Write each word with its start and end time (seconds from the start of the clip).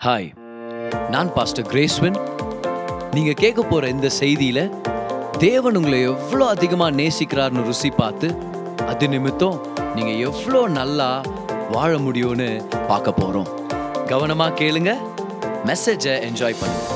Hi 0.00 0.28
நான் 1.14 1.30
pastor 1.36 1.66
கிரேஸ்வன் 1.70 2.14
நீங்கள் 3.14 3.36
கேட்க 3.40 3.60
போகிற 3.62 3.88
இந்த 3.94 4.08
செய்தியில் 4.18 4.60
தேவன் 5.42 5.76
உங்களை 5.78 5.98
எவ்வளோ 6.12 6.44
அதிகமாக 6.54 6.96
நேசிக்கிறார்னு 7.00 7.64
ருசி 7.66 7.90
பார்த்து 7.98 8.28
அது 8.90 9.06
நிமித்தம் 9.14 9.58
நீங்கள் 9.96 10.20
எவ்வளோ 10.28 10.60
நல்லா 10.78 11.08
வாழ 11.74 11.90
முடியும்னு 12.06 12.46
பார்க்க 12.90 13.12
போகிறோம் 13.18 13.50
கவனமாக 14.12 14.56
கேளுங்க 14.60 14.92
மெசேஜை 15.70 16.14
என்ஜாய் 16.28 16.56
பண்ணுங்க. 16.60 16.86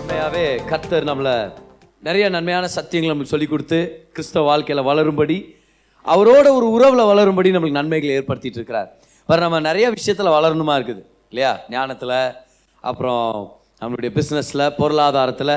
உண்மையாகவே 0.00 0.44
கர்த்தர் 0.72 1.08
நம்மளை 1.10 1.34
நிறைய 2.08 2.26
நன்மையான 2.36 2.70
சத்தியங்களை 2.76 3.12
நம்மளுக்கு 3.12 3.34
சொல்லிக் 3.34 3.54
கொடுத்து 3.54 3.78
கிறிஸ்தவ 4.16 4.44
வாழ்க்கையில் 4.50 4.88
வளரும்படி 4.90 5.38
அவரோட 6.14 6.46
ஒரு 6.58 6.68
உறவில் 6.76 7.08
வளரும்படி 7.12 7.54
நம்மளுக்கு 7.56 7.80
நன்மைகளை 7.80 8.12
ஏற்படுத்திட்டு 8.18 8.60
இருக்கிறார். 8.62 8.90
வேறு 9.28 9.44
நம்ம 9.46 9.62
நிறைய 9.70 9.88
விஷயத்தில் 9.96 10.34
வளரணுமா 10.36 10.76
இருக்குது? 10.80 11.02
இல்லையா? 11.32 11.60
ஞானத்தில் 11.68 12.32
அப்புறம் 12.80 13.60
நம்மளுடைய 13.80 14.10
பிஸ்னஸில் 14.18 14.70
பொருளாதாரத்தில் 14.78 15.54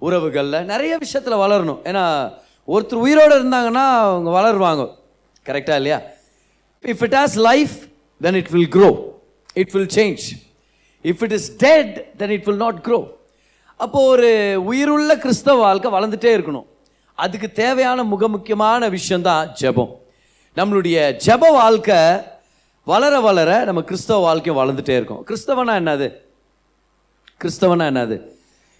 உறவுகளில் 0.00 0.64
நிறைய 0.64 0.96
விஷயத்தில் 0.98 1.34
வளரணும். 1.34 1.80
ஏன்னா 1.84 2.04
ஒருத்தர் 2.68 3.02
உயிரோடு 3.04 3.34
இருந்தாங்கன்னா 3.42 3.86
அவங்க 4.06 4.30
வளருவாங்க. 4.38 4.82
கரெக்டாக 5.46 5.74
இல்லையா? 5.74 6.00
If 6.82 7.02
it 7.02 7.14
has 7.14 7.36
life 7.36 7.70
then 8.20 8.34
it 8.34 8.48
will 8.48 8.68
grow 8.70 9.00
it 9.54 9.70
will 9.70 9.90
change 9.94 10.24
if 11.02 11.22
it 11.22 11.32
is 11.32 11.56
dead 11.56 12.16
then 12.16 12.30
it 12.30 12.44
will 12.44 12.56
not 12.56 12.84
grow 12.84 13.00
அப்போது 13.76 14.06
ஒரு 14.06 14.64
உயிருள்ள 14.64 15.16
கிறிஸ்தவ 15.16 15.60
வாழ்க்கை 15.60 15.90
வளர்ந்துட்டே 15.90 16.32
இருக்கணும். 16.38 16.66
அதுக்கு 17.14 17.52
தேவையான 17.52 18.02
முக 18.02 18.28
முக்கியமான 18.28 18.88
விஷயம்தான் 18.88 19.52
ஜெபம். 19.60 19.92
நம்மளுடைய 20.56 21.20
ஜெப 21.26 21.38
வாழ்க்கை 21.38 21.96
வளர 22.84 23.20
வளர 23.20 23.64
நம்ம 23.64 23.82
கிறிஸ்தவ 23.82 24.20
வாழ்க்கையும் 24.20 24.60
வளர்ந்துட்டே 24.60 24.94
இருக்கும். 25.00 25.26
கிறிஸ்தவனா 25.26 25.74
என்னது? 25.80 26.06
கிறிஸ்தவனா 27.42 27.84
என்னது? 27.92 28.16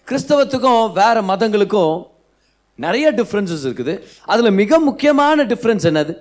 கிறிஸ்தவத்துக்கும் 0.07 0.91
வேற 0.91 1.21
மதங்களுக்கும் 1.21 2.07
நிறைய 2.75 3.11
டிஃப்ரென்சஸ் 3.11 3.65
இருக்குது. 3.69 4.03
அதில் 4.25 4.51
மிக 4.51 4.79
முக்கியமான 4.79 5.43
டிஃப்ரென்ஸ் 5.43 5.85
என்னது? 5.89 6.13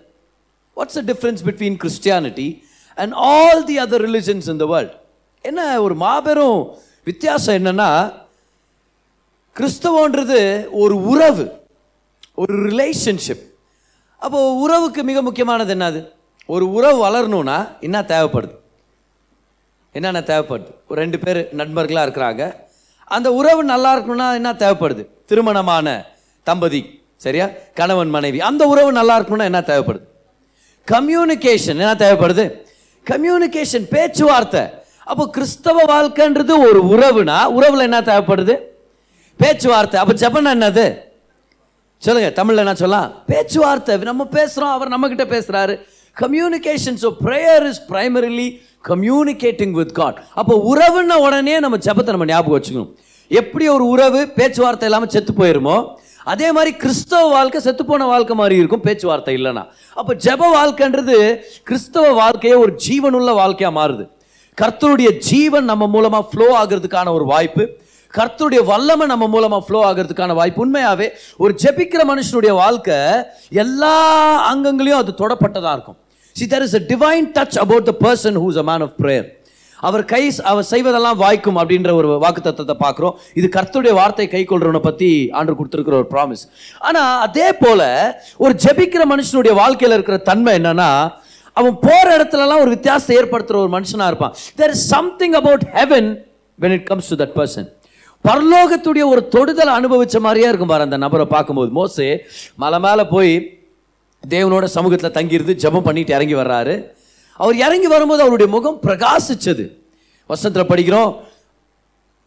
What's 0.76 1.00
a 1.00 1.02
difference 1.02 1.42
between 1.44 1.76
Christianity 1.82 2.62
and 2.94 3.12
all 3.12 3.64
the 3.64 3.78
other 3.78 4.04
religions 4.08 4.48
in 4.48 4.56
the 4.56 4.64
world 4.64 4.94
என்ன 5.40 5.82
ஒரு 5.82 5.94
மாபெரும் 5.94 6.78
வித்தியாசம் 7.04 7.54
என்னன்னா 7.54 7.90
கிறிஸ்தவன்றது 9.56 10.68
ஒரு 10.70 11.04
உறவு 11.04 11.44
ஒரு 12.34 12.54
ரிலேஷன்ஷிப் 12.68 13.44
அப்போது 14.18 14.58
உறவுக்கு 14.58 15.02
மிக 15.02 15.22
முக்கியமானது 15.22 15.74
என்னது? 15.74 16.00
ஒரு 16.46 16.72
உறவு 16.72 17.06
வளரணும்னா 17.06 17.80
என்ன 17.80 18.00
தேவைப்படுது? 18.00 18.54
என்னென்ன 19.92 20.20
தேவைப்படுது? 20.20 20.70
ஒரு 20.88 21.00
ரெண்டு 21.00 21.18
பேர் 21.18 21.48
நண்பர்களாக 21.52 22.06
இருக்கிறாங்க. 22.06 22.56
அந்த 23.04 23.32
உறவு 23.32 23.64
நல்லா 23.64 23.96
இருக்கணும்னா 23.96 24.34
என்ன 24.34 24.52
தேவைப்படுது? 24.52 25.06
திருமணமான 25.26 26.06
தம்பதி 26.42 27.04
சரியா? 27.16 27.48
கணவன் 27.74 28.08
மனைவி. 28.08 28.40
அந்த 28.40 28.66
உறவு 28.66 28.92
நல்லா 28.92 29.20
இருக்கணும்னா 29.20 29.44
என்ன 29.44 29.60
தேவைப்படுது? 29.60 30.00
கம்யூனிகேஷன் 30.90 31.66
என்ன 31.66 31.94
தேவைப்படுது? 31.94 32.60
கம்யூனிகேஷன் 33.10 33.86
பேச்சுவார்த்தை. 33.90 34.60
அப்போ 35.04 35.28
கிறிஸ்தவ 35.28 35.82
வாழ்க்கைன்றது 35.82 36.58
ஒரு 36.58 36.84
உறவுனா 36.84 37.36
உறவுல 37.60 37.78
என்ன 37.78 38.00
தேவைப்படுது? 38.00 38.58
பேச்சுவார்த்தை. 39.36 40.00
அப்போ 40.00 40.12
ஜெபம் 40.12 40.54
என்னது? 40.54 40.98
சொல்லுங்க 41.98 42.44
தமிழ்ல 42.44 42.56
என்ன 42.56 42.74
சொல்லலாம்? 42.74 43.12
பேச்சுவார்த்தை. 43.26 43.96
நம்ம 43.96 44.24
பேசுறோம் 44.30 44.70
அவர் 44.70 44.88
நம்ம 44.88 45.08
கிட்ட 45.08 45.24
பேசுறாரு. 45.24 45.86
Communication 46.16 46.98
so 47.04 47.10
prayer 47.24 47.64
is 47.70 47.82
primarily 47.90 48.48
communicating 48.90 49.74
with 49.80 49.94
God 50.00 50.18
அப்போ 50.40 50.54
உறவுன்ன 50.70 51.18
உடனே 51.26 51.56
நம்ம 51.64 51.76
ஜெபத்தை 51.86 52.12
நம்ம 52.16 52.28
ஞாபகம் 52.32 52.56
வச்சுக்கணும். 52.56 52.92
எப்படி 53.30 53.66
ஒரு 53.74 53.84
உறவு 53.94 54.20
பேச்சுவார்த்தை 54.38 54.86
இல்லாமல் 54.88 55.12
செத்து 55.14 55.32
போயிருமோ 55.40 55.76
அதே 56.32 56.48
மாதிரி 56.56 56.72
கிறிஸ்தவ 56.82 57.22
வாழ்க்கை 57.36 57.60
செத்து 57.66 57.84
போன 57.86 58.06
வாழ்க்கை 58.10 58.34
மாதிரி 58.40 58.56
இருக்கும் 58.60 58.82
பேச்சுவார்த்தை 58.86 59.32
இல்லைன்னா. 59.38 59.62
அப்போ 60.00 60.12
ஜெப 60.24 60.50
வாழ்க்கைன்றது 60.58 61.16
கிறிஸ்தவ 61.68 62.10
வாழ்க்கையே 62.22 62.56
ஒரு 62.64 62.72
ஜீவனுள்ள 62.84 63.30
வாழ்க்கையாக 63.40 63.76
மாறுது. 63.78 64.04
கர்த்தருடைய 64.58 65.10
ஜீவன் 65.28 65.66
நம்ம 65.72 65.86
மூலமாக 65.94 66.28
ஃப்ளோ 66.30 66.48
ஆகிறதுக்கான 66.60 67.12
ஒரு 67.18 67.26
வாய்ப்பு. 67.32 67.64
கர்த்தருடைய 68.14 68.62
வல்லமை 68.70 69.06
நம்ம 69.12 69.26
மூலமாக 69.34 69.62
ஃப்ளோ 69.66 69.80
ஆகிறதுக்கான 69.88 70.34
வாய்ப்பு. 70.40 70.62
உண்மையாகவே 70.66 71.08
ஒரு 71.44 71.52
ஜெபிக்கிற 71.62 72.02
மனுஷனுடைய 72.12 72.54
வாழ்க்கை 72.62 73.00
எல்லா 73.64 73.96
அங்கங்களையும் 74.52 75.02
அது 75.02 75.12
தொடப்பட்டதாக 75.22 75.76
இருக்கும். 75.76 75.98
See 76.36 76.46
there 76.54 76.64
is 76.66 76.76
a 76.80 76.82
divine 76.92 77.28
touch 77.38 77.58
about 77.64 77.86
the 77.90 77.94
person 78.04 78.36
who 78.42 78.48
is 78.52 78.60
a 78.62 78.66
man 78.70 78.84
of 78.86 78.96
prayer 79.02 79.28
அவர் 79.78 80.02
கை 80.12 80.20
அவர் 80.50 80.66
செய்வதெல்லாம் 80.72 81.16
வாய்க்கும் 81.22 81.56
அப்படின்ற 81.60 81.90
ஒரு 82.00 82.08
வாக்குத்தத்தத்தை 82.24 82.74
பார்க்குறோம். 82.82 83.14
இது 83.38 83.46
கர்த்தருடைய 83.56 83.92
வார்த்தை 83.98 84.26
கை 84.34 84.42
கொள்றவனை 84.50 84.80
பற்றி 84.84 85.08
ஆண்டு 85.38 85.56
கொடுத்துருக்கிற 85.58 85.96
ஒரு 86.00 86.08
ப்ராமிஸ் 86.12 86.44
ஆனால் 86.88 87.14
அதே 87.26 87.48
போல் 87.62 87.82
ஒரு 88.44 88.52
ஜெபிக்கிற 88.64 89.04
மனுஷனுடைய 89.12 89.54
வாழ்க்கையில் 89.62 89.96
இருக்கிற 89.96 90.18
தன்மை 90.28 90.52
என்னன்னா 90.58 90.90
அவன் 91.56 91.74
போகிற 91.86 92.08
இடத்துலலாம் 92.18 92.62
ஒரு 92.64 92.70
வித்தியாசத்தை 92.74 93.16
ஏற்படுத்துகிற 93.20 93.58
ஒரு 93.64 93.72
மனுஷனாக 93.76 94.10
இருப்பான். 94.12 94.36
There 94.60 94.74
is 94.74 94.84
something 94.94 95.34
about 95.40 95.64
heaven 95.78 96.10
when 96.58 96.74
it 96.76 96.86
comes 96.90 97.10
to 97.12 97.18
that 97.22 97.34
person 97.40 97.68
பரலோகத்துடைய 98.24 99.04
ஒரு 99.12 99.22
தொடுதல் 99.34 99.72
அனுபவிச்ச 99.78 100.16
மாதிரியே 100.26 100.48
இருக்கும் 100.50 100.72
பாரு 100.72 100.86
அந்த 100.88 100.98
நபரை 101.04 101.26
பார்க்கும்போது. 101.34 101.70
மோசே 101.80 102.08
மலை 102.64 102.80
மேலே 102.86 103.04
போய் 103.14 103.32
தேவனோட 104.30 104.64
சமூகத்தில் 104.76 105.16
தங்கியிருந்து 105.18 105.54
ஜெபம் 105.62 105.86
பண்ணிட்டு 105.88 106.14
இறங்கி 106.16 106.34
வர்றாரு. 106.34 106.74
அவர் 107.40 107.56
இறங்கி 107.66 107.88
வரும்போது 107.94 108.22
அவருடைய 108.24 108.48
முகம் 108.56 108.80
பிரகாசிச்சது. 108.86 109.64
வசனத்தில் 110.30 110.70
படிக்கிறோம் 110.72 111.12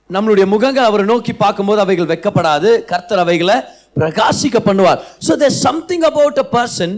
நம்மளுடைய 0.10 0.46
முகங்கள் 0.54 0.88
அவரை 0.90 1.06
நோக்கி 1.06 1.34
பார்க்கும்போது 1.34 1.80
அவைகள் 1.84 2.12
வெக்கப்படாது. 2.14 2.70
கர்த்தர் 2.92 3.22
அவைகளை 3.24 3.56
பிரகாசிக்க 4.00 4.58
பண்ணுவார். 4.70 5.00
So 5.28 5.36
there 5.42 5.56
something 5.68 6.06
about 6.12 6.40
a 6.44 6.48
person 6.56 6.96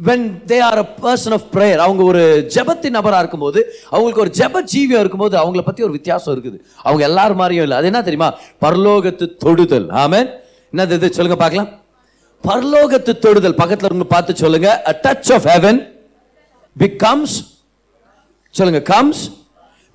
when 0.00 0.26
they 0.50 0.58
are 0.68 0.80
a 0.82 0.86
person 1.04 1.34
of 1.36 1.46
prayer 1.54 1.82
அவங்க 1.84 2.02
ஒரு 2.04 2.22
ஜபத்தின் 2.56 2.96
நபராக 2.98 3.22
இருக்கும்போது 3.24 3.60
அவங்களுக்கு 3.94 4.24
ஒரு 4.24 4.32
ஜப 4.40 4.62
ஜீவியம் 4.72 5.02
இருக்கும்போது 5.04 5.36
அவங்கள 5.42 5.62
பற்றி 5.68 5.82
ஒரு 5.86 5.96
வித்தியாசம் 5.98 6.34
இருக்குது. 6.34 6.58
அவங்க 6.82 7.04
எல்லார் 7.10 7.34
மாதிரியும் 7.40 7.66
இல்லை. 7.66 7.78
அது 7.78 7.90
என்ன 7.90 8.02
தெரியுமா? 8.02 8.30
பரலோகத்து 8.64 9.26
தொடுதல். 9.44 9.88
ஆமேன். 10.04 10.28
என்னது 10.72 10.96
இது? 11.00 11.14
சொல்லுங்க 11.18 11.38
பார்க்கலாம். 11.44 11.70
பரலோகத்து 12.44 13.12
தொடுதல் 13.18 13.58
பக்கத்தில் 13.60 13.88
இருந்து 13.90 14.06
பார்த்து 14.06 14.40
சொல்லுங்க 14.42 14.70
a 14.90 14.94
touch 15.04 15.30
of 15.36 15.46
heaven 15.52 15.78
becomes 16.76 17.36
சொல்லுங்க 18.54 18.80
comes 18.90 19.22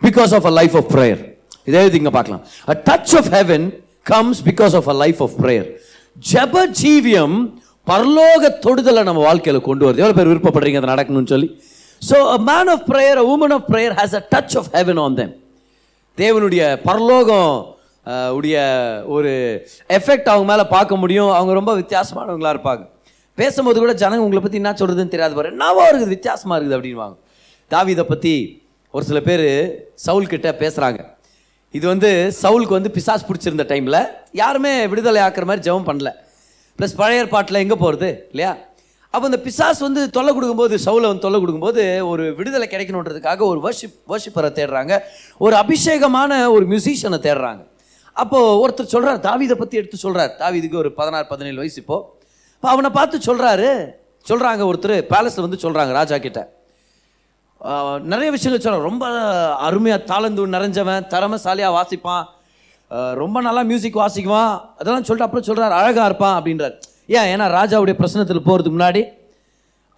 because 0.02 0.34
of 0.34 0.46
a 0.46 0.53
life 0.59 0.75
of 0.75 0.90
prayer 0.94 1.22
இதை 1.68 1.80
எழுதிங்க 1.84 2.12
பார்க்கலாம் 2.12 2.44
a 2.68 2.75
touch 2.88 3.13
of 3.19 3.30
heaven 3.35 3.66
comes 4.06 4.40
because 4.50 4.75
of 4.80 4.90
a 4.90 4.96
life 5.03 5.19
of 5.22 5.35
prayer 5.41 5.68
ஜப 6.18 6.63
ஜீவியம் 6.81 7.35
பரலோக 7.88 8.50
தொடுதலை 8.63 9.03
நம்ம 9.03 9.22
வாழ்க்கையில் 9.22 9.68
கொண்டு 9.68 9.85
வருது 9.85 10.01
எவ்வளோ 10.03 10.18
பேர் 10.18 10.31
விருப்பப்படுறீங்க 10.31 10.80
அதை 10.81 10.90
நடக்கணும்னு 10.91 11.34
சொல்லி 11.34 11.50
so 12.01 12.18
a 12.30 12.38
man 12.50 12.72
of 12.75 12.85
prayer 12.90 13.19
a 13.24 13.25
woman 13.34 13.53
of 13.57 13.68
prayer 13.72 13.96
has 14.00 14.16
a 14.19 14.24
touch 14.34 14.56
of 14.62 14.69
heaven 14.75 15.00
on 15.03 15.16
them 15.19 15.34
தேவனுடைய 16.18 16.63
பரலோகம் 16.88 17.53
உடைய 18.38 18.57
ஒரு 19.16 19.31
எஃபெக்ட் 19.97 20.31
அவங்க 20.34 20.47
மேலே 20.51 20.63
பார்க்க 20.75 21.01
முடியும். 21.03 21.31
அவங்க 21.38 21.53
ரொம்ப 21.59 21.73
வித்தியாசமானவங்களா 21.81 22.53
இருப்பாங்க. 22.56 22.84
பேசும்போது 23.38 23.78
கூட 23.79 23.94
ஜனங்க 24.03 24.25
உங்களை 24.28 24.41
பற்றி 24.41 24.59
என்ன 24.62 24.73
சொல்கிறதுன்னு 24.79 25.13
தெரியாது 25.13 25.35
பாரு. 25.38 25.51
என்னவோ 25.56 25.84
இருக்குது? 25.91 26.16
வித்தியாசமாக 26.17 26.57
இருக்குது 26.57 26.78
அப்படின்வாங்க 26.78 27.17
தாவிதை 27.72 28.06
பற்றி 28.13 28.34
ஒரு 28.94 29.06
சில 29.09 29.19
பேர் 29.28 29.47
சவுல் 30.06 30.31
கிட்ட 30.31 30.50
பேசுகிறாங்க 30.63 31.01
இது 31.73 31.85
வந்து 31.91 32.09
சவுலுக்கு 32.41 32.78
வந்து 32.78 32.91
பிசாஸ் 32.95 33.28
பிடிச்சிருந்த 33.28 33.66
டைமில் 33.69 34.00
யாருமே 34.41 34.73
விடுதலை 34.91 35.22
ஆக்குற 35.25 35.45
மாதிரி 35.50 35.66
ஜெபம் 35.68 35.88
பண்ணல. 35.89 36.09
ப்ளஸ் 36.79 36.97
பழைய 37.01 37.22
பாட்டில் 37.33 37.62
எங்கே 37.62 37.78
போகிறது 37.83 38.09
இல்லையா? 38.31 38.51
அப்போ 39.13 39.25
இந்த 39.29 39.39
பிசாஸ் 39.45 39.79
வந்து 39.85 40.01
தொல்லை 40.16 40.31
கொடுக்கும்போது 40.33 40.75
சவுலை 40.85 41.07
வந்து 41.12 41.25
தொல்லை 41.25 41.39
கொடுக்கும்போது 41.39 41.83
ஒரு 42.12 42.23
விடுதலை 42.39 42.68
கிடைக்கணுன்றதுக்காக 42.73 43.41
ஒரு 43.51 43.59
வர்ஷிப் 43.66 43.97
வர்ஷிப்பரை 44.12 44.50
தேடுறாங்க. 44.59 44.94
ஒரு 45.45 45.56
அபிஷேகமான 45.63 46.31
ஒரு 46.56 46.65
மியூசிஷியனை 46.71 47.19
தேடுறாங்க. 47.27 47.62
அப்போது 48.21 48.56
ஒருத்தர் 48.63 48.94
சொல்கிறார் 48.94 49.19
தாவீதை 49.27 49.56
பற்றி 49.62 49.79
எடுத்து 49.81 49.97
சொல்கிறார் 50.06 50.33
தாவீதுக்கு 50.41 50.81
ஒரு 50.83 50.89
பதினாறு 51.00 51.25
பதினேழு 51.33 51.62
வயசு 51.62 51.79
இப்போ. 51.83 51.97
அவனை 52.63 52.89
பார்த்து 52.97 53.27
சொல்கிறாரு 53.29 53.69
சொல்கிறாங்க 54.29 54.63
ஒருத்தர் 54.71 54.95
பேலஸில் 55.13 55.45
வந்து 55.45 55.63
சொல்கிறாங்க 55.63 55.91
ராஜா 56.00 56.18
கிட்ட. 56.25 56.41
நிறைய 58.12 58.29
விஷயங்கள் 58.35 58.63
சொல்கிறான் 58.65 58.88
ரொம்ப 58.89 59.06
அருமையாக 59.68 60.01
தாளந்து 60.12 60.45
நிறைஞ்சவன் 60.56 61.07
திறமைசாலியாக 61.13 61.75
வாசிப்பான். 61.77 62.25
ரொம்ப 63.21 63.38
நல்லா 63.47 63.62
மியூசிக் 63.71 64.00
வாசிக்குவான். 64.03 64.53
அதெல்லாம் 64.79 65.06
சொல்லிட்டு 65.07 65.27
அப்புறம் 65.27 65.47
சொல்கிறார் 65.50 65.79
அழகாக 65.79 66.07
இருப்பான் 66.09 66.38
அப்படின்றார். 66.38 66.75
ஏன்? 67.18 67.27
ஏன்னா 67.33 67.45
ராஜாவுடைய 67.59 67.95
பிரசனத்தில் 68.01 68.47
போகிறதுக்கு 68.47 68.77
முன்னாடி 68.77 69.03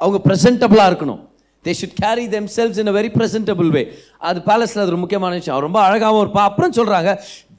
அவங்க 0.01 0.19
ப்ரெசன்டபுளாக 0.27 0.91
இருக்கணும். 0.91 1.21
They 1.65 1.73
should 1.79 1.97
carry 2.03 2.25
themselves 2.55 2.79
in 2.81 2.91
a 2.91 2.95
very 2.99 3.09
presentable 3.17 3.69
way 3.75 3.83
அது 4.29 4.39
பேலஸில் 4.49 4.81
அது 4.83 4.91
ஒரு 4.93 5.01
முக்கியமான 5.03 5.33
விஷயம். 5.39 5.55
அவன் 5.55 5.67
ரொம்ப 5.67 5.81
அழகாகவும் 5.87 6.23
இருப்பான். 6.25 6.47
அப்புறம் 6.49 6.73
சொல்கிறாங்க 6.79 7.11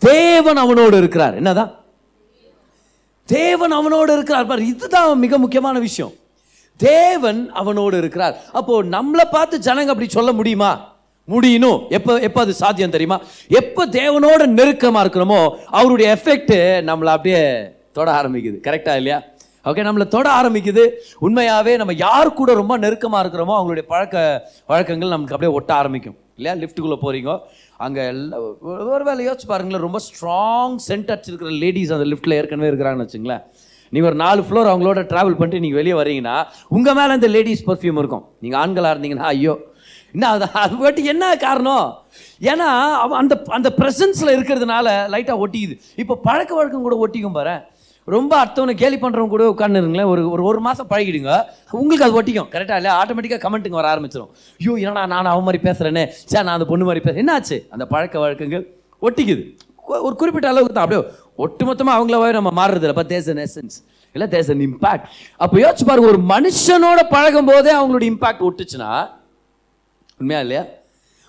தேவன் 0.08 0.56
அவனோடு 0.56 0.96
இருக்கிறார். 0.96 1.34
என்னதான்? 1.34 1.70
தேவன் 3.28 3.70
அவனோடு 3.70 4.12
இருக்கிறார். 4.12 4.46
பாரு 4.46 4.66
இதுதான் 4.66 5.18
மிக 5.18 5.38
முக்கியமான 5.38 5.78
விஷயம். 5.78 6.12
தேவன் 6.76 7.40
அவனோடு 7.52 7.96
இருக்கிறார். 7.98 8.34
அப்போ 8.52 8.82
நம்மளை 8.94 9.24
பார்த்து 9.30 9.58
ஜனங்க 9.58 9.92
அப்படி 9.94 10.08
சொல்ல 10.08 10.32
முடியுமா? 10.32 10.72
முடியணும். 11.28 11.78
எப்போ 11.88 12.18
எப்போ 12.18 12.40
அது 12.40 12.54
சாத்தியம் 12.54 12.94
தெரியுமா? 12.96 13.20
எப்போ 13.48 13.86
தேவனோட 13.86 14.46
நெருக்கமாக 14.46 15.04
இருக்கிறோமோ 15.06 15.38
அவருடைய 15.78 16.06
எஃபெக்ட் 16.14 16.54
நம்மளை 16.90 17.12
அப்படியே 17.16 17.42
தொட 17.92 18.08
ஆரம்பிக்குது. 18.22 18.58
கரெக்டாக 18.66 19.00
இல்லையா? 19.00 19.22
ஓகே 19.64 19.84
நம்மளை 19.88 20.06
தொட 20.14 20.28
ஆரம்பிக்குது. 20.40 20.84
உண்மையாகவே 21.18 21.76
நம்ம 21.76 21.92
யார் 21.92 22.38
கூட 22.40 22.54
ரொம்ப 22.54 22.76
நெருக்கமாக 22.76 23.22
இருக்கிறோமோ 23.24 23.54
அவங்களுடைய 23.58 23.84
பழக்க 23.92 24.16
வழக்கங்கள் 24.66 25.08
நமக்கு 25.08 25.34
அப்படியே 25.34 25.56
ஒட்ட 25.58 25.74
ஆரம்பிக்கும். 25.74 26.16
இல்லையா? 26.36 26.54
லிஃப்ட்டுக்குள்ளே 26.62 26.98
போகிறீங்க 27.02 27.32
அங்கே 27.84 28.02
ஒரு 28.94 29.04
வேலை 29.08 29.20
யோசிச்சு 29.28 29.48
பாருங்களேன் 29.52 29.84
ரொம்ப 29.86 30.00
ஸ்ட்ராங் 30.08 30.74
சென்ட் 30.88 31.12
அடிச்சிருக்கிற 31.14 31.52
லேடிஸ் 31.62 31.94
அந்த 31.96 32.06
லிஃப்ட்டில் 32.12 32.36
ஏற்கனவே 32.38 32.70
இருக்கிறாங்கன்னு 32.70 33.06
வச்சுங்களேன். 33.06 33.44
நீங்கள் 33.92 34.10
ஒரு 34.10 34.18
நாலு 34.24 34.40
ஃப்ளோர் 34.46 34.70
அவங்களோட 34.72 35.00
ட்ராவல் 35.12 35.38
பண்ணிட்டு 35.38 35.62
நீங்கள் 35.64 35.80
வெளியே 35.80 35.96
வரீங்கன்னா 36.00 36.36
உங்கள் 36.76 36.96
மேலே 36.98 37.12
அந்த 37.18 37.28
லேடிஸ் 37.36 37.64
பர்ஃப்யூம் 37.70 38.00
இருக்கும். 38.02 38.24
நீங்கள் 38.44 38.60
ஆண்களாக 38.62 38.94
இருந்தீங்கன்னா 38.94 39.28
ஐயோ. 39.34 39.54
என்ன 40.14 40.26
அது 40.34 40.46
அது 40.64 40.74
பட்டு 40.80 41.04
என்ன 41.12 41.24
காரணம்? 41.44 41.86
ஏன்னா 42.50 42.68
அவ 43.04 43.16
அந்த 43.20 43.34
அந்த 43.56 43.68
ப்ரெசன்ஸில் 43.78 44.34
இருக்கிறதுனால 44.36 44.86
லைட்டாக 45.14 45.42
ஒட்டிக்குது. 45.44 45.76
இப்போ 46.02 46.14
பழக்க 46.26 46.52
வழக்கம் 46.58 46.86
கூட 46.86 46.96
ஒட்டிக்கும் 47.04 47.38
பாரு 47.38 47.56
ரொம்ப 48.08 48.32
அடுத்தவனை 48.40 48.72
கேலி 48.80 48.96
பண்ணுறவங்க 49.02 49.32
கூட 49.34 49.44
உட்காந்துருங்களேன் 49.52 50.08
ஒரு 50.12 50.22
ஒரு 50.34 50.42
ஒரு 50.48 50.58
மாதம் 50.66 50.88
பழகிடுங்க. 50.90 51.34
உங்களுக்கு 51.78 52.06
அது 52.06 52.16
ஒட்டிக்கும். 52.20 52.48
கரெக்டாக 52.54 52.78
இல்லையா 52.80 52.96
ஆட்டோமேட்டிக்காக 53.00 53.42
கமெண்ட்டுங்க 53.44 53.78
வர 53.80 53.88
ஆரம்பிச்சிடும் 53.92 54.30
ஐயோ 54.60 54.74
என்னடா 54.84 55.04
நான் 55.12 55.32
அவன் 55.34 55.46
மாதிரி 55.48 55.60
பேசுகிறேனே 55.68 56.04
சே 56.30 56.36
நான் 56.46 56.56
அந்த 56.58 56.66
பொண்ணு 56.72 56.88
மாதிரி 56.88 57.02
பேசுகிறேன் 57.06 57.24
என்னாச்சு? 57.24 57.58
அந்த 57.74 57.84
பழக்க 57.94 58.18
வழக்கங்கள் 58.24 58.64
ஒட்டிக்குது. 59.02 59.42
ஒரு 60.06 60.14
குறிப்பிட்ட 60.20 60.48
அளவுக்கு 60.52 60.74
தான். 60.74 60.86
அப்படியே 60.86 61.02
ஒட்டுமொத்தமாக 61.44 61.96
அவங்களாவே 61.98 62.30
நம்ம 62.38 62.52
மாறுறது 62.60 62.86
இல்லை. 62.88 63.06
தேஸ் 63.14 63.28
அன் 63.32 63.42
எசன்ஸ் 63.46 63.76
இல்லை 64.14 64.26
தேஸ் 64.34 64.50
அன் 64.52 64.62
இம்பாக்ட் 64.68 65.06
அப்போ 65.44 65.56
யோசிச்சு 65.64 65.86
பாருங்க 65.88 66.08
ஒரு 66.14 66.22
மனுஷனோட 66.34 67.00
பழகும் 67.14 67.48
போதே 67.50 67.72
அவங்களுடைய 67.80 68.08
இம்பாக்ட் 68.12 68.44
ஒட்டுச்சுன்னா 68.48 68.90
உண்மையா 70.20 70.40
இல்லையா? 70.44 70.64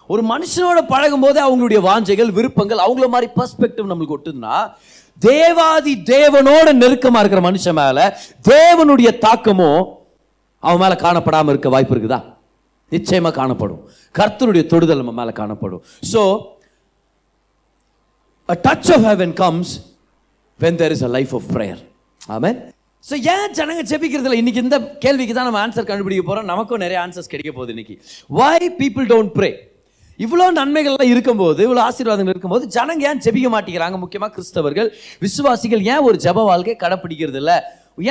ஒரு 0.10 0.22
மனுஷனோட 0.32 0.80
பழகும் 0.92 1.24
போதே 1.26 1.40
அவங்களுடைய 1.46 1.80
வாஞ்சைகள் 1.88 2.32
விருப்பங்கள் 2.38 2.84
அவங்கள 2.84 3.08
மாதிரி 3.14 3.28
பர்ஸ்பெக்டிவ் 3.38 3.90
நம்மளுக்கு 3.92 4.16
ஒட்டுதுன்னா 4.18 4.58
தேவாதி 5.22 5.94
தேவனோட 6.14 6.68
நெருக்கமா 6.82 7.20
இருக்கிற 7.22 7.42
மனுஷன் 7.42 7.78
மேல 7.80 8.00
தேவனுடைய 8.50 9.10
தாக்கமும் 9.26 9.82
அவன் 10.64 10.82
மேல 10.84 10.96
காணப்படாம 11.04 11.52
இருக்க 11.54 11.70
வாய்ப்பு 11.70 11.94
இருக்குதா? 11.96 12.20
நிச்சயமா 12.92 13.30
காணப்படும். 13.32 13.82
கர்த்தருடைய 14.16 14.64
தொடுதல் 14.72 15.02
நம்ம 15.02 15.14
மேல 15.20 15.32
காணப்படும். 15.40 15.82
So 16.12 16.22
a 18.50 18.56
touch 18.66 18.90
of 18.96 19.06
heaven 19.10 19.36
comes 19.42 19.72
when 20.60 20.80
there 20.82 20.94
is 20.96 21.06
a 21.08 21.12
life 21.18 21.34
of 21.40 21.48
prayer 21.56 21.82
amen 22.30 22.60
so 23.04 23.16
ஏன் 23.34 23.54
ஜனங்க 23.58 23.82
ஜெபிக்கிறதுல 23.92 24.38
இன்னைக்கு 24.42 24.64
இந்த 24.66 24.78
கேள்விக்கு 25.04 25.34
தான் 25.34 25.48
நம்ம 25.50 25.60
ஆன்சர் 25.66 25.90
கண்டுபிடிக்க 25.90 26.24
போகிறோம் 26.24 26.50
நமக்கும் 26.52 26.84
நிறைய 26.86 27.00
ஆன்சர்ஸ் 27.06 27.32
கிடைக்க 27.34 27.52
போகுது 27.52 27.74
இன்னைக்கு. 27.76 27.96
வை 28.30 28.60
பீப்புள் 28.82 29.08
டோன்ட் 29.14 29.34
ப்ரே 29.38 29.50
இவ்வளோ 30.24 30.46
நன்மைகள்லாம் 30.60 31.12
இருக்கும்போது 31.14 31.62
இவ்வளோ 31.68 31.82
ஆசீர்வாதங்கள் 31.88 32.34
இருக்கும்போது 32.36 32.66
ஜனங்க 32.76 33.08
ஏன் 33.10 33.22
ஜெபிக்க 33.26 33.48
மாட்டேங்கிறாங்க? 33.56 33.98
முக்கியமாக 34.04 34.32
கிறிஸ்தவர்கள். 34.36 34.90
விசுவாசிகள் 35.26 35.82
ஏன் 35.94 36.04
ஒரு 36.10 36.18
ஜப 36.26 36.46
வாழ்க்கையை 36.52 36.78
கடைப்பிடிக்கிறது 36.84 37.40
இல்லை? 37.42 37.58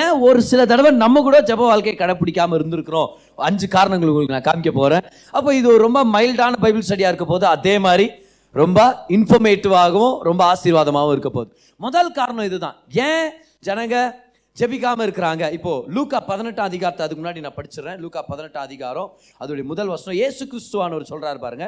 ஏன் 0.03 0.19
ஒரு 0.27 0.41
சில 0.51 0.61
தடவை 0.73 0.91
நம்ம 1.05 1.23
கூட 1.29 1.39
ஜெப 1.49 1.63
வாழ்க்கையை 1.71 1.97
கடைப்பிடிக்காம 2.03 2.57
இருந்திருக்கிறோம்? 2.59 3.09
அஞ்சு 3.49 3.67
காரணங்கள் 3.77 4.11
உங்களுக்கு 4.13 4.37
நான் 4.37 4.49
காமிக்க 4.49 4.73
போகிறேன் 4.81 5.07
அப்போ 5.37 5.51
இது 5.61 5.67
ஒரு 5.73 5.81
ரொம்ப 5.87 6.03
மைல்டான 6.17 6.61
பைபிள் 6.65 6.87
ஸ்டடியாக 6.89 7.13
இருக்க 7.13 7.27
போது 7.33 7.47
அதே 7.55 7.75
மாதிரி 7.87 8.07
ரொம்ப 8.63 8.81
இன்ஃபர்மேட்டிவாகவும் 9.17 10.15
ரொம்ப 10.29 10.43
ஆசீர்வாதமாகவும் 10.53 11.15
இருக்க 11.17 11.31
போகுது 11.37 11.51
முதல் 11.87 12.13
காரணம் 12.19 12.49
இதுதான். 12.51 12.77
ஏன் 13.09 13.27
ஜனங்க 13.69 13.97
ஜெபிக்காம 14.57 15.05
இருக்கிறாங்க? 15.07 15.45
இப்போ 15.57 15.71
லூக்கா 15.95 16.19
பதினெட்டாம் 16.29 16.69
அதிகாரத்தை 16.71 17.03
அதுக்கு 17.07 17.23
முன்னாடி 17.23 17.41
நான் 17.47 17.57
படிச்சிடுறேன். 17.57 17.99
லூக்கா 18.03 18.21
பதினெட்டாம் 18.29 18.67
அதிகாரம் 18.69 19.09
அதோடைய 19.43 19.65
முதல் 19.73 19.91
வசனம் 19.95 20.21
ஏசு 20.27 20.43
கிறிஸ்துவானவர் 20.53 21.11
சொல்றாரு 21.13 21.41
பாருங்க. 21.45 21.67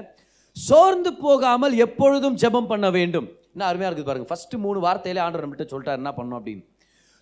சோர்ந்து 0.56 1.10
போகாமல் 1.24 1.74
எப்பொழுதும் 1.84 2.36
ஜெபம் 2.42 2.70
பண்ண 2.70 2.86
வேண்டும். 2.96 3.26
என்ன 3.54 3.66
அருமையாக 3.68 3.90
இருக்குது 3.90 4.08
பாருங்க. 4.08 4.28
ஃபர்ஸ்ட் 4.30 4.54
மூணு 4.64 4.78
வார்த்தையிலே 4.86 5.20
ஆண்டவர் 5.24 5.44
நம்மகிட்ட 5.44 5.66
சொல்லிட்டார் 5.72 6.00
என்ன 6.02 6.12
பண்ணோம் 6.18 6.38
அப்படின்னு. 6.40 6.64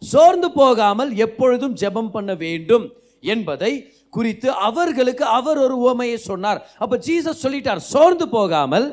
சோர்ந்து 0.03 0.49
போகாமல் 0.61 1.11
எப்பொழுதும் 1.27 1.75
ஜெபம் 1.83 2.13
பண்ண 2.17 2.33
வேண்டும் 2.45 2.85
என்பதை 3.35 3.73
குறித்து 4.17 4.49
அவர்களுக்கு 4.69 5.25
அவர் 5.39 5.59
ஒரு 5.67 5.75
உவமையை 5.85 6.19
சொன்னார். 6.31 6.61
அப்போ 6.83 6.97
ஜீசஸ் 7.07 7.43
சொல்லிட்டார் 7.45 7.81
சோர்ந்து 7.93 8.27
போகாமல் 8.37 8.87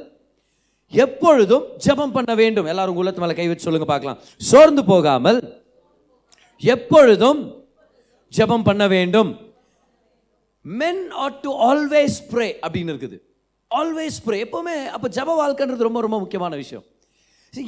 எப்பொழுதும் 0.94 1.66
ஜெபம் 1.86 2.14
பண்ண 2.18 2.32
வேண்டும். 2.42 2.70
எல்லாரும் 2.72 2.98
உள்ளத்து 3.02 3.22
மேலே 3.24 3.36
கை 3.40 3.48
வச்சு 3.50 3.68
சொல்லுங்க 3.68 3.88
பார்க்கலாம். 3.92 4.20
சோர்ந்து 4.52 4.84
போகாமல் 4.92 5.40
எப்பொழுதும் 6.62 7.42
ஜெபம் 8.34 8.66
பண்ண 8.70 8.84
வேண்டும். 8.96 9.30
Men 10.66 11.04
ought 11.26 11.40
to 11.46 11.52
always 11.70 12.18
pray 12.32 12.48
அப்படின்னு 12.66 12.94
இருக்குது. 12.94 13.20
ஆல்வேஸ் 13.80 14.18
ப்ரே 14.26 14.38
எப்போவுமே 14.46 14.78
அப்போ 14.96 15.08
ஜப 15.18 15.36
வாழ்க்கைன்றது 15.42 15.88
ரொம்ப 15.88 16.00
ரொம்ப 16.06 16.18
முக்கியமான 16.24 16.56
விஷயம். 16.62 16.86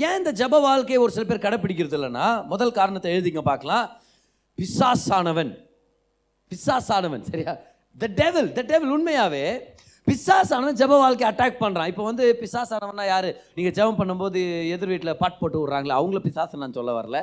ஏன் 0.07 0.17
இந்த 0.21 0.31
ஜப 0.41 0.59
வாழ்க்கையை 0.65 1.00
ஒரு 1.03 1.11
சில 1.15 1.23
பேர் 1.29 1.45
கடைப்பிடிக்கிறது 1.45 1.95
இல்லைன்னா 1.97 2.25
முதல் 2.51 2.77
காரணத்தை 2.79 3.11
எழுதிங்க 3.15 3.44
பார்க்கலாம். 3.51 3.85
பிசாசானவன். 4.57 5.51
பிசாசானவன் 6.51 7.23
சரியா? 7.29 7.53
த 8.01 8.09
டெவில் 8.19 8.50
த 8.57 8.63
டெவில் 8.71 8.94
உண்மையாகவே 8.97 9.45
பிசாசானவன் 10.07 10.79
ஜெப 10.81 10.94
வாழ்க்கை 11.03 11.25
அட்டாக் 11.29 11.61
பண்ணுறான் 11.63 11.89
இப்போ 11.91 12.03
வந்து 12.09 12.23
பிசாசானவனா 12.41 13.06
யார்? 13.11 13.29
நீங்கள் 13.57 13.75
ஜெபம் 13.77 13.99
பண்ணும்போது 14.01 14.41
எதிர் 14.75 14.91
வீட்டில் 14.94 15.19
பாட் 15.21 15.39
போட்டு 15.41 15.61
விட்றாங்களே 15.61 15.95
அவங்கள 15.99 16.21
பிசாசு 16.27 16.61
நான் 16.63 16.77
சொல்ல 16.79 16.94
வரல. 16.99 17.19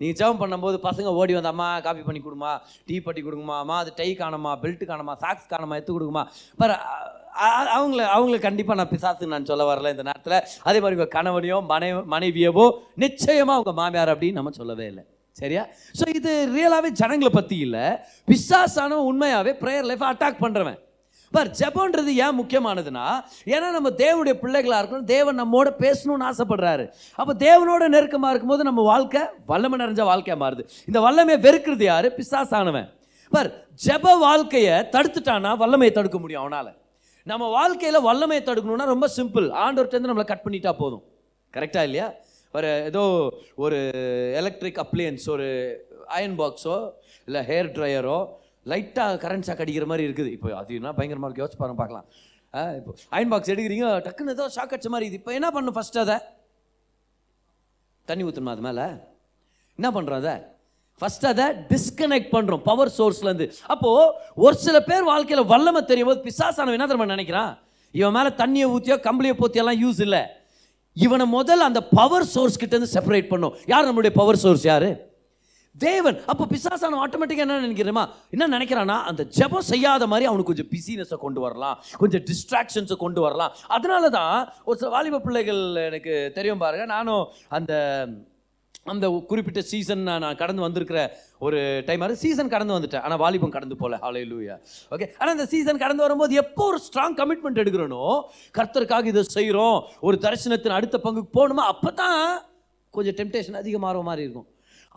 நீங்கள் 0.00 0.18
ஜெபம் 0.20 0.40
பண்ணும்போது 0.42 0.76
பசங்க 0.86 1.08
ஓடி 1.20 1.32
வந்து 1.38 1.50
அம்மா 1.54 1.66
காப்பி 1.86 2.04
பண்ணி 2.06 2.20
கொடுமா 2.26 2.52
டீ 2.86 2.96
பட்டி 3.06 3.20
கொடுங்கம்மா 3.26 3.56
அம்மா 3.64 3.76
அது 3.82 3.90
டை 4.00 4.08
காணுமா 4.20 4.52
பெல்ட் 4.62 4.84
காணுமா 4.90 5.14
சாக்ஸ் 5.24 5.50
காணுமா 5.52 5.76
எடுத்து 5.78 5.96
கொடுக்குமா 5.96 6.24
பர் 6.60 6.74
அவங்கள 7.76 8.02
அவங்கள 8.16 8.38
கண்டிப்பாக 8.46 8.76
நான் 8.80 8.92
பிசாசுன்னு 8.92 9.34
நான் 9.34 9.48
சொல்ல 9.50 9.64
வரல 9.70 9.92
இந்த 9.94 10.04
நேரத்தில். 10.08 10.38
அதே 10.68 10.78
மாதிரி 10.82 10.96
உங்கள் 10.98 11.14
கணவனையோ 11.16 11.58
மனைவி 11.72 12.00
மனைவியவோ 12.14 12.66
நிச்சயமாக 13.04 13.60
உங்கள் 13.62 13.78
மாமியார் 13.80 14.12
அப்படின்னு 14.14 14.38
நம்ம 14.40 14.54
சொல்லவே 14.60 14.86
இல்லை. 14.92 15.04
சரியா? 15.40 15.62
ஸோ 15.98 16.04
இது 16.18 16.32
ரியலாகவே 16.56 16.90
ஜனங்களை 17.00 17.30
பற்றி 17.36 17.58
இல்லை. 17.66 17.84
பிசாசானவன் 18.30 19.08
உண்மையாகவே 19.10 19.52
ப்ரேயர் 19.62 19.88
லைஃப்பை 19.90 20.08
அட்டாக் 20.12 20.42
பண்ணுறவன் 20.44 20.80
பார் 21.34 21.50
ஜெபம்ன்றது 21.58 22.12
ஏன் 22.24 22.36
முக்கியமானதுன்னா 22.38 23.04
ஏன்னா 23.54 23.68
நம்ம 23.76 23.90
தேவனுடைய 24.02 24.34
பிள்ளைகளாக 24.42 24.80
இருக்கணும் 24.82 25.06
தேவன் 25.12 25.40
நம்மோட 25.42 25.68
பேசணும்னு 25.84 26.26
ஆசைப்படுறாரு. 26.30 26.84
அப்போ 27.20 27.32
தேவனோட 27.46 27.88
நெருக்கமாக 27.94 28.32
இருக்கும்போது 28.32 28.66
நம்ம 28.68 28.82
வாழ்க்கை 28.90 29.22
வல்லமை 29.52 29.78
நிறைஞ்ச 29.82 30.04
வாழ்க்கையாக 30.10 30.40
மாறுது. 30.44 30.64
இந்த 30.90 31.00
வல்லமையை 31.06 31.38
வெறுக்கிறது 31.46 31.86
யார்? 31.90 32.08
பிசாசானவன். 32.18 32.88
பார் 33.32 33.50
ஜெப 33.86 34.14
வாழ்க்கையை 34.26 34.76
தடுத்துட்டானா 34.94 35.52
வல்லமையை 35.64 35.94
தடுக்க 35.98 36.18
முடியும் 36.24 36.42
அவனால். 36.42 36.70
நம்ம 37.26 37.44
வாழ்க்கையில் 37.50 38.06
வல்லமையை 38.06 38.42
தடுக்கணும்னா 38.42 38.86
ரொம்ப 38.86 39.06
சிம்பிள் 39.16 39.46
ஆண்டவர்கிட்ட 39.64 40.06
நம்மளை 40.06 40.26
கட் 40.26 40.44
பண்ணிட்டா 40.46 40.72
போதும். 40.74 41.04
கரெக்டாக 41.54 41.86
இல்லையா? 41.88 42.06
ஒரு 42.54 42.70
ஏதோ 42.86 43.02
ஒரு 43.56 43.78
எலக்ட்ரிக் 44.40 44.80
அப்ளையன்ஸ் 44.84 45.26
ஒரு 45.28 45.46
அயன் 46.08 46.36
பாக்ஸோ 46.38 46.76
இல்லை 47.28 47.40
ஹேர் 47.50 47.70
ட்ரையரோ 47.76 48.18
லைட்டாக 48.66 49.20
கரண்ட் 49.22 49.46
ஷாக் 49.46 49.62
அடிக்கிற 49.64 49.86
மாதிரி 49.86 50.06
இருக்குது. 50.08 50.30
இப்போ 50.36 50.48
அது 50.56 50.74
என்ன 50.74 50.92
பயங்கரமாக 50.92 51.28
இருக்கு? 51.28 51.42
யோசிச்சு 51.42 51.60
பாருங்க 51.62 51.80
பார்க்கலாம். 51.80 52.06
ஆ, 52.54 52.62
இப்போ 52.78 52.92
அயன் 53.10 53.32
பாக்ஸ் 53.32 53.52
எடுக்கிறீங்க 53.52 53.86
டக்குன்னு 54.06 54.34
ஏதோ 54.34 54.46
ஷாக் 54.56 54.74
அடிச்ச 54.74 54.88
மாதிரி 54.88 55.06
இது 55.06 55.18
இப்போ 55.20 55.32
என்ன 55.32 55.48
பண்ணும் 55.50 55.76
ஃபர்ஸ்ட் 55.76 55.98
அதை? 55.98 56.16
தண்ணி 58.08 58.24
ஊற்றணுமா 58.24 58.54
அது 58.56 58.64
மேலே? 58.68 58.86
என்ன 59.78 59.88
பண்ணுறோம் 59.90 60.20
அதை? 60.22 60.34
ஃபஸ்ட் 61.00 61.26
அதை 61.32 61.46
டிஸ்கனெக்ட் 61.70 62.32
பண்ணுறோம் 62.34 62.62
பவர் 62.68 62.92
சோர்ஸ்லேருந்து 62.98 63.46
அப்போது 63.72 64.12
ஒரு 64.44 64.56
சில 64.64 64.76
பேர் 64.88 65.08
வாழ்க்கையில் 65.12 65.50
வல்லமை 65.52 65.82
தெரியும் 65.90 66.10
போது 66.10 66.20
பிசாசானவன் 66.28 66.76
என்ன 66.78 66.86
தெரியுமா 66.90 67.12
நினைக்கிறான்? 67.14 67.52
இவன் 68.00 68.14
மேலே 68.16 68.30
தண்ணியை 68.42 68.66
ஊற்றியோ 68.74 68.98
கம்பளியை 69.08 69.34
போத்தியெல்லாம் 69.40 69.80
யூஸ் 69.84 70.02
இல்லை. 70.06 70.22
இவனை 71.04 71.24
முதல்ல 71.38 71.68
அந்த 71.70 71.80
பவர் 71.98 72.26
சோர்ஸ் 72.34 72.60
கிட்டேருந்து 72.62 72.94
செப்பரேட் 72.96 73.32
பண்ணும். 73.32 73.56
யார் 73.72 73.88
நம்மளுடைய 73.88 74.12
பவர் 74.20 74.42
சோர்ஸ் 74.44 74.66
யார்? 74.70 74.88
தேவன். 75.84 76.16
அப்போ 76.30 76.44
பிசாசான 76.50 76.98
ஆட்டோமேட்டிக்காக 77.04 77.44
என்ன 77.46 77.60
நினைக்கிறேமா 77.66 78.02
என்ன 78.34 78.48
நினைக்கிறான்னா 78.54 78.96
அந்த 79.10 79.22
ஜெபம் 79.36 79.68
செய்யாத 79.70 80.06
மாதிரி 80.12 80.26
அவனுக்கு 80.30 80.50
கொஞ்சம் 80.50 80.70
பிஸினஸை 80.72 81.18
கொண்டு 81.22 81.40
வரலாம். 81.44 81.76
கொஞ்சம் 82.02 82.24
டிஸ்ட்ராக்ஷன்ஸை 82.30 82.96
கொண்டு 83.04 83.20
வரலாம். 83.26 83.54
அதனால 83.76 84.10
தான் 84.18 84.36
ஒரு 84.64 84.76
சில 84.82 84.90
வாலிப 84.96 85.22
பிள்ளைகள் 85.26 85.62
எனக்கு 85.88 86.14
தெரியும் 86.36 86.62
பாருங்க. 86.64 86.86
நானும் 86.96 87.24
அந்த 87.58 87.72
அந்த 88.86 89.06
குறிப்பிட்ட 89.30 89.60
சீசன் 89.70 90.02
நான் 90.06 90.38
கடந்து 90.40 90.62
வந்திருக்கிற 90.64 91.00
ஒரு 91.46 91.58
டைம் 91.88 92.04
சீசன் 92.22 92.52
கடந்து 92.54 92.74
வந்துட்டேன். 92.76 93.04
ஆனால் 93.06 93.20
வாலிபம் 93.24 93.52
கடந்து 93.56 93.76
போல. 93.82 93.98
ஹாலே 94.04 94.22
லூயா 94.30 94.56
ஓகே 94.94 95.06
ஆனால் 95.18 95.34
அந்த 95.36 95.46
சீசன் 95.52 95.82
கடந்து 95.82 96.04
வரும்போது 96.06 96.34
எப்போ 96.42 96.62
ஒரு 96.70 96.78
ஸ்ட்ராங் 96.86 97.18
கமிட்மெண்ட் 97.20 97.60
எடுக்கிறனோ 97.62 98.04
கர்த்தருக்காக 98.58 99.06
இதை 99.12 99.22
செய்கிறோம் 99.36 99.76
ஒரு 100.08 100.18
தரிசனத்தின் 100.24 100.76
அடுத்த 100.78 100.98
பங்குக்கு 101.04 101.36
போகணுமா? 101.38 101.66
அப்போ 101.74 101.92
தான் 102.02 102.18
கொஞ்சம் 102.96 103.16
டெம்டேஷன் 103.20 103.60
அதிகமாகிற 103.60 104.02
மாதிரி 104.08 104.26
இருக்கும். 104.26 104.48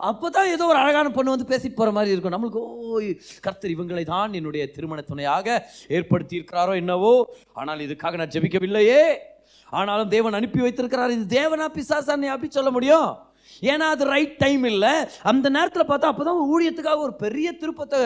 அப்போ 0.08 0.26
தான் 0.36 0.50
ஏதோ 0.54 0.64
ஒரு 0.72 0.78
அழகான 0.80 1.10
பொண்ணு 1.16 1.34
வந்து 1.34 1.50
பேசிட்டு 1.50 1.78
போகிற 1.78 1.92
மாதிரி 1.98 2.12
இருக்கும். 2.14 2.34
நம்மளுக்கு 2.34 2.60
ஓ 2.62 2.98
கர்த்தர் 3.46 3.74
இவங்களை 3.74 4.04
தான் 4.10 4.36
என்னுடைய 4.40 4.64
திருமண 4.74 5.02
துணையாக 5.10 5.46
ஏற்படுத்தி 5.98 6.34
இருக்கிறாரோ 6.38 6.74
என்னவோ? 6.82 7.14
ஆனால் 7.60 7.84
இதுக்காக 7.86 8.18
நான் 8.22 8.34
ஜெபிக்கவில்லையே. 8.34 9.00
ஆனாலும் 9.78 10.12
தேவன் 10.16 10.38
அனுப்பி 10.40 10.60
வைத்திருக்கிறார். 10.64 11.14
இது 11.16 11.24
தேவனா 11.38 11.68
பிசாசான்னு 11.78 12.34
அப்படி 12.34 12.50
சொல்ல 12.58 12.72
முடியும்? 12.76 13.08
ஏன்னா 13.72 13.88
அது 13.94 14.04
ரைட் 14.14 14.36
டைம் 14.44 14.64
இல்லை. 14.72 14.94
அந்த 15.32 15.46
நேரத்தில் 15.56 15.88
பார்த்தா 15.90 16.12
அப்போ 16.12 16.24
தான் 16.28 16.44
ஊழியத்துக்காக 16.52 17.00
ஒரு 17.08 17.16
பெரிய 17.24 17.48
திருப்பத்தை 17.62 18.00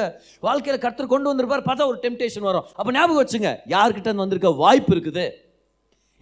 வாழ்க்கையில் 0.49 0.83
கருத்து 0.87 1.13
கொண்டு 1.13 1.31
வந்திருப்பார். 1.33 1.69
பார்த்தா 1.69 1.91
ஒரு 1.93 2.01
டெம்டேஷன் 2.07 2.49
வரும். 2.51 2.67
அப்போ 2.79 2.91
ஞாபகம் 2.99 3.23
வச்சுங்க 3.23 3.53
யார்கிட்ட 3.77 4.19
வந்திருக்க 4.25 4.51
வாய்ப்பு 4.65 4.95
இருக்குது? 4.97 5.27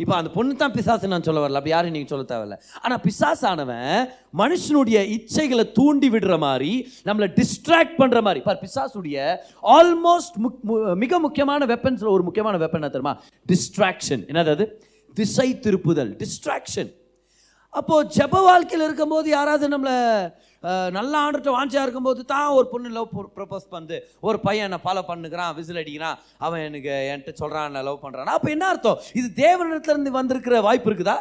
இப்போ 0.03 0.15
அந்த 0.17 0.31
பொண்ணு 0.35 0.53
தான் 0.59 0.75
பிசாசு 0.75 1.09
நான் 1.13 1.25
சொல்ல 1.27 1.41
வரல. 1.43 1.61
அப்போ 1.61 1.71
யாரும் 1.73 1.95
நீங்கள் 1.95 2.11
சொல்ல 2.11 2.25
தேவையில்ல. 2.33 2.57
ஆனால் 2.83 3.01
பிசாசானவன் 3.07 3.95
மனுஷனுடைய 4.41 4.99
இச்சைகளை 5.15 5.65
தூண்டி 5.79 6.09
விடுற 6.15 6.35
மாதிரி 6.45 6.73
நம்மளை 7.09 7.29
டிஸ்ட்ராக்ட் 7.39 7.97
பண்ணுற 8.03 8.21
மாதிரி. 8.27 8.43
பார் 8.47 8.61
பிசாசுடைய 8.65 9.17
ஆல்மோஸ்ட் 9.77 10.39
முக் 10.45 10.61
மிக 11.05 11.19
முக்கியமான 11.27 11.67
வெப்பன்ஸில் 11.73 12.15
ஒரு 12.17 12.27
முக்கியமான 12.29 12.61
வெப்பன் 12.65 12.81
என்ன 12.83 12.93
தெரியுமா? 12.95 13.15
டிஸ்ட்ராக்ஷன் 13.53 14.23
என்னது 14.33 14.53
அது? 14.57 14.67
திசை 15.21 15.49
திருப்புதல். 15.67 16.13
டிஸ்ட்ராக்ஷன் 16.23 16.93
அப்போது 17.79 18.11
ஜெப 18.19 18.43
வாழ்க்கையில் 18.49 18.87
இருக்கும்போது 18.89 19.29
யாராவது 19.39 19.67
நம்மளை 19.75 19.97
நல்லா 20.97 20.99
நல்ல 20.99 21.15
ஆண்டுட்டு 21.25 21.51
வாஞ்சியா 21.57 21.83
இருக்கும்போது 21.87 22.21
தான் 22.33 22.55
ஒரு 22.59 22.67
பொண்ணு 22.71 22.89
லவ் 22.97 23.11
ப்ரப்போஸ் 23.37 23.67
பண்ணுது. 23.75 23.97
ஒரு 24.29 24.39
பையன் 24.47 24.67
என்னை 24.69 24.79
ஃபாலோ 24.85 25.03
பண்ணுகிறான் 25.11 25.53
விசில் 25.59 25.81
அடிக்கிறான் 25.83 26.17
அவன் 26.47 26.63
எனக்கு 26.69 26.93
என்கிட்ட 27.11 27.43
சொல்கிறான் 27.43 27.75
நான் 27.75 27.87
லவ் 27.89 28.01
பண்ணுறான் 28.05 28.31
அப்போ 28.39 28.49
என்ன 28.55 28.65
அர்த்தம்? 28.73 28.99
இது 29.21 29.29
தேவனிடத்துலேருந்து 29.45 30.13
வந்திருக்கிற 30.19 30.57
வாய்ப்பு 30.69 30.91
இருக்குதா? 30.91 31.17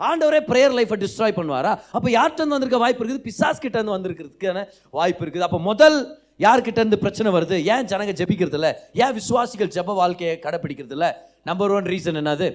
ஆண்டவரே 0.00 0.40
ப்ரேயர் 0.50 0.76
லைஃப்பை 0.78 0.98
டிஸ்ட்ராய் 1.04 1.36
பண்ணுவாரா? 1.40 1.72
அப்போ 1.96 2.08
யார்கிட்ட 2.16 2.48
வந்திருக்க 2.54 2.80
வாய்ப்பு 2.84 3.02
இருக்குது? 3.02 3.24
பிசாஸ் 3.28 3.62
கிட்டேருந்து 3.64 3.96
வந்திருக்கிறதுக்கான 3.96 4.64
வாய்ப்பு 4.98 5.22
இருக்குது. 5.24 5.46
அப்போ 5.48 5.60
முதல் 5.70 5.98
யார்கிட்ட 6.46 6.78
இருந்து 6.82 7.02
பிரச்சனை 7.04 7.28
வருது? 7.36 7.56
ஏன் 7.74 7.88
ஜனங்க 7.92 8.12
ஜெபிக்கிறது 8.22 8.58
இல்லை 8.60 8.72
ஏன் 9.04 9.14
விசுவாசிகள் 9.20 9.74
ஜெப 9.76 9.96
வாழ்க்கையை 10.02 10.34
கடைப்பிடிக்கிறது 10.46 10.96
இல்லை 10.98 11.12
நம்பர் 11.50 11.74
ஒன் 11.78 11.88
ரீசன் 11.94 12.20
என்னது? 12.22 12.48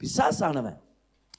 பிசாஸ் 0.00 0.42
ஆனவன் 0.48 0.78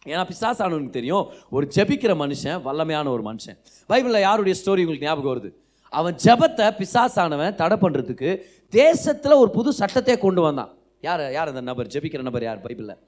ஏன்னா 0.05 0.23
பிசாசானவனுக்கு 0.29 0.97
தெரியும் 0.99 1.25
ஒரு 1.55 1.65
ஜெபிக்கிற 1.75 2.13
மனுஷன் 2.21 2.59
வல்லமையான 2.67 3.07
ஒரு 3.15 3.23
மனுஷன். 3.29 3.57
பைபிளில் 3.89 4.25
யாருடைய 4.27 4.55
ஸ்டோரி 4.61 4.83
உங்களுக்கு 4.85 5.07
ஞாபகம் 5.07 5.31
வருது? 5.33 5.49
அவன் 5.93 6.15
ஜெபத்தை 6.25 6.67
பிசாசானவன் 6.79 7.55
தடை 7.61 7.77
பண்ணுறதுக்கு 7.83 8.29
தேசத்தில் 8.73 9.39
ஒரு 9.41 9.49
புது 9.57 9.69
சட்டத்தை 9.81 10.15
கொண்டு 10.25 10.41
வந்தான். 10.47 10.71
யார் 11.07 11.23
யார் 11.37 11.51
அந்த 11.53 11.63
நபர்? 11.69 11.91
ஜெபிக்கிற 11.95 12.23
நபர் 12.29 12.45
யார் 12.47 12.63
பைபிளில்? 12.65 12.99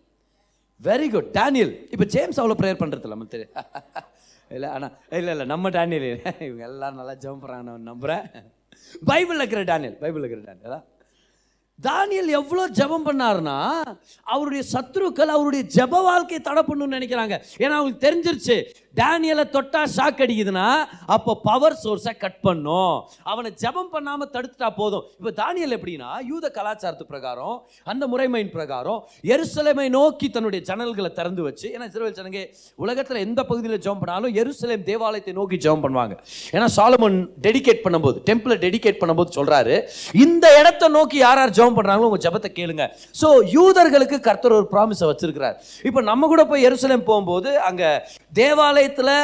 வெரி 0.82 1.08
குட் 1.14 1.30
டேனியல் 1.38 1.74
இப்போ 1.94 2.06
ஜேம்ஸ் 2.16 2.40
அவ்வளோ 2.42 2.56
ப்ரேயர் 2.62 2.82
பண்ணுறதில்ல 2.82 3.16
நம்ம 3.16 3.30
தெரியும் 3.36 3.54
இல்லை 4.56 4.70
ஆனால் 4.76 4.94
இல்லை 5.18 5.32
இல்லை 5.36 5.46
நம்ம 5.52 5.70
டேனியல் 5.76 6.08
இவங்க 6.48 6.64
எல்லாரும் 6.70 7.00
நல்லா 7.02 7.14
ஜெபம் 7.24 7.40
பண்ணுறாங்க 7.44 7.76
நம்புகிறேன் 7.92 8.26
பைபிளில் 9.10 9.42
இருக்கிற 9.42 9.62
டேனியல் 9.72 9.96
பைபிளில் 10.02 10.26
இருக்கிற 10.26 10.44
டேனியலா 10.50 10.80
தானியல் 11.82 12.30
எவ்வளோ 12.40 12.70
ஜெபம் 12.70 13.06
பண்ணாருன்னா 13.06 13.58
அவருடைய 14.24 14.64
சத்ருக்கள் 14.74 15.34
அவருடைய 15.36 15.66
ஜெப 15.76 16.04
வாழ்க்கையை 16.04 16.42
தடை 16.42 16.62
பண்ணணும்னு 16.68 16.98
நினைக்கிறாங்க. 16.98 17.36
ஏன்னா 17.58 17.76
அவங்களுக்கு 17.78 18.06
தெரிஞ்சிருச்சு 18.08 18.58
டேனியலை 19.00 19.46
தொட்டா 19.56 19.82
ஷாக் 19.96 20.22
அடிக்குதுன்னா 20.26 20.66
அப்போ 21.16 21.32
பவர் 21.48 21.78
சோர்ஸை 21.84 22.14
கட் 22.24 22.40
பண்ணும். 22.48 22.96
அவனை 23.32 23.50
ஜெபம் 23.62 23.90
பண்ணாமல் 23.94 24.30
தடுத்துட்டா 24.36 24.70
போதும். 24.80 25.06
இப்போ 25.20 25.32
தானியல் 25.42 25.76
எப்படின்னா 25.78 26.10
யூத 26.32 26.46
கலாச்சாரத்து 26.58 27.06
பிரகாரம் 27.12 27.56
அந்த 27.92 28.04
முறைமையின் 28.12 28.52
பிரகாரம் 28.58 29.00
எருசலேமை 29.36 29.88
நோக்கி 29.98 30.28
தன்னுடைய 30.36 30.62
ஜன்னல்களை 30.70 31.12
திறந்து 31.20 31.42
வச்சு 31.48 31.68
ஏன்னா 31.74 31.88
இஸ்ரவேல் 31.92 32.18
ஜனங்க 32.20 32.44
உலகத்தில் 32.84 33.22
எந்த 33.28 33.40
பகுதியில் 33.50 33.82
ஜெபம் 33.86 34.02
பண்ணாலும் 34.04 34.36
எருசலேம் 34.44 34.86
தேவாலயத்தை 34.90 35.36
நோக்கி 35.40 35.60
ஜெபம் 35.66 35.84
பண்ணுவாங்க. 35.86 36.16
ஏன்னா 36.56 36.68
சாலமன் 36.78 37.18
டெடிகேட் 37.48 37.84
பண்ணும்போது 37.88 38.20
டெம்பிளை 38.30 38.58
டெடிகேட் 38.66 39.02
பண்ணும்போது 39.02 39.32
சொல்கிறாரு 39.40 39.76
இந்த 40.26 40.46
இடத்த 40.62 40.92
நோக்கி 40.98 41.18
யார் 41.26 41.42
யார் 41.44 41.56
ஜெபம் 41.60 41.78
பண்ணுறாங்களோ 41.80 42.10
உங்கள் 42.12 42.26
ஜெபத்தை 42.28 42.52
கேளுங்க. 42.60 42.86
ஸோ 43.22 43.28
யூதர்களுக்கு 43.58 44.20
கர்த்தர் 44.30 44.58
ஒரு 44.60 44.68
ப்ராமிஸை 44.76 45.08
வச்சிருக்கிறார். 45.12 45.58
இப்போ 45.90 46.00
நம்ம 46.12 46.28
கூட 46.34 46.44
போய் 46.54 46.68
எருசலேம் 46.70 47.08
போகும்போது 47.12 47.50
அங்கே 47.70 47.92
தேவாலய 48.40 48.82
தேவாலயத்தில் 48.84 49.16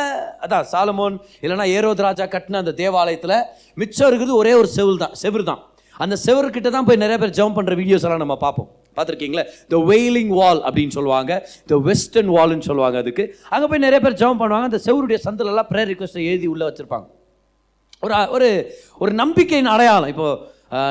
அதான் 0.43 0.67
சாலமோன் 0.73 1.15
இல்லைன்னா 1.43 1.67
ஏரோத் 1.77 2.03
ராஜா 2.07 2.25
கட்டின 2.35 2.59
அந்த 2.63 2.73
தேவாலயத்தில் 2.81 3.37
மிச்சம் 3.81 4.09
இருக்குது 4.09 4.33
ஒரே 4.41 4.53
ஒரு 4.61 4.69
செவில் 4.77 5.01
தான் 5.03 5.15
செவுரு 5.21 5.43
தான். 5.51 5.61
அந்த 6.03 6.15
செவருக்கிட்ட 6.25 6.69
தான் 6.75 6.87
போய் 6.87 7.01
நிறைய 7.03 7.17
பேர் 7.21 7.33
ஜெபம் 7.37 7.55
பண்ணுற 7.57 7.73
வீடியோஸ் 7.79 8.05
எல்லாம் 8.07 8.23
நம்ம 8.23 8.35
பார்ப்போம். 8.43 8.67
பார்த்துருக்கீங்களா? 8.97 9.43
த 9.73 9.77
வெயிலிங் 9.91 10.31
வால் 10.39 10.61
அப்படின்னு 10.67 10.93
சொல்லுவாங்க. 10.97 11.31
த 11.71 11.79
வெஸ்டர்ன் 11.87 12.31
வால்னு 12.35 12.67
சொல்லுவாங்க 12.69 12.97
அதுக்கு. 13.03 13.23
அங்கே 13.53 13.67
போய் 13.71 13.83
நிறைய 13.85 13.99
பேர் 14.05 14.19
ஜெபம் 14.21 14.39
பண்ணுவாங்க. 14.41 14.67
அந்த 14.71 14.79
செவருடைய 14.85 15.19
சந்திலெல்லாம் 15.27 15.69
ப்ரேயர் 15.71 15.91
ரிக்வஸ்ட்டை 15.93 16.25
எழுதி 16.31 16.47
உள்ளே 16.53 16.65
வச்சுருப்பாங்க. 16.69 17.07
ஒரு 18.05 18.15
ஒரு 18.35 18.49
ஒரு 19.03 19.11
நம்பிக்கையின் 19.21 19.73
அடையாளம். 19.75 20.11
இப்போது 20.13 20.37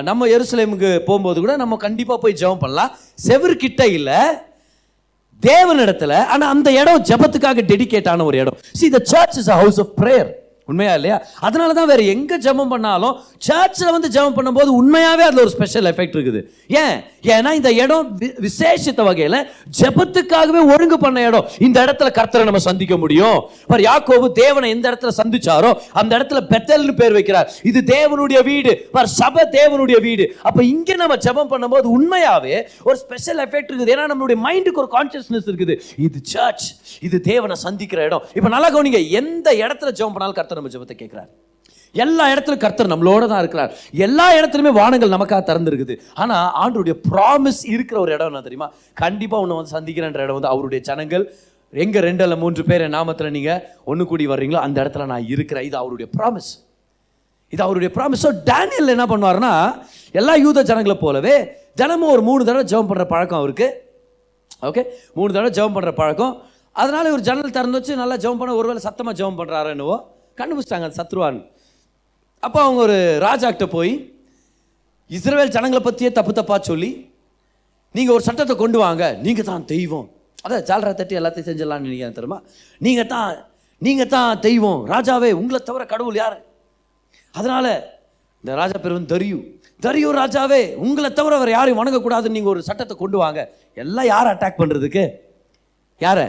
நம்ம 0.08 0.26
எருசலேமுக்கு 0.37 0.90
போகும்போது 1.08 1.38
கூட 1.44 1.54
நம்ம 1.64 1.75
கண்டிப்பாக 1.87 2.18
போய் 2.25 2.38
ஜெபம் 2.42 2.62
பண்ணலாம். 2.64 2.92
செவுரு 3.28 3.54
கிட்ட 3.64 3.82
இல்லை 3.98 4.20
தேவனிடத்துல 5.42 6.26
ஆனா 6.26 6.49
அந்த 6.49 6.73
இடம் 6.73 7.02
ஜெபத்துக்காக 7.02 7.62
டெடிகேட் 7.73 8.09
ஆன 8.09 8.25
ஒரு 8.25 8.38
இடம். 8.38 8.57
See 8.73 8.88
the 8.90 9.00
church 9.02 9.37
is 9.37 9.49
a 9.49 9.54
house 9.54 9.80
of 9.80 9.92
prayer. 10.00 10.26
உண்மையா 10.68 10.94
இல்லையா? 10.94 11.22
அதனால 11.40 11.72
தான் 11.72 11.87
வேறு 11.87 12.06
எங்கே 12.06 12.38
ஜெபம் 12.38 12.68
பண்ணாலும் 12.68 13.16
சர்ச்சில் 13.38 13.90
வந்து 13.90 14.08
ஜெபம் 14.08 14.37
பண்ணும்போது 14.37 14.64
உண்மையாகவே 14.64 15.22
அதில் 15.22 15.38
ஒரு 15.38 15.50
ஸ்பெஷல் 15.50 15.84
எஃபெக்ட் 15.84 16.16
இருக்குது. 16.16 16.42
ஏன்? 16.66 17.02
ஏன்னா 17.22 17.52
இந்த 17.52 17.72
இடம் 17.72 18.18
வி- 18.18 18.48
விசேஷித்த 18.48 19.04
வகையில் 19.04 19.46
ஜெபத்துக்காகவே 19.80 20.75
ஒழுங்கு 20.75 20.98
பண்ண 20.98 21.22
இடம். 21.22 21.48
இந்த 21.58 21.84
இடத்துல 21.84 22.02
கர்த்தரை 22.02 22.42
நம்ம 22.42 22.58
சந்திக்க 22.58 22.96
முடியும். 22.96 23.42
பார் 23.66 23.80
யாக்கோபு 23.80 24.32
தேவனை 24.32 24.70
எந்த 24.70 24.90
இடத்துல 24.90 25.08
சந்திச்சாரோ 25.22 25.80
அந்த 25.92 26.18
இடத்துல 26.18 26.40
பெத்தல்னு 26.48 26.92
பேர் 26.92 27.12
வைக்கிறார். 27.12 27.46
இது 27.62 27.82
தேவனுடைய 27.87 28.44
வீடு. 28.44 28.88
பார் 28.92 29.06
சபை 29.06 29.46
தேவனுடைய 29.50 30.00
வீடு. 30.00 30.37
அப்போ 30.42 30.64
இங்கே 30.64 30.94
நம்ம 30.94 31.16
ஜெபம் 31.16 31.50
பண்ணும்போது 31.50 31.84
உண்மையாகவே 31.84 32.68
ஒரு 32.84 32.96
ஸ்பெஷல் 32.96 33.48
எஃபெக்ட் 33.48 33.70
இருக்குது. 33.70 33.90
ஏன்னா 33.90 34.08
நம்மளுடைய 34.08 34.37
மைண்டுக்கு 34.44 34.75
ஒரு 34.75 34.88
கான்சியஸ்னஸ் 34.92 35.46
இருக்குது. 35.46 35.78
இது 35.96 36.18
சர்ச் 36.22 36.75
இது 37.00 37.20
தேவனை 37.20 37.56
சந்திக்கிற 37.56 38.02
இடம். 38.02 38.22
இப்போ 38.34 38.48
நல்லா 38.48 38.70
கவனிங்க. 38.70 39.10
எந்த 39.10 39.52
இடத்துல 39.52 39.90
ஜபம் 39.90 40.12
பண்ணாலும் 40.12 40.34
கர்த்தர் 40.34 40.56
நம்ம 40.59 40.73
ஜெபத்தை 40.77 40.97
கேட்கிறார். 41.03 41.31
எல்லா 42.05 42.25
இடத்துலயும் 42.33 42.62
கர்த்தர் 42.65 42.91
நம்மளோட 42.93 43.25
தான் 43.31 43.43
இருக்கிறார். 43.43 43.71
எல்லா 44.07 44.27
இடத்துலயுமே 44.38 44.73
வானங்கள் 44.79 45.15
நமக்காக 45.17 45.43
திறந்துருக்குது. 45.50 45.95
ஆனா 46.23 46.37
ஆண்டுடைய 46.62 46.95
ப்ராமிஸ் 47.11 47.61
இருக்கிற 47.75 47.97
ஒரு 48.05 48.12
இடம் 48.17 48.31
என்ன 48.31 48.43
தெரியுமா? 48.47 48.69
கண்டிப்பாக 49.03 49.45
உன்னை 49.45 49.57
வந்து 49.59 49.75
சந்திக்கிறன்ற 49.77 50.23
இடம் 50.27 50.38
வந்து 50.38 50.50
அவருடைய 50.55 50.81
ஜனங்கள். 50.88 51.25
எங்க 51.73 52.00
ரெண்டு 52.09 52.23
அல்ல 52.25 52.37
மூன்று 52.43 52.62
பேர் 52.69 52.83
என் 52.85 52.97
நாமத்தில் 52.97 53.35
நீங்க 53.37 53.53
ஒன்று 53.91 54.05
கூடி 54.11 54.27
வர்றீங்களோ 54.33 54.61
அந்த 54.67 54.77
இடத்துல 54.83 55.07
நான் 55.12 55.27
இருக்கிறேன். 55.35 55.67
இது 55.69 55.77
அவருடைய 55.83 56.09
ப்ராமிஸ் 56.17 56.50
இது 57.53 57.62
அவருடைய 57.67 57.91
ப்ராமிஸ் 57.97 58.23
ஸோ 58.27 58.31
டேனியல் 58.50 58.95
என்ன 58.95 59.05
பண்ணுவாருன்னா 59.12 59.53
எல்லா 60.21 60.35
யூத 60.45 60.62
ஜனங்களை 60.71 60.97
போலவே 61.05 61.35
தினமும் 61.81 62.12
ஒரு 62.15 62.23
மூணு 62.29 62.43
தடவை 62.49 62.65
ஜெபம் 62.73 62.91
பண்ற 62.91 63.05
பழக்கம் 63.12 63.41
அவருக்கு. 63.41 63.67
ஓகே 64.69 64.83
மூணு 65.19 65.31
தடவை 65.35 65.50
ஜெபம் 65.59 65.77
பண்ற 65.77 65.93
பழக்கம். 66.03 66.35
அதனால 66.83 67.05
இவர் 67.11 67.27
ஜன்னல் 67.29 67.57
திறந்து 67.57 67.79
வச்சு 67.79 68.00
நல்லா 68.03 68.17
ஜெபம் 68.25 68.41
பண்ண 68.41 68.61
ஒருவேளை 68.61 68.83
சத்தமா 68.87 69.12
ஜெபம் 69.21 69.38
பண்ணுறாரு 69.41 69.71
என்னவோ 69.77 69.97
கண்டுபிடிச்சிட்டாங்க 70.40 70.88
அது 70.88 70.99
சத்ருவான். 71.00 71.38
அப்போ 72.47 72.59
அவங்க 72.64 72.80
ஒரு 72.87 72.99
ராஜாக்கிட்ட 73.26 73.66
போய் 73.76 73.92
இஸ்ரவேல் 75.16 75.54
ஜனங்களை 75.57 75.83
பற்றியே 75.85 76.11
தப்பு 76.18 76.33
தப்பாக 76.38 76.61
சொல்லி 76.71 76.90
நீங்கள் 77.97 78.14
ஒரு 78.16 78.25
சட்டத்தை 78.28 78.54
கொண்டு 78.62 78.78
வாங்க 78.85 79.04
நீங்கள் 79.26 79.49
தான் 79.50 79.64
தெய்வம். 79.75 80.09
அதான் 80.45 80.64
ஜாலரா 80.71 80.90
தட்டி 80.99 81.14
எல்லாத்தையும் 81.21 81.49
செஞ்சிடலாம்னு 81.50 81.87
நினைக்கிறேன் 81.88 82.16
தெரியுமா? 82.18 82.38
நீங்கள் 82.87 83.09
தான் 83.14 83.30
நீங்கள் 83.87 84.11
தான் 84.16 84.40
தெய்வம். 84.47 84.80
ராஜாவே 84.95 85.30
உங்களை 85.40 85.61
தவிர 85.68 85.83
கடவுள் 85.92 86.18
யார்? 86.23 86.37
அதனால் 87.38 87.71
இந்த 88.42 88.52
ராஜா 88.61 88.76
பேர் 88.83 88.97
வந்து 88.97 89.12
தரியு. 89.14 89.38
தரியு 89.87 90.11
ராஜாவே 90.21 90.61
உங்களை 90.85 91.09
தவிர 91.18 91.35
வேறு 91.40 91.52
யாரையும் 91.57 91.80
வணங்கக்கூடாதுன்னு 91.80 92.37
நீங்கள் 92.38 92.52
ஒரு 92.54 92.62
சட்டத்தை 92.68 92.95
கொண்டு 93.02 93.16
வாங்க. 93.25 93.40
எல்லாம் 93.83 94.09
யாரை 94.14 94.28
அட்டாக் 94.35 94.61
பண்ணுறதுக்கு 94.61 95.04
யாரை? 96.07 96.26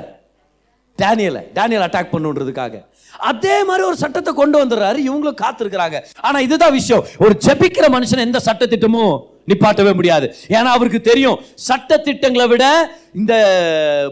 டேனியலை. 0.99 1.43
டேனியல் 1.57 1.85
அட்டாக் 1.87 2.13
பண்ணுன்றதுக்காக. 2.13 2.75
அதே 3.19 3.63
மாதிரி 3.63 3.87
ஒரு 3.87 3.95
சட்டத்தை 3.95 4.33
கொண்டு 4.33 4.65
வந்துடுறாரு. 4.65 4.99
இவங்களும் 5.07 5.41
காத்திருக்கிறாங்க. 5.41 6.03
ஆனா 6.21 6.39
இதுதான் 6.39 6.71
விஷயம். 6.71 7.05
ஒரு 7.19 7.37
ஜெபிக்கிற 7.45 7.87
மனுஷன் 7.95 8.17
எந்த 8.17 8.39
சட்டத்திட்டமும் 8.45 9.19
நிப்பாட்டவே 9.47 9.93
முடியாது. 9.93 10.35
ஏன்னா 10.47 10.69
அவருக்கு 10.75 11.01
தெரியும் 11.01 11.39
சட்ட 11.55 11.97
திட்டங்களை 11.97 12.47
விட 12.47 12.91
இந்த 13.15 13.33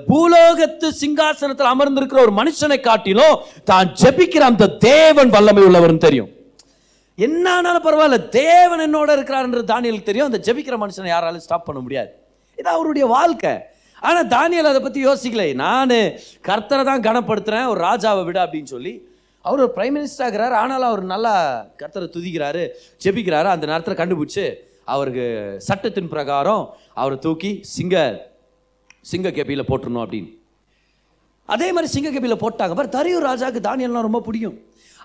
பூலோகத்து 0.07 0.87
சிங்காசனத்தில் 1.01 1.71
அமர்ந்திருக்கிற 1.73 2.19
ஒரு 2.19 2.33
மனுஷனை 2.33 2.79
காட்டிலும் 2.79 3.37
தான் 3.63 3.93
ஜெபிக்கிற 4.01 4.39
அந்த 4.39 4.67
தேவன் 4.67 5.29
வல்லமை 5.29 5.63
உள்ளவர்னு 5.63 5.97
தெரியும். 5.97 6.29
என்ன 7.15 7.53
ஆனாலும் 7.53 7.83
பரவாயில்ல 7.83 8.29
தேவன் 8.29 8.79
என்னோட 8.79 9.09
இருக்கிறாருன்றது 9.09 9.71
தானியலுக்கு 9.73 10.03
தெரியும். 10.03 10.33
அந்த 10.33 10.53
ஜெபிக்கிற 10.53 10.77
மனுஷனை 10.83 11.07
யாராலும் 11.07 11.39
ஸ்டாப் 11.39 11.65
பண்ண 11.65 11.81
முடியாது. 11.81 12.09
இது 12.57 12.69
அவருடைய 12.69 13.07
வாழ்க்கை. 13.07 13.55
ஆனால் 14.07 14.27
தானியல் 14.35 14.71
அதை 14.71 14.81
பற்றி 14.85 15.01
யோசிக்கலை. 15.07 15.49
நான் 15.65 15.97
கர்த்தரை 16.47 16.83
தான் 16.89 17.05
கனப்படுத்துகிறேன் 17.07 17.69
ஒரு 17.73 17.79
ராஜாவை 17.87 18.23
விட 18.27 18.39
அப்படின்னு 18.45 18.71
சொல்லி. 18.75 18.93
அவர் 19.47 19.63
ஒரு 19.65 19.73
பிரைம் 19.77 19.95
மினிஸ்டர் 19.97 20.25
ஆகிறார். 20.27 20.55
ஆனாலும் 20.61 20.89
அவர் 20.91 21.03
நல்லா 21.13 21.33
கர்த்தரை 21.81 22.07
துதிக்கிறாரு 22.15 22.63
ஜெபிக்கிறாரு. 23.03 23.49
அந்த 23.55 23.65
நேரத்தில் 23.71 23.99
கண்டுபிடிச்சு 24.01 24.45
அவருக்கு 24.93 25.25
சட்டத்தின் 25.67 26.11
பிரகாரம் 26.13 26.63
அவரை 27.01 27.17
தூக்கி 27.25 27.51
சிங்க 27.75 27.95
சிங்க 29.11 29.29
கேபியில் 29.37 29.69
போட்டுருணும் 29.69 30.03
அப்படின்னு. 30.05 30.29
அதே 31.55 31.67
மாதிரி 31.75 31.89
சிங்க 31.95 32.09
கேபியில் 32.13 32.41
போட்டாங்க. 32.43 32.73
பாரு 32.77 32.95
தரியூர் 32.95 33.27
ராஜாவுக்கு 33.29 33.61
தானியல்லாம் 33.67 34.07
ரொம்ப 34.07 34.21
பிடிக்கும். 34.27 34.57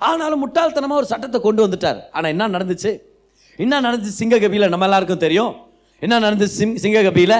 ஆனாலும் 0.08 0.42
முட்டாள்தனமாக 0.44 1.00
ஒரு 1.00 1.08
சட்டத்தை 1.10 1.38
கொண்டு 1.46 1.60
வந்துட்டார். 1.64 1.98
ஆனால் 2.16 2.32
என்ன 2.34 2.48
நடந்துச்சு? 2.56 2.90
என்ன 3.58 3.74
நடந்துச்சு 3.86 4.20
சிங்க 4.20 4.36
கபியில்? 4.44 4.72
நம்ம 4.72 4.86
எல்லாருக்கும் 4.88 5.24
தெரியும். 5.26 5.52
என்ன 6.04 6.14
நடந்துச்சு 6.26 6.58
சிங் 6.60 6.76
சிங்க 6.84 7.02
கபியில்? 7.08 7.38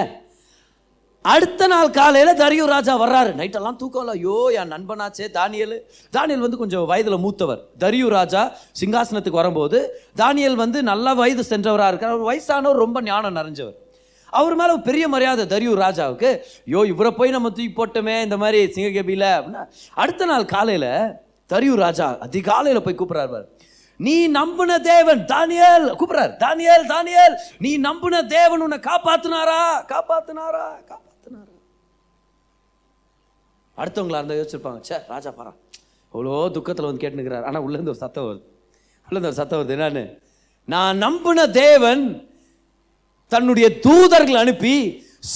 அடுத்த 1.24 1.66
நாள் 1.66 1.90
காலையில் 1.90 2.38
தரியூர் 2.40 2.72
ராஜா 2.74 2.94
வர்றாரு. 3.00 3.30
நைட்டெல்லாம் 3.40 3.76
தூக்கம் 3.76 4.02
இல்லை. 4.04 4.14
ஐயோ 4.20 4.62
என் 4.62 4.72
நண்பனாச்சே 4.72 5.26
தானியல். 5.38 5.76
தானியல் 6.16 6.44
வந்து 6.44 6.56
கொஞ்சம் 6.56 6.86
வயதில் 6.86 7.16
மூத்தவர். 7.16 7.60
தரியு 7.78 8.08
ராஜா 8.08 8.52
சிங்காசனத்துக்கு 8.80 9.40
வரும்போது 9.42 9.78
தானியல் 10.16 10.54
வந்து 10.54 10.82
நல்ல 10.82 11.14
வயது 11.14 11.42
சென்றவராக 11.42 11.88
இருக்கார். 11.88 12.10
அவர் 12.10 12.28
வயசானவர் 12.30 12.82
ரொம்ப 12.84 13.02
ஞானம் 13.02 13.36
நிறைஞ்சவர். 13.36 13.76
அவர் 14.30 14.54
மேலே 14.54 14.72
ஒரு 14.72 14.82
பெரிய 14.82 15.08
மரியாதை 15.08 15.44
தரியூர் 15.46 15.82
ராஜாவுக்கு. 15.86 16.30
ஐயோ 16.66 16.82
இவரை 16.86 17.10
போய் 17.10 17.30
நம்ம 17.30 17.50
தூக்கி 17.50 17.72
போட்டோமே 17.76 18.22
இந்த 18.22 18.36
மாதிரி 18.36 18.72
சிங்ககபியில் 18.72 19.28
அப்படின்னா 19.38 19.64
அடுத்த 19.94 20.24
நாள் 20.24 20.44
காலையில் 20.44 21.14
தரியூர் 21.48 21.84
ராஜா 21.86 22.18
அதிகாலையில் 22.18 22.82
போய் 22.82 22.98
கூப்பிட்றாரு 22.98 23.30
பாரு. 23.30 23.46
நீ 23.96 24.28
நம்பின 24.28 24.78
தேவன் 24.78 25.24
தானியல் 25.24 25.86
கூப்பிடுறார். 26.00 26.32
தானியல் 26.44 26.86
தானியல் 26.86 27.34
நீ 27.58 27.76
நம்பின 27.76 28.22
தேவன் 28.22 28.60
உன்னை 28.60 28.78
காப்பாத்தினாரா? 28.78 29.60
காப்பாத்தினாரா? 29.92 30.66
அடுத்தவங்களா 33.82 34.20
இருந்தால் 34.20 34.40
யோசிச்சிருப்பாங்க. 34.40 34.80
சே 34.88 34.98
ராஜா 35.12 35.30
பாரா. 35.38 35.52
அவ்வளோ 36.14 36.50
துக்கத்தில் 36.56 36.88
வந்து 36.88 37.02
கேட்டுனுக்கிறார் 37.04 37.46
ஆனால் 37.50 37.62
உள்ளேருந்து 37.66 37.94
ஒரு 37.94 38.02
சத்தம் 38.04 38.26
வருது. 38.26 38.42
உள்ளேருந்து 39.06 39.30
ஒரு 39.32 39.40
சத்தம் 39.40 39.60
வருது. 39.60 39.76
என்னன்னு? 39.78 40.04
நான் 40.68 41.00
நம்பின 41.06 41.46
தேவன் 41.62 42.04
தன்னுடைய 43.32 43.66
தூதர்கள் 43.86 44.42
அனுப்பி 44.42 44.74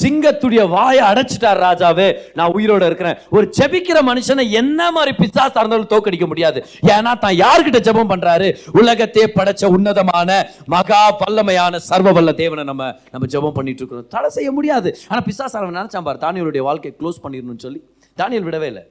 சிங்கத்துடைய 0.01 0.63
வாயை 0.69 1.03
அடைச்சிட்டார் 1.09 1.61
ராஜாவே. 1.65 2.07
நான் 2.39 2.55
உயிரோட 2.57 2.85
இருக்கிறேன். 2.89 3.19
ஒரு 3.37 3.47
ஜெபிக்கிற 3.59 3.99
மனுஷனை 4.09 4.45
என்ன 4.61 4.91
மாதிரி 4.97 5.13
பிசா 5.21 5.45
இருந்தாலும் 5.61 5.91
தோக்கடிக்க 5.93 6.27
முடியாது. 6.31 6.59
ஏன்னா 6.95 7.13
தான் 7.25 7.37
யார்கிட்ட 7.43 7.81
ஜெபம் 7.89 8.11
பண்றாரு? 8.13 8.49
உலகத்தே 8.81 9.25
படைச்ச 9.37 9.65
உன்னதமான 9.77 10.39
மகா 10.75 11.03
வல்லமையான 11.21 11.77
சர்வ 11.91 12.13
வல்ல 12.19 12.33
தேவனை 12.43 12.65
நம்ம 12.65 12.93
நம்ம 13.13 13.27
ஜெபம் 13.35 13.57
பண்ணிட்டு 13.59 13.83
இருக்கிறோம். 13.83 14.09
தடை 14.17 14.31
செய்ய 14.39 14.51
முடியாது. 14.53 14.91
ஆனா 15.09 15.21
பிசா 15.29 15.47
அவன் 15.53 15.79
நினைச்சான் 15.81 16.09
பாரு 16.09 16.25
தானியலுடைய 16.27 16.65
வாழ்க்கையை 16.71 16.95
க்ளோஸ் 17.01 17.23
பண்ணிடணும்னு 17.27 17.65
சொல்லி. 17.67 17.83
தானியல் 18.21 18.47
விடவே 18.49 18.63
இல்லை. 18.63 18.83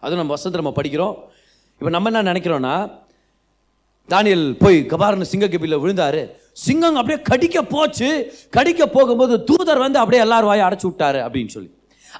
அதுவும் 0.00 0.20
நம்ம 0.20 0.34
வசந்த 0.36 0.60
நம்ம 0.60 0.74
படிக்கிறோம். 0.76 1.16
இப்போ 1.78 1.90
நம்ம 1.90 2.10
என்ன 2.10 2.32
நினைக்கிறோன்னா 2.32 2.90
தானியல் 4.08 4.56
போய் 4.58 4.86
கபாரன் 4.86 5.30
சிங்க 5.32 5.46
கபில 5.46 5.76
விழுந்தாரு. 5.82 6.30
சிங்கம் 6.52 6.94
அப்படியே 6.94 7.22
கடிக்க 7.22 7.62
போச்சு. 7.62 8.08
கடிக்க 8.50 8.86
போகும்போது 8.86 9.44
தூதர் 9.44 9.78
வந்து 9.78 9.98
அப்படியே 9.98 10.22
எல்லாரும் 10.22 10.46
வாயை 10.46 10.66
அடைச்சி 10.66 10.86
விட்டாரு 10.90 11.20
அப்படின்னு 11.26 11.46
சொல்லி. 11.46 11.70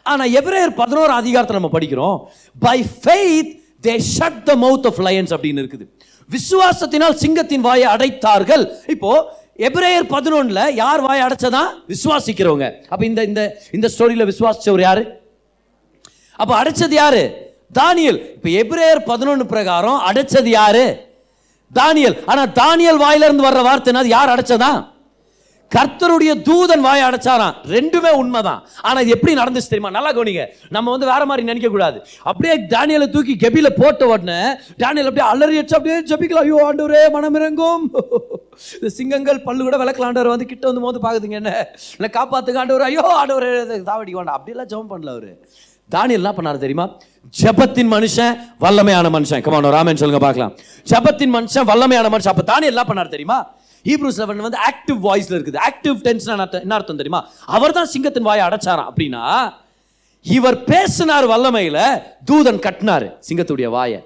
ஆனா 0.03 0.25
எப்ரேயர் 0.25 0.75
பதினோரு 0.75 1.13
அதிகாரத்தை 1.13 1.61
நம்ம 1.61 1.79
படிக்கிறோம். 1.79 2.29
By 2.59 2.85
faith 3.03 3.53
they 3.83 3.95
shut 4.19 4.43
the 4.43 4.57
mouth 4.57 4.87
of 4.87 5.01
lions 5.01 5.35
அப்படின்னு 5.37 5.63
இருக்குது. 5.65 5.87
விசுவாசத்தினால் 6.31 7.15
சிங்கத்தின் 7.15 7.61
வாயை 7.61 7.95
அடைத்தார்கள். 7.95 8.65
இப்போ 8.87 9.39
எப்ரேயர் 9.59 10.07
பதினொன்னுல 10.15 10.73
யார் 10.75 11.01
வாயை 11.01 11.27
அடைச்சதா? 11.27 11.65
விசுவாசிக்கிறவங்க. 11.89 12.69
அப்ப 12.89 13.05
இந்த 13.05 13.25
இந்த 13.25 13.63
இந்த 13.73 13.91
ஸ்டோரியில 13.99 14.27
விசுவாசிச்சவர் 14.33 14.81
யாரு? 14.81 15.22
அப்போ 16.43 16.55
அடைச்சது 16.61 16.97
யாரு? 17.03 17.25
தானியல். 17.81 18.21
இப்போ 18.37 18.49
எப்ரேயர் 18.63 19.01
பதினொன்று 19.11 19.45
பிரகாரம் 19.53 20.01
அடைச்சது 20.11 20.51
யாரு? 20.61 20.87
தானியல். 21.81 22.17
ஆனால் 22.31 22.55
தானியல் 22.63 23.03
வாயிலிருந்து 23.05 23.49
வர்ற 23.49 23.61
வார்த்தை 23.69 24.09
யார் 24.17 24.35
அடைச்சதா? 24.37 24.73
கர்த்தருடைய 25.75 26.33
தூதன் 26.47 26.83
வாயை 26.87 27.05
அடைச்சாராம். 27.09 27.55
ரெண்டுமே 27.75 28.11
உண்மைதான். 28.23 28.59
ஆனால் 28.87 29.03
இது 29.05 29.15
எப்படி 29.15 29.33
நடந்துச்சு 29.39 29.71
தெரியுமா? 29.71 29.93
நல்லா 29.97 30.11
கவனிங்க. 30.17 30.45
நம்ம 30.77 30.91
வந்து 30.95 31.09
வேற 31.13 31.23
மாதிரி 31.31 31.47
நினைக்க 31.51 31.69
கூடாது. 31.69 31.99
அப்படியே 32.31 32.55
தானியலை 32.75 33.07
தூக்கி 33.15 33.35
கெபில 33.45 33.69
போட்ட 33.79 34.11
உடனே 34.13 34.39
தானியல் 34.83 35.09
அப்படியே 35.11 35.27
அலறி 35.31 35.57
அடிச்சு 35.61 35.79
அப்படியே 35.79 35.97
ஜபிக்கலாம் 36.11 36.47
ஐயோ 36.49 36.61
ஆண்டவரே 36.69 37.03
மனமிறங்கும் 37.17 37.87
இந்த 38.77 38.91
சிங்கங்கள் 38.99 39.45
பல்லு 39.49 39.63
கூட 39.67 39.77
விளக்கல. 39.83 40.09
ஆண்டவர் 40.11 40.35
வந்து 40.35 40.51
கிட்ட 40.53 40.65
வந்து 40.71 40.85
மோது 40.87 41.05
பாக்குதுங்க 41.07 41.41
என்ன? 41.43 41.55
இல்லை 41.97 42.11
காப்பாத்துக்கு 42.19 42.63
ஆண்டவர். 42.65 42.89
ஐயோ 42.91 43.07
ஆண்டவர் 43.21 43.51
தாவடிக்க 43.91 44.19
வேண்டாம். 44.21 44.39
அப்படியெல்லாம் 44.39 44.71
ஜெபம் 44.75 44.93
பண்ணல 44.93 45.15
அவரு. 45.17 45.33
தானியல் 45.95 46.23
என்ன 46.23 46.33
பண்ணார் 46.37 46.65
தெரியுமா? 46.65 46.87
ஜபத்தின் 47.41 47.91
மனுஷன் 47.95 48.35
வல்லமையான 48.65 49.07
மனுஷன். 49.17 49.43
கமானோ 49.47 49.73
ராமன் 49.77 50.01
சொல்லுங்க 50.03 50.21
பார்க்கலாம். 50.27 50.53
ஜபத்தின் 50.93 51.33
மனுஷன் 51.37 51.67
வல்லமையான 51.71 52.07
மனுஷன். 52.15 52.33
அப்போ 52.35 52.47
தானியல் 52.53 52.75
என்ன 52.75 52.85
பண்ணார் 52.91 53.15
தெரியுமா? 53.17 53.39
ஹீப்ரூ 53.89 54.11
செவன் 54.19 54.47
வந்து 54.47 54.59
ஆக்டிவ் 54.69 54.99
வாய்ஸ்ல 55.09 55.35
இருக்குது. 55.39 55.59
ஆக்டிவ் 55.69 55.97
டென்ஷன் 56.07 56.33
என்ன 56.65 56.75
அர்த்தம் 56.79 57.01
தெரியுமா? 57.01 57.21
அவர் 57.57 57.77
தான் 57.79 57.91
சிங்கத்தின் 57.95 58.29
வாயை 58.29 58.43
அடைச்சாராம். 58.49 58.89
அப்படின்னா 58.91 59.25
இவர் 60.25 60.59
பேசினார் 60.71 61.27
வல்லமையில 61.33 61.79
தூதன் 62.29 62.61
கட்டினாரு 62.67 63.09
சிங்கத்துடைய 63.29 63.69
வாயை. 63.77 64.01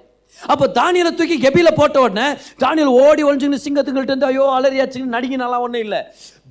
அப்போ 0.53 0.65
தானியலை 0.79 1.11
தூக்கி 1.19 1.35
கெபில 1.43 1.69
போட்ட 1.77 1.97
உடனே 2.05 2.25
தானியல் 2.63 2.91
ஓடி 3.03 3.21
ஒழிஞ்சுன்னு 3.27 3.59
சிங்கத்துக்கிட்ட 3.65 4.11
இருந்து 4.13 4.29
ஐயோ 4.31 4.45
அலறியாச்சுன்னு 4.57 5.15
நடிகினாலாம் 5.15 5.63
ஒன்றும் 5.65 5.83
இல்லை. 5.85 6.01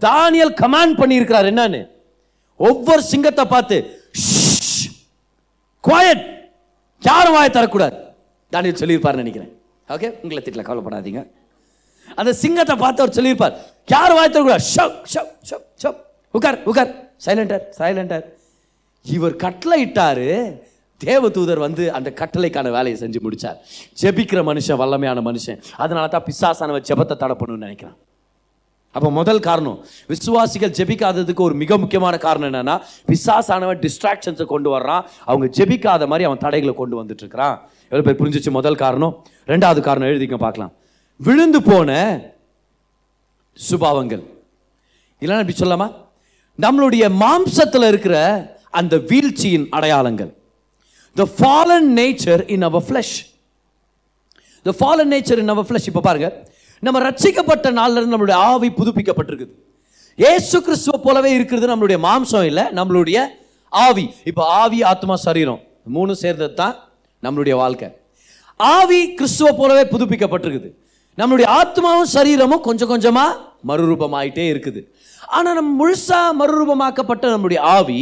தானியல் 0.07 0.53
கமாண்ட் 0.63 0.99
பண்ணியிருக்கிறார் 1.01 1.49
என்னன்னு? 1.53 1.83
ஒவ்வொரு 2.61 3.03
சிங்கத்தை 3.13 3.45
பார்த்து 3.55 3.79
குவாயட் 5.87 6.23
யாரும் 7.09 7.37
வாயை 7.37 7.51
தரக்கூடாது 7.57 7.97
தானியல் 8.55 8.81
சொல்லியிருப்பார்னு 8.83 9.23
நினைக்கிறேன். 9.23 9.51
ஓகே 9.95 10.09
உங்களை 10.23 10.41
திட்டில் 10.47 10.69
கவலைப்படாதீங்க. 10.69 11.21
அந்த 12.21 12.33
சிங்கத்தை 12.43 12.75
பார்த்து 12.85 13.03
அவர் 13.03 13.17
சொல்லியிருப்பார். 13.19 13.55
யார் 13.95 14.15
வாய் 14.19 14.33
தரக்கூடாது 14.35 14.65
ஷப் 14.75 14.97
ஷப் 15.15 15.33
ஷப் 15.51 15.67
ஷப் 15.83 16.01
உட்கார் 16.37 16.59
உட்கார். 16.71 16.93
சைலண்டர் 17.27 17.65
சைலண்டர் 17.79 18.25
இவர் 19.17 19.37
கட்டளை 19.45 19.79
இட்டாரு 19.87 20.29
தேவ 21.05 21.29
தூதர் 21.37 21.61
வந்து 21.67 21.85
அந்த 21.97 22.09
கட்டளைக்கான 22.21 22.71
வேலையை 22.77 22.97
செஞ்சு 23.01 23.19
முடிச்சார். 23.27 23.59
ஜெபிக்கிற 24.03 24.41
மனுஷன் 24.51 24.81
வல்லமையான 24.83 25.23
மனுஷன். 25.29 25.59
அதனால 25.85 26.07
தான் 26.15 26.27
பிசாசானவர் 26.29 26.87
ஜெபத்தை 26.91 27.17
தடை 27.23 27.37
பண்ணுன்னு 27.41 27.67
நினைக்கிறான். 27.67 27.97
அப்போ 28.97 29.09
முதல் 29.19 29.43
காரணம் 29.47 29.79
விசுவாசிகள் 30.13 30.73
ஜெபிக்காததுக்கு 30.79 31.43
ஒரு 31.47 31.55
மிக 31.63 31.77
முக்கியமான 31.83 32.15
காரணம் 32.27 32.49
என்னன்னா 32.51 32.77
விசாசானவன் 33.13 33.81
டிஸ்ட்ராக்ஷன்ஸை 33.85 34.47
கொண்டு 34.53 34.69
வர்றான். 34.75 35.03
அவங்க 35.31 35.47
ஜெபிக்காத 35.59 36.07
மாதிரி 36.13 36.27
அவன் 36.29 36.43
தடைகளை 36.45 36.75
கொண்டு 36.81 36.97
வந்துட்டு 37.01 37.23
இருக்கிறான். 37.25 37.57
எவ்வளோ 37.91 38.05
பேர் 38.07 38.21
புரிஞ்சிச்சு 38.21 38.53
முதல் 38.59 38.81
காரணம்? 38.85 39.15
ரெண்டாவது 39.53 39.83
காரணம் 39.89 40.11
எழுதிக்க 40.13 40.39
பார்க்கலாம். 40.47 40.73
விழுந்து 41.21 41.61
போன 41.69 41.91
சுபாவங்கள். 43.69 44.25
இல்லைன்னா 45.23 45.43
இப்படி 45.45 45.59
சொல்லாமா 45.61 45.89
நம்மளுடைய 46.65 47.05
மாம்சத்தில் 47.23 47.89
இருக்கிற 47.93 48.17
அந்த 48.81 48.95
வீழ்ச்சியின் 49.11 49.69
அடையாளங்கள். 49.77 50.33
The 51.17 51.25
fallen 51.37 51.89
nature 52.01 52.43
in 52.55 52.67
our 52.69 52.85
flesh 52.89 53.17
the 54.67 54.73
fallen 54.81 55.11
nature 55.15 55.41
in 55.43 55.53
our 55.55 55.67
flesh 55.69 55.89
இப்போ 55.91 56.03
பாருங்கள் 56.07 56.35
நம்ம 56.83 57.01
ரட்சிக்கப்பட்ட 57.07 57.67
நாள்ல 57.79 57.99
இருந்து 57.99 58.15
நம்மளுடைய 58.15 58.39
ஆவி 58.51 58.69
புதுப்பிக்கப்பட்டிருக்குது. 58.79 59.55
ஏசு 60.19 60.57
கிறிஸ்துவ 60.67 60.97
போலவே 61.07 61.31
இருக்கிறது 61.37 61.67
நம்மளுடைய 61.73 61.99
மாம்சம் 62.09 62.47
இல்லை 62.51 62.65
நம்மளுடைய 62.79 63.19
ஆவி. 63.73 64.05
இப்போ 64.31 64.43
ஆவி 64.63 64.79
ஆத்மா 64.91 65.15
சரீரம் 65.27 65.61
மூணு 65.97 66.13
சேர்ந்தது 66.23 66.55
தான் 66.61 66.75
நம்மளுடைய 67.23 67.55
வாழ்க்கை. 67.63 67.89
ஆவி 68.61 69.01
கிறிஸ்துவ 69.19 69.49
போலவே 69.61 69.85
புதுப்பிக்கப்பட்டிருக்குது. 69.93 70.71
நம்மளுடைய 71.21 71.49
ஆத்மாவும் 71.61 72.13
சரீரமும் 72.17 72.65
கொஞ்சம் 72.69 72.91
கொஞ்சமாக 72.93 73.39
மறுரூபமாயிட்டே 73.69 74.45
இருக்குது. 74.53 74.81
ஆனால் 75.37 75.57
நம்ம 75.59 75.71
முழுசாக 75.81 76.35
மறுரூபமாக்கப்பட்ட 76.41 77.25
நம்மளுடைய 77.35 77.61
ஆவி 77.77 78.01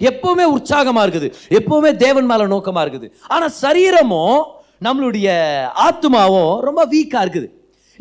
எப்பவுமே 0.00 0.44
உற்சாகமாக 0.56 1.04
இருக்குது. 1.06 1.28
எப்பவுமே 1.58 1.90
தேவன் 2.04 2.28
மேலே 2.30 2.44
நோக்கமாக 2.52 2.84
இருக்குது. 2.84 3.08
ஆனால் 3.34 3.52
சரீரமும் 3.62 4.38
நம்மளுடைய 4.86 5.28
ஆத்மாவும் 5.88 6.54
ரொம்ப 6.68 6.82
வீக்காக 6.94 7.24
இருக்குது. 7.24 7.48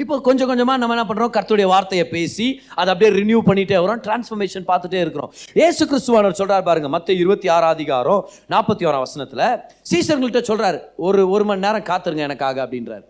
இப்போ 0.02 0.16
கொஞ்சம் 0.28 0.50
கொஞ்சமாக 0.52 0.80
நம்ம 0.82 0.96
என்ன 0.96 1.06
பண்ணுறோம் 1.10 1.34
கர்த்தருடைய 1.36 1.68
வார்த்தையை 1.74 2.06
பேசி 2.16 2.48
அதை 2.80 2.90
அப்படியே 2.94 3.12
ரினியூ 3.20 3.40
பண்ணிகிட்டே 3.50 3.78
வரோம். 3.84 4.02
டிரான்ஸ்ஃபர்மேஷன் 4.06 4.66
பார்த்துட்டே 4.72 5.00
இருக்கிறோம். 5.06 5.32
ஏசு 5.66 5.84
கிறிஸ்துவானவர் 5.92 6.40
சொல்கிறார் 6.42 6.68
பாருங்க 6.70 6.90
மற்ற 6.96 7.10
இருபத்தி 7.22 7.50
ஆறாம் 7.56 7.74
அதிகாரம் 7.78 8.22
நாற்பத்தி 8.54 8.86
ஓராம் 8.90 9.06
வசனத்தில். 9.06 9.46
சீசர்கள்ட்ட 9.92 10.42
சொல்கிறார் 10.52 10.80
ஒரு 11.08 11.24
ஒரு 11.36 11.46
மணி 11.50 11.66
நேரம் 11.66 11.88
காத்துருங்க 11.92 12.26
எனக்காக 12.30 12.60
அப்படின்றாரு. 12.66 13.06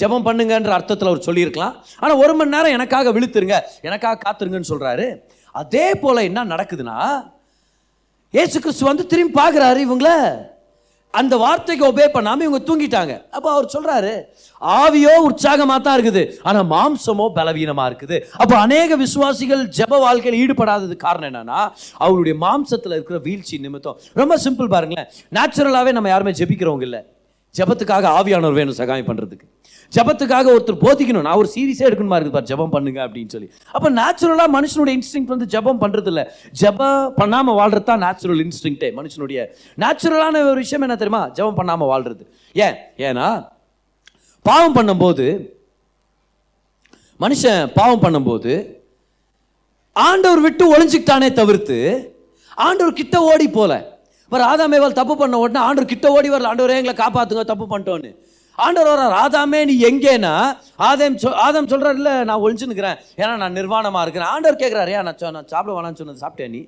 ஜெபம் 0.00 0.26
பண்ணுங்கன்ற 0.26 0.72
அர்த்தத்தில் 0.78 1.10
அவர் 1.10 1.26
சொல்லியிருக்கலாம். 1.28 1.74
ஆனால் 2.02 2.18
ஒரு 2.22 2.32
மணி 2.38 2.54
நேரம் 2.56 2.74
எனக்காக 2.78 3.12
விழுத்துருங்க 3.16 3.58
எனக்காக 3.88 4.20
காத்துருங்கன்னு 4.24 4.72
சொல்கிறாரு 4.72 5.06
அதே 5.60 5.86
போல் 6.02 6.26
என்ன 6.28 6.40
நடக்குதுன்னா 6.54 6.98
ஏசு 8.40 8.56
கிறிஸ்து 8.58 8.90
வந்து 8.90 9.04
திரும்பி 9.12 9.34
பார்க்குறாரு 9.40 9.78
இவங்கள. 9.86 10.10
அந்த 11.20 11.34
வார்த்தைக்கு 11.44 11.84
ஒபே 11.88 12.06
பண்ணாமல் 12.16 12.46
இவங்க 12.46 12.60
தூங்கிட்டாங்க. 12.68 13.14
அப்போ 13.36 13.48
அவர் 13.54 13.72
சொல்கிறாரு 13.74 14.12
ஆவியோ 14.80 15.14
உற்சாகமாக 15.28 15.80
தான் 15.86 15.96
இருக்குது 15.98 16.22
ஆனால் 16.48 16.66
மாம்சமோ 16.74 17.26
பலவீனமாக 17.38 17.88
இருக்குது. 17.90 18.18
அப்போ 18.42 18.54
அநேக 18.66 18.96
விசுவாசிகள் 19.04 19.64
ஜெப 19.78 20.00
வாழ்க்கையில் 20.06 20.40
ஈடுபடாதது 20.42 20.96
காரணம் 21.06 21.28
என்னன்னா 21.30 21.60
அவருடைய 22.06 22.36
மாம்சத்தில் 22.46 22.96
இருக்கிற 22.96 23.18
வீழ்ச்சி 23.28 23.58
நிமித்தம். 23.66 23.98
ரொம்ப 24.22 24.36
சிம்பிள் 24.46 24.72
பாருங்களேன். 24.76 25.10
நேச்சுரலாகவே 25.38 25.92
நம்ம 25.98 26.10
யாருமே 26.14 26.34
ஜெபிக்கிறவங்க 26.40 26.86
இல்லை. 26.88 27.02
ஜெபத்துக்காக 27.54 28.06
ஆவியானவர் 28.18 28.58
வேணும் 28.60 28.80
சகாயம் 28.80 29.08
பண்ணுறதுக்கு 29.10 29.46
ஜெபத்துக்காக 29.94 30.46
ஒருத்தர் 30.54 30.78
போதிக்கணும். 30.84 31.24
நான் 31.26 31.38
ஒரு 31.42 31.48
சீரியஸே 31.54 31.84
எடுக்கணுமா 31.88 32.16
இருக்குது 32.18 32.36
பார் 32.36 32.48
ஜெபம் 32.50 32.72
பண்ணுங்க 32.74 33.00
அப்படின்னு 33.06 33.32
சொல்லி. 33.34 33.48
அப்போ 33.76 33.88
நேச்சுரலாக 33.98 34.50
மனுஷனுடைய 34.56 34.94
இன்ஸ்டிங் 34.98 35.28
வந்து 35.34 35.48
ஜெபம் 35.54 35.80
பண்ணுறது 35.82 36.10
இல்லை 36.12 36.24
ஜெபம் 36.62 37.10
பண்ணாமல் 37.20 37.58
வாழ்றது 37.60 37.88
தான் 37.90 38.02
நேச்சுரல் 38.06 38.42
இன்ஸ்டிங்டே 38.46 38.90
மனுஷனுடைய. 39.00 39.40
நேச்சுரலான 39.84 40.44
ஒரு 40.52 40.58
விஷயம் 40.64 40.86
என்ன 40.88 40.96
தெரியுமா? 41.02 41.22
ஜெபம் 41.38 41.58
பண்ணாமல் 41.60 41.90
வாழ்றது. 41.92 42.24
ஏன்? 42.66 42.78
ஏன்னா 43.08 43.28
பாவம் 44.48 44.76
பண்ணும்போது 44.78 45.26
மனுஷன் 47.24 47.62
பாவம் 47.78 48.02
பண்ணும்போது 48.06 48.54
ஆண்டவர் 49.96 50.42
விட்டு 50.46 50.64
ஒளிஞ்சிக்கிட்டானே 50.74 51.28
தவிர்த்து 51.40 51.76
ஆண்டவர் 52.64 52.98
கிட்ட 52.98 53.16
ஓடி 53.30 53.46
போல. 53.54 53.72
இப்போ 54.24 54.38
ஆதாமேவால் 54.52 54.96
தப்பு 54.98 55.14
பண்ண 55.20 55.38
உடனே 55.42 55.60
ஆண்டவர் 55.66 55.92
கிட்ட 55.92 56.06
ஓடி 56.16 56.28
வரல. 56.32 56.50
ஆண்டவரே 56.50 56.78
எங்களை 56.80 56.94
காப்பாற்றுங்க 57.00 57.44
தப்பு 57.50 57.66
பண்ணிட்டோன்னு. 57.72 58.10
ஆண்டவர் 58.64 59.16
ஆதாமே 59.24 59.60
நீ 59.70 59.74
எங்கேனா 59.88 60.34
ஆதாம் 60.88 61.18
சொ 61.24 61.30
ஆதாம் 61.46 61.70
சொல்கிறார் 61.72 61.98
இல்லை 62.00 62.14
நான் 62.30 62.42
ஒளிஞ்சு 62.44 62.66
ஏன்னா 63.22 63.34
நான் 63.42 63.56
நிர்வாணமாக 63.60 64.04
இருக்கிறேன். 64.06 64.30
ஆண்டவர் 64.34 64.60
கேட்குறாரு 64.62 64.92
ஏன் 64.96 65.06
நான் 65.08 65.34
நான் 65.36 65.52
சாப்பிட 65.54 65.74
வேணாம்னு 65.76 66.00
சொன்னது 66.02 66.24
சாப்பிட்டேன் 66.24 66.54
நீ. 66.56 66.62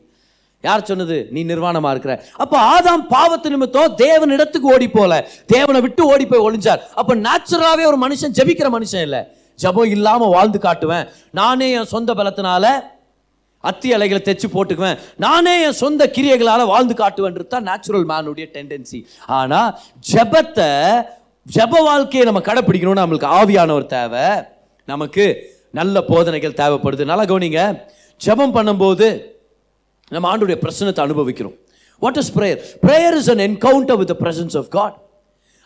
யார் 0.65 0.89
சொன்னது? 0.91 1.17
நீ 1.35 1.41
நிர்வாணமாக 1.51 1.93
இருக்கிற. 1.95 2.15
அப்போ 2.43 2.57
ஆதாம் 2.75 3.03
பாவத்து 3.15 3.49
நிமித்தம் 3.55 3.95
தேவன் 4.05 4.35
இடத்துக்கு 4.37 4.71
ஓடி 4.75 4.89
போல. 4.97 5.13
தேவனை 5.55 5.81
விட்டு 5.85 6.03
ஓடி 6.13 6.25
போய் 6.31 6.47
ஒளிஞ்சார். 6.47 6.81
அப்போ 7.01 7.13
நேச்சுரலாகவே 7.27 7.85
ஒரு 7.91 7.99
மனுஷன் 8.05 8.35
ஜெபிக்கிற 8.39 8.71
மனுஷன் 8.77 9.05
இல்லை. 9.09 9.21
ஜெபம் 9.59 9.93
இல்லாமல் 9.97 10.33
வாழ்ந்து 10.37 10.59
காட்டுவேன். 10.65 11.07
நானே 11.41 11.69
என் 11.79 11.93
சொந்த 11.95 12.15
பலத்தினால 12.21 12.67
அத்தி 13.65 13.89
அலைகளை 13.95 14.21
தைச்சு 14.25 14.49
போட்டுக்குவேன். 14.57 14.99
நானே 15.25 15.55
என் 15.67 15.79
சொந்த 15.83 16.03
கிரியைகளால் 16.17 16.71
வாழ்ந்து 16.73 16.95
காட்டுவேன்றது 17.03 17.49
தான் 17.55 17.67
நேச்சுரல் 17.71 18.07
மேனுடைய 18.11 18.47
டெண்டன்சி 18.57 18.99
ஆனால் 19.39 19.71
ஜெபத்தை 20.13 20.69
ஜெப 21.55 21.83
வாழ்க்கையை 21.83 22.25
நம்ம 22.31 22.41
கடைப்பிடிக்கணும்னு 22.49 23.03
நம்மளுக்கு 23.03 23.29
ஆவியானவர் 23.39 23.87
தேவை. 23.87 24.25
நமக்கு 24.85 25.25
நல்ல 25.71 26.03
போதனைகள் 26.03 26.59
தேவைப்படுது. 26.61 27.05
நல்லா 27.05 27.25
கவனிங்க. 27.25 27.63
ஜெபம் 28.25 28.55
பண்ணும்போது 28.57 29.07
நம்ம 30.09 30.27
ஆண்டுடைய 30.31 30.57
பிரசனத்தை 30.65 31.01
அனுபவிக்கிறோம். 31.01 31.55
What 31.99 32.17
is 32.17 32.33
prayer 32.39 32.61
prayer 32.87 33.17
is 33.21 33.31
an 33.31 33.45
encounter 33.47 33.97
with 33.97 34.15
presence 34.23 34.57
of 34.61 34.69
God 34.69 34.97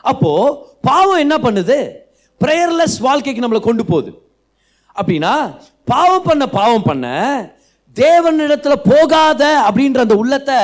அப்போது 0.00 0.56
பாவம் 0.80 1.22
என்ன 1.24 1.36
பண்ணுது? 1.36 1.78
ப்ரேயர்லெஸ் 2.44 2.96
வாழ்க்கைக்கு 3.00 3.44
நம்மளை 3.44 3.60
கொண்டு 3.60 3.84
போகுது. 3.84 4.12
அப்படின்னா 5.00 5.34
பாவம் 5.84 6.22
பண்ண 6.22 6.46
பாவம் 6.58 6.82
பண்ண 6.82 7.06
தேவனிடத்தில் 7.94 8.82
போகாத 8.90 9.42
அப்படின்ற 9.68 9.98
அந்த 9.98 10.14
உள்ளத்தை 10.14 10.58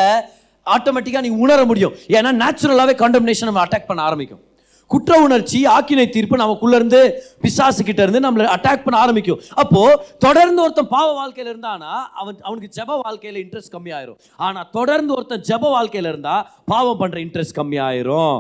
ஆட்டோமேட்டிக்காக 0.75 1.21
நீ 1.21 1.29
உணர 1.29 1.65
முடியும். 1.65 1.97
ஏன்னா 2.09 2.31
நேச்சுரலாகவே 2.43 2.95
கண்டம்னேஷன் 3.05 3.51
நம்ம 3.51 3.65
அட்டாக் 3.65 3.91
பண்ண 3.91 4.03
ஆரம்பிக்கும். 4.03 4.43
குற்ற 4.93 5.13
உணர்ச்சி 5.27 5.59
ஆக்கினை 5.77 6.07
தீர்ப்பு 6.17 6.37
நமக்குள்ளேருந்து 6.43 7.01
இருந்து 7.01 8.03
இருந்து 8.05 8.21
நம்மளை 8.27 8.45
அட்டாக் 8.55 8.85
பண்ண 8.85 8.97
ஆரம்பிக்கும். 9.05 9.41
அப்போது 9.63 9.99
தொடர்ந்து 10.27 10.63
ஒருத்தன் 10.65 10.93
பாவ 10.95 11.09
வாழ்க்கையில் 11.21 11.51
இருந்தானா 11.53 11.93
அவன் 12.21 12.37
அவனுக்கு 12.49 12.71
ஜெப 12.79 12.97
வாழ்க்கையில் 13.05 13.41
இன்ட்ரெஸ்ட் 13.45 13.75
கம்மியாயிரும். 13.77 14.19
ஆனால் 14.47 14.69
தொடர்ந்து 14.79 15.13
ஒருத்தன் 15.17 15.45
ஜெப 15.51 15.65
வாழ்க்கையில் 15.77 16.11
இருந்தால் 16.13 16.47
பாவம் 16.73 17.01
பண்ணுற 17.03 17.21
இன்ட்ரெஸ்ட் 17.27 17.59
கம்மியாயிரும். 17.61 18.39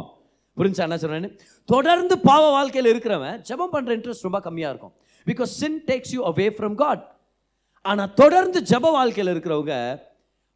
புரிஞ்சா 0.56 0.84
என்ன 0.86 0.98
சொல்கிறேன்னு 1.02 1.30
தொடர்ந்து 1.68 2.14
பாவ 2.30 2.44
வாழ்க்கையில் 2.56 2.90
இருக்கிறவன் 2.92 3.38
ஜெபம் 3.48 3.72
பண்ணுற 3.74 3.90
இன்ட்ரெஸ்ட் 3.98 4.26
ரொம்ப 4.28 4.40
கம்மியாக 4.48 4.72
இருக்கும். 4.74 4.94
Because 5.26 5.52
sin 5.60 5.80
takes 5.90 6.12
you 6.16 6.20
away 6.32 6.46
from 6.56 6.76
God 6.82 7.04
ஆனால் 7.84 8.12
தொடர்ந்து 8.20 8.58
ஜெப 8.70 8.86
வாழ்க்கையில் 8.98 9.32
இருக்கிறவங்க 9.34 9.74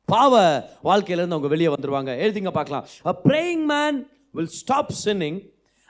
பாவ 0.08 0.34
வாழ்க்கையிலேருந்து 0.88 1.36
அவங்க 1.36 1.50
வெளியே 1.54 1.70
வந்துடுவாங்க 1.74 2.12
எழுதிங்க 2.24 2.52
பார்க்கலாம். 2.58 2.86
A 3.10 3.12
praying 3.26 3.64
man 3.74 3.98
will 4.36 4.54
stop 4.60 4.92
sinning 5.04 5.38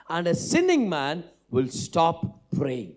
and 0.09 0.27
a 0.27 0.35
sinning 0.35 0.89
man 0.89 1.23
will 1.49 1.67
stop 1.67 2.43
praying. 2.55 2.95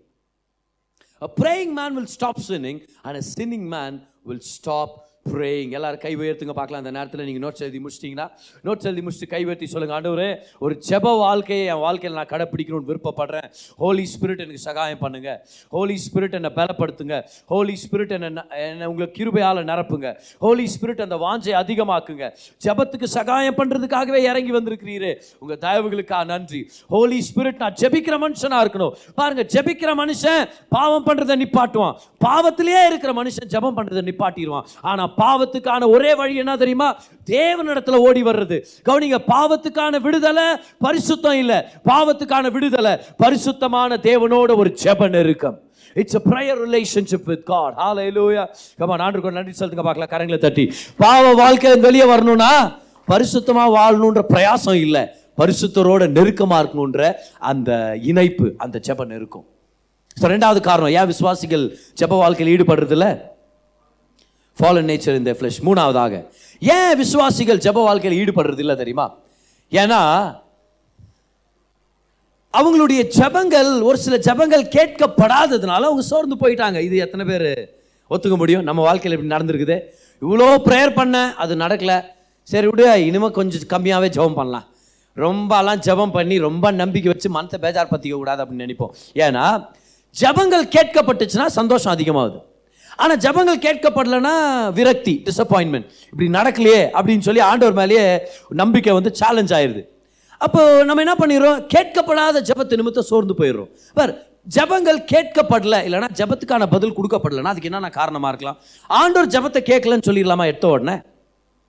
A 1.21 1.27
praying 1.27 1.73
man 1.73 1.95
will 1.95 2.07
stop 2.07 2.39
sinning 2.39 2.81
and 3.03 3.17
a 3.17 3.21
sinning 3.21 3.67
man 3.67 4.05
will 4.23 4.39
stop 4.39 5.07
praying 5.33 5.73
எல்லாரும் 5.77 6.01
கை 6.05 6.13
உயர்த்துங்க 6.21 6.55
பார்க்கலாம். 6.59 6.81
அந்த 6.83 6.93
நேரத்தில் 6.97 7.25
நீங்கள் 7.29 7.43
நோட்ஸ் 7.45 7.63
எழுதி 7.65 7.79
முடிச்சிட்டிங்கன்னா 7.83 8.27
நோட்ஸ் 8.67 8.87
எழுதி 8.89 9.03
முடிச்சுட்டு 9.05 9.31
கை 9.35 9.41
உயர்த்தி 9.47 9.69
சொல்லுங்க. 9.73 9.95
ஆண்டவர் 9.97 10.27
ஒரு 10.65 10.73
ஜெப 10.89 11.13
வாழ்க்கையை 11.23 11.65
என் 11.73 11.81
வாழ்க்கையில் 11.85 12.17
நான் 12.19 12.31
கடைப்பிடிக்கணும்னு 12.33 12.89
விருப்பப்படுறேன். 12.91 13.47
ஹோலி 13.83 14.05
ஸ்பிரிட் 14.13 14.43
எனக்கு 14.45 14.63
சகாயம் 14.67 15.01
பண்ணுங்க. 15.03 15.29
ஹோலி 15.75 15.97
ஸ்பிரிட் 16.05 16.37
என்னை 16.39 16.51
பலப்படுத்துங்க. 16.59 17.15
ஹோலி 17.53 17.75
ஸ்பிரிட் 17.83 18.13
என்னை 18.17 18.29
என்னை 18.67 18.87
உங்களை 18.91 19.07
கிருபையால் 19.17 19.63
நிரப்புங்க. 19.71 20.07
ஹோலி 20.45 20.65
ஸ்பிரிட் 20.75 21.03
அந்த 21.07 21.17
வாஞ்சை 21.25 21.55
அதிகமாக்குங்க. 21.61 22.25
ஜெபத்துக்கு 22.65 23.09
சகாயம் 23.17 23.57
பண்ணுறதுக்காகவே 23.59 24.21
இறங்கி 24.29 24.53
வந்திருக்கிறீரே. 24.57 25.13
உங்கள் 25.43 25.61
தயவுகளுக்காக 25.65 26.25
நன்றி. 26.33 26.61
ஹோலி 26.95 27.19
ஸ்பிரிட் 27.29 27.61
நான் 27.63 27.77
ஜெபிக்கிற 27.83 28.15
மனுஷனா 28.25 28.59
இருக்கணும். 28.65 28.93
பாருங்கள் 29.19 29.49
ஜெபிக்கிற 29.55 29.91
மனுஷன் 30.03 30.41
பாவம் 30.75 31.05
பண்ணுறதை 31.07 31.35
நிப்பாட்டுவான். 31.43 31.95
பாவத்திலேயே 32.25 32.83
இருக்கிற 32.91 33.11
மனுஷன் 33.21 33.49
ஜெபம் 33.55 33.77
பண்ணுறதை 33.79 34.03
நிப்பாட்டிடுவான். 34.09 34.65
ஆனால் 34.91 35.13
பாவத்துக்கான 35.21 35.89
ஒரே 35.95 36.11
வழி 36.21 36.33
என்ன 36.43 36.53
தெரியுமா? 36.63 36.89
தேவனிடத்தில் 37.35 38.03
ஓடி 38.07 38.21
வர்றது. 38.29 38.57
கவனிங்க 38.87 39.19
பாவத்துக்கான 39.33 40.01
விடுதலை 40.07 40.47
பரிசுத்தம் 40.85 41.37
இல்லை. 41.43 41.59
பாவத்துக்கான 41.91 42.51
விடுதலை 42.57 42.93
பரிசுத்தமான 43.23 43.99
தேவனோட 44.09 44.49
ஒரு 44.61 44.71
செப 44.83 45.09
நெருக்கம். 45.15 45.57
It's 46.01 46.17
a 46.19 46.23
prayer 46.31 46.59
relationship 46.65 47.27
with 47.31 47.45
God 47.51 47.77
ஹால 47.83 47.99
come 48.79 48.91
on 48.93 48.99
நான் 49.03 49.21
ஒரு 49.27 49.37
நன்றி 49.37 49.53
சொல்லுங்க 49.59 49.83
பார்க்கலாம் 49.87 50.11
கரங்களை 50.13 50.39
தட்டி. 50.47 50.65
பாவ 51.03 51.23
வாழ்க்கை 51.43 51.71
வெளியே 51.85 52.07
வரணும்னா 52.13 52.51
பரிசுத்தமாக 53.11 53.69
வாழணுன்ற 53.77 54.21
பிரயாசம் 54.33 54.79
இல்லை. 54.85 55.03
பரிசுத்தரோட 55.41 56.03
நெருக்கமாக 56.17 56.59
இருக்கணுன்ற 56.63 57.01
அந்த 57.49 57.71
இணைப்பு 58.11 58.47
அந்த 58.65 58.77
ஜெப 58.87 59.05
நெருக்கம். 59.13 59.45
ஸோ 60.19 60.25
ரெண்டாவது 60.33 60.59
காரணம் 60.67 60.93
ஏன் 60.99 61.09
விசுவாசிகள் 61.13 61.65
ஜெப 62.01 62.13
வாழ்க்கையில் 62.21 62.53
ஈடுபடுறதில்ல? 62.53 63.07
ஃபாலன் 64.59 64.89
நேச்சர் 64.91 65.19
இந்த 65.21 65.31
ஃப்ளஷ் 65.39 65.61
மூணாவதாக 65.67 66.13
ஏன் 66.61 66.97
விசுவாசிகள் 67.01 67.63
ஜெப 67.65 67.83
வாழ்க்கையில் 67.87 68.19
ஈடுபடுறது 68.21 68.59
இல்லை 68.65 68.75
தெரியுமா? 68.75 69.07
ஏன்னா 69.71 70.01
அவங்களுடைய 72.53 73.01
ஜெபங்கள் 73.17 73.69
ஒரு 73.87 73.97
சில 73.97 74.17
ஜெபங்கள் 74.27 74.63
கேட்கப்படாததுனால 74.75 75.87
அவங்க 75.89 76.01
சோர்ந்து 76.01 76.35
போயிட்டாங்க. 76.43 76.79
இது 76.87 76.97
எத்தனை 77.05 77.25
பேர் 77.25 77.49
ஒத்துக்க 78.09 78.35
முடியும்? 78.37 78.63
நம்ம 78.63 78.81
வாழ்க்கையில் 78.87 79.15
இப்படி 79.17 79.33
நடந்திருக்குது. 79.35 79.77
இவ்வளோ 80.21 80.47
ப்ரேயர் 80.67 80.97
பண்ண 80.99 81.35
அது 81.43 81.55
நடக்கல. 81.55 81.93
சரி 82.43 82.67
விடு 82.67 82.85
இனிமே 83.09 83.29
கொஞ்சம் 83.37 83.69
கம்மியாகவே 83.73 84.09
ஜெபம் 84.17 84.37
பண்ணலாம். 84.39 84.67
ரொம்பலாம் 85.25 85.83
ஜெபம் 85.87 86.15
பண்ணி 86.17 86.35
ரொம்ப 86.47 86.71
நம்பிக்கை 86.71 87.11
வச்சு 87.13 87.29
மனத்தை 87.29 87.57
பேஜார் 87.65 87.93
பற்றிக்க 87.93 88.15
கூடாது 88.17 88.41
அப்படின்னு 88.43 88.65
நினைப்போம். 88.65 88.93
ஏன்னா 89.25 89.45
ஜெபங்கள் 90.21 90.65
கேட்கப்பட்டுச்சுன்னா 90.75 91.45
சந்தோஷம் 91.59 91.93
அதிகமாகுது. 91.95 92.39
ஆனால் 93.03 93.19
ஜெபங்கள் 93.25 93.63
கேட்கப்படலைன்னா 93.65 94.35
விரக்தி 94.77 95.13
டிசப்பாயின்மெண்ட் 95.27 95.87
இப்படி 96.11 96.27
நடக்கலையே 96.37 96.81
அப்படின்னு 96.97 97.25
சொல்லி 97.27 97.41
ஆண்டவர் 97.49 97.77
மேலேயே 97.81 98.05
நம்பிக்கை 98.61 98.93
வந்து 98.99 99.11
சேலஞ்ச் 99.21 99.53
ஆயிடுது 99.57 99.83
அப்போ 100.45 100.61
நம்ம 100.87 101.03
என்ன 101.03 101.13
பண்ணிடுறோம்? 101.19 101.59
கேட்கப்படாத 101.73 102.41
ஜெபத்து 102.49 102.79
நிமித்தம் 102.79 103.07
சோர்ந்து 103.11 103.35
போயிடுறோம். 103.39 103.69
பார் 103.97 104.13
ஜெபங்கள் 104.55 104.99
கேட்கப்படல 105.11 105.77
இல்லைன்னா 105.87 106.09
ஜெபத்துக்கான 106.19 106.67
பதில் 106.73 106.95
கொடுக்கப்படலைன்னா 106.97 107.51
அதுக்கு 107.53 107.69
என்னென்ன 107.69 107.89
காரணமாக 107.99 108.31
இருக்கலாம்? 108.33 108.59
ஆண்டோர் 108.99 109.31
ஜெபத்தை 109.35 109.61
கேட்கலன்னு 109.71 110.07
சொல்லிடலாமா 110.09 110.45
எடுத்த 110.51 110.67
உடனே? 110.75 110.95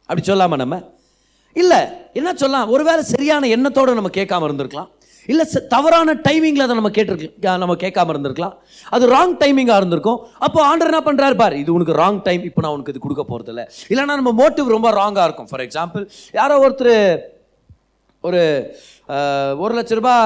அப்படி 0.08 0.24
சொல்லாமா 0.28 0.58
நம்ம? 0.64 0.76
இல்லை 1.56 1.80
என்ன 2.18 2.30
சொல்லலாம்? 2.42 2.68
ஒருவேளை 2.74 3.02
சரியான 3.14 3.48
எண்ணத்தோடு 3.56 3.98
நம்ம 3.98 4.12
கேட்காம 4.18 4.46
இருந்திருக்கலாம். 4.48 4.90
இல்லை 5.32 5.44
தவறான 5.74 6.14
டைமிங்கில் 6.26 6.64
அதை 6.66 6.74
நம்ம 6.80 6.90
கேட்டிருக்கு 6.98 7.56
நம்ம 7.64 7.76
கேட்காம 7.84 8.12
இருந்திருக்கலாம். 8.14 8.54
அது 8.94 9.04
ராங் 9.14 9.34
டைமிங்காக 9.42 9.80
இருந்திருக்கும். 9.82 10.20
அப்போ 10.46 10.60
ஆண்டர் 10.70 10.90
என்ன 10.92 11.02
பண்ணுறாரு 11.08 11.36
பார் 11.42 11.56
இது 11.62 11.70
உனக்கு 11.76 11.96
ராங் 12.02 12.20
டைம் 12.28 12.44
இப்போ 12.50 12.62
நான் 12.64 12.74
உனக்கு 12.76 12.94
இது 12.94 13.02
கொடுக்க 13.06 13.24
போகிறது 13.32 13.52
இல்லை 13.54 13.64
இல்லைன்னா 13.92 14.18
நம்ம 14.20 14.34
மோட்டிவ் 14.42 14.74
ரொம்ப 14.76 14.90
ராங்காக 15.00 15.26
இருக்கும். 15.30 15.50
ஃபார் 15.52 15.64
எக்ஸாம்பிள் 15.66 16.04
யாரோ 16.40 16.56
ஒருத்தர் 16.64 16.94
ஒரு 18.24 18.42
ஒரு 19.64 19.72
லட்ச 19.78 20.00
ரூபாய் 20.00 20.24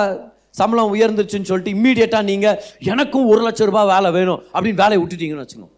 சம்பளம் 0.61 0.93
உயர்ந்துச்சுன்னு 0.95 1.49
சொல்லிட்டு 1.51 1.75
இம்மீடியட்டாக 1.77 2.29
நீங்கள் 2.31 2.59
எனக்கும் 2.93 3.31
ஒரு 3.35 3.43
லட்ச 3.47 3.69
ரூபாய் 3.71 3.91
வேலை 3.95 4.09
வேணும் 4.17 4.41
அப்படின்னு 4.55 4.83
வேலையை 4.83 5.01
விட்டுட்டீங்கன்னு 5.03 5.45
வச்சுக்கோங்க. 5.45 5.77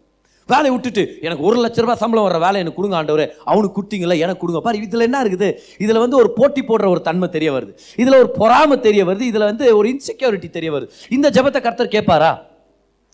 வேலையை 0.51 0.71
விட்டுட்டு 0.73 1.03
எனக்கு 1.25 1.43
ஒரு 1.49 1.57
லட்ச 1.63 1.83
ரூபாய் 1.83 1.99
சம்பளம் 2.01 2.25
வர 2.27 2.39
வேலை 2.45 2.57
எனக்கு 2.63 2.77
கொடுங்க 2.79 2.97
ஆண்டவர். 2.99 3.23
அவனுக்கு 3.51 3.75
கொடுத்தீங்களா 3.77 4.17
எனக்கு 4.25 4.41
கொடுங்க. 4.41 4.59
பாரு 4.65 4.81
இதில் 4.87 5.05
என்ன 5.07 5.21
இருக்குது? 5.25 5.49
இதில் 5.83 6.01
வந்து 6.03 6.17
ஒரு 6.21 6.29
போட்டி 6.39 6.61
போடுற 6.69 6.87
ஒரு 6.95 7.01
தன்மை 7.07 7.29
தெரிய 7.35 7.51
வருது. 7.55 7.73
இதில் 8.01 8.19
ஒரு 8.21 8.29
பொறாமை 8.39 8.77
தெரிய 8.87 9.03
வருது. 9.09 9.25
இதில் 9.31 9.47
வந்து 9.51 9.67
ஒரு 9.79 9.87
இன்செக்யூரிட்டி 9.93 10.49
தெரிய 10.57 10.71
வருது. 10.75 10.89
இந்த 11.17 11.29
ஜெபத்தை 11.37 11.61
கர்த்தர் 11.67 11.93
கேட்பாரா? 11.95 12.31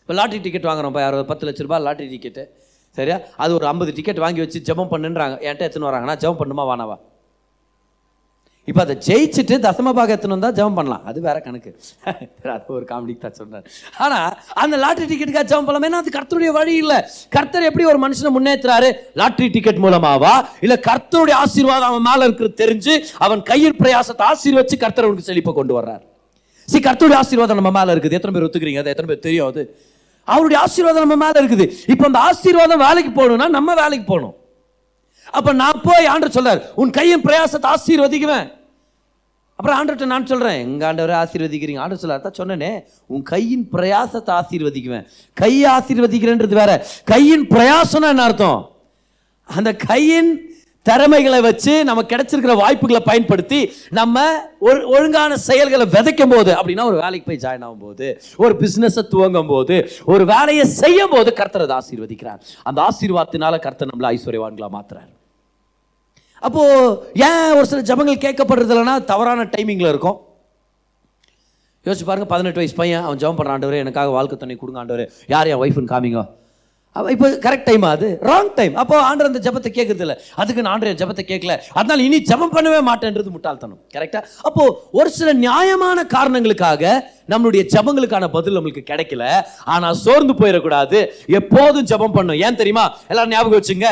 இப்போ 0.01 0.15
லாட்ரி 0.19 0.41
டிக்கெட் 0.47 0.67
வாங்குறோம்ப்பா 0.71 1.03
யாரோ 1.05 1.23
பத்து 1.31 1.45
லட்ச 1.47 1.67
ரூபாய் 1.67 1.83
லாட்ரி 1.87 2.07
டிக்கெட்டு 2.15 2.43
சரியா? 2.97 3.17
அது 3.43 3.51
ஒரு 3.57 3.65
ஐம்பது 3.71 3.91
டிக்கெட் 3.97 4.21
வாங்கி 4.25 4.41
வச்சு 4.43 4.59
ஜபம் 4.69 4.91
பண்ணுன்றாங்க. 4.93 5.35
என்கிட்ட 5.47 5.69
எத்தனை 5.69 5.85
வராங்கன்னா 5.89 6.17
ஜபம் 6.23 6.41
பண்ணுமா? 6.41 6.65
வானாவா 6.71 6.97
இப்போ 8.71 8.81
அதை 8.83 8.95
ஜெயிச்சுட்டு 9.05 9.55
தசம 9.65 9.91
பாகம் 9.97 10.15
எத்தனை 10.17 10.33
வந்தால் 10.35 10.53
ஜெபம் 10.57 10.77
பண்ணலாம். 10.79 11.03
அது 11.09 11.19
வேற 11.25 11.37
கணக்கு. 11.45 11.71
அது 12.55 12.73
ஒரு 12.77 12.85
காமெடிக்கு 12.91 13.23
தான் 13.23 13.37
சொன்னார் 13.39 13.65
ஆனால் 14.05 14.29
அந்த 14.63 14.75
லாட்ரி 14.83 15.05
டிக்கெட்டுக்காக 15.09 15.45
ஜெபம் 15.51 15.67
பண்ணலாம்? 15.67 15.87
ஏன்னா 15.89 15.99
அது 16.03 16.11
கர்த்தருடைய 16.17 16.51
வழி 16.59 16.73
இல்லை. 16.83 16.99
கர்த்தர் 17.35 17.67
எப்படி 17.69 17.85
ஒரு 17.91 17.99
மனுஷனை 18.03 18.31
முன்னேற்றுறாரு 18.37 18.89
லாட்ரி 19.21 19.47
டிக்கெட் 19.55 19.81
மூலமாவா? 19.85 20.33
இல்லை 20.65 20.77
கர்த்தருடைய 20.89 21.37
ஆசீர்வாதம் 21.43 21.89
அவன் 21.91 22.07
மேலே 22.09 22.23
இருக்கிறது 22.29 22.55
தெரிஞ்சு 22.63 22.95
அவன் 23.27 23.41
கையில் 23.51 23.77
பிரயாசத்தை 23.81 24.25
ஆசீர்வச்சு 24.31 24.77
கர்த்தர் 24.83 25.07
அவனுக்கு 25.07 25.29
செழிப்பை 25.29 25.53
கொண்டு 25.59 25.75
வர்றார். 25.79 26.03
சரி 26.67 26.83
கர்த்தருடைய 26.87 27.19
ஆசீர்வாதம் 27.23 27.59
நம்ம 27.61 27.73
மேலே 27.79 27.93
இருக்குது. 27.95 28.17
எத்தனை 28.19 28.35
பேர் 28.35 28.47
ஒத்துக்கிறீங்க? 28.47 28.83
அது 28.83 28.93
எத்தனை 28.93 29.09
பேர் 29.11 29.25
தெரியும் 29.27 29.49
அது? 29.51 29.63
அவருடைய 30.27 30.59
ஆசீர்வாதம் 30.65 31.05
நம்ம 31.07 31.17
மேலே 31.25 31.37
இருக்குது. 31.41 31.67
இப்போ 31.93 32.05
அந்த 32.11 32.21
ஆசீர்வாதம் 32.29 32.83
வேலைக்கு 32.87 33.13
போகணும்னா 33.19 33.49
நம்ம 33.57 33.73
வேலைக்கு 33.83 34.07
போகணும். 34.13 34.35
அப்ப 35.37 35.49
நான் 35.63 35.83
போய் 35.85 36.09
ஆண்டு 36.13 36.35
சொல்றார் 36.35 36.61
உன் 36.81 36.95
கையின் 36.97 37.23
பிரயாசத்தை 37.27 37.67
ஆசீர்வதிக்குவேன். 37.75 38.47
அப்புறம் 39.61 39.79
ஆண்டர்கிட்ட 39.79 40.05
நான் 40.11 40.29
சொல்கிறேன் 40.29 40.59
எங்கள் 40.65 40.87
ஆண்டவரை 40.89 41.15
ஆசீர்வதிக்கிறீங்க. 41.23 41.81
ஆண்டர் 41.83 41.99
சொல்ல 42.03 42.15
தான் 42.21 42.37
சொன்னனே 42.39 42.69
உன் 43.13 43.25
கையின் 43.33 43.65
பிரயாசத்தை 43.73 44.31
ஆசீர்வதிக்குவேன். 44.41 45.05
கை 45.41 45.51
ஆசீர்வதிக்கிறேன்றது 45.73 46.55
வேற. 46.61 46.71
கையின் 47.11 47.43
பிரயாசம்னா 47.51 48.09
என்ன 48.13 48.23
அர்த்தம்? 48.29 48.61
அந்த 49.49 49.71
கையின் 49.89 50.31
திறமைகளை 50.85 51.39
வச்சு 51.47 51.73
நம்ம 51.87 52.05
கிடைச்சிருக்கிற 52.11 52.53
வாய்ப்புகளை 52.61 53.01
பயன்படுத்தி 53.09 53.59
நம்ம 53.99 54.25
ஒரு 54.67 54.79
ஒழுங்கான 54.95 55.37
செயல்களை 55.47 55.85
விதைக்கும் 55.95 56.33
போது 56.35 56.51
அப்படின்னா 56.57 56.89
ஒரு 56.91 56.99
வேலைக்கு 57.03 57.29
போய் 57.29 57.43
ஜாயின் 57.45 57.65
ஆகும் 57.67 57.85
போது 57.85 58.07
ஒரு 58.43 58.53
பிஸ்னஸை 58.63 59.05
துவங்கும் 59.13 59.53
போது 59.53 59.77
ஒரு 60.13 60.25
வேலையை 60.33 60.65
செய்யும் 60.81 61.15
போது 61.15 61.31
கர்த்தர் 61.39 61.67
அதை 61.69 61.77
ஆசீர்வதிக்கிறார். 61.81 62.43
அந்த 62.63 62.81
ஆசீர்வாதத்தினால 62.89 63.59
கர்த்தர் 63.67 63.91
நம்மள 63.93 64.15
ஐஸ்வர்யவான்களாக 64.17 64.73
மாத்துறாரு. 64.77 65.11
அப்போ 66.47 66.61
ஏன் 67.27 67.55
ஒரு 67.57 67.65
சில 67.71 67.81
ஜபங்கள் 67.89 68.23
கேட்கப்படுறது 68.25 68.73
இல்லைன்னா 68.75 68.95
தவறான 69.11 69.47
டைமிங்கில் 69.55 69.91
இருக்கும். 69.93 70.19
யோசிச்சு 71.85 72.05
பாருங்க 72.09 72.27
பதினெட்டு 72.33 72.61
வயசு 72.61 72.75
பையன் 72.79 73.03
அவன் 73.07 73.19
ஜபம் 73.23 73.39
பண்ணுற 73.39 73.53
ஆண்டவர் 73.55 73.81
எனக்காக 73.83 74.09
வாழ்க்கை 74.17 74.37
துணை 74.37 74.55
கொடுங்க 74.61 74.79
ஆண்டவர். 74.83 75.05
யார் 75.33 75.49
என் 75.51 75.61
ஒய்ஃப்னு 75.63 75.91
காமிங்க. 75.93 76.21
இப்போ 76.95 77.27
கரெக்ட் 77.43 77.67
டைம் 77.67 77.83
அது? 77.91 78.07
ராங் 78.29 78.49
டைம் 78.57 78.73
அப்போ 78.81 78.95
ஆண்டர் 79.09 79.27
அந்த 79.29 79.39
ஜபத்தை 79.45 79.69
கேட்கறது 79.75 80.03
இல்லை 80.05 80.15
அதுக்கு 80.41 80.63
நான் 80.63 80.71
ஆண்டர் 80.73 80.97
ஜபத்தை 81.01 81.23
கேட்கல 81.29 81.53
அதனால 81.79 82.03
இனி 82.07 82.17
ஜபம் 82.29 82.51
பண்ணவே 82.55 82.79
மாட்டேன்றது 82.87 83.29
முட்டாள்தனம். 83.35 83.79
கரெக்டா 83.95 84.19
அப்போ 84.47 84.63
ஒரு 84.99 85.09
சில 85.17 85.33
நியாயமான 85.45 86.03
காரணங்களுக்காக 86.15 86.83
நம்மளுடைய 87.33 87.63
ஜபங்களுக்கான 87.73 88.27
பதில் 88.37 88.57
நம்மளுக்கு 88.57 88.83
கிடைக்கல. 88.89 89.25
ஆனா 89.73 89.89
சோர்ந்து 90.05 90.33
போயிடக்கூடாது. 90.41 90.99
எப்போதும் 91.39 91.87
ஜபம் 91.91 92.15
பண்ணும். 92.17 92.39
ஏன் 92.47 92.59
தெரியுமா? 92.61 92.85
எல்லாரும் 93.11 93.33
ஞாபகம் 93.35 93.59
வச்சுங்க. 93.59 93.91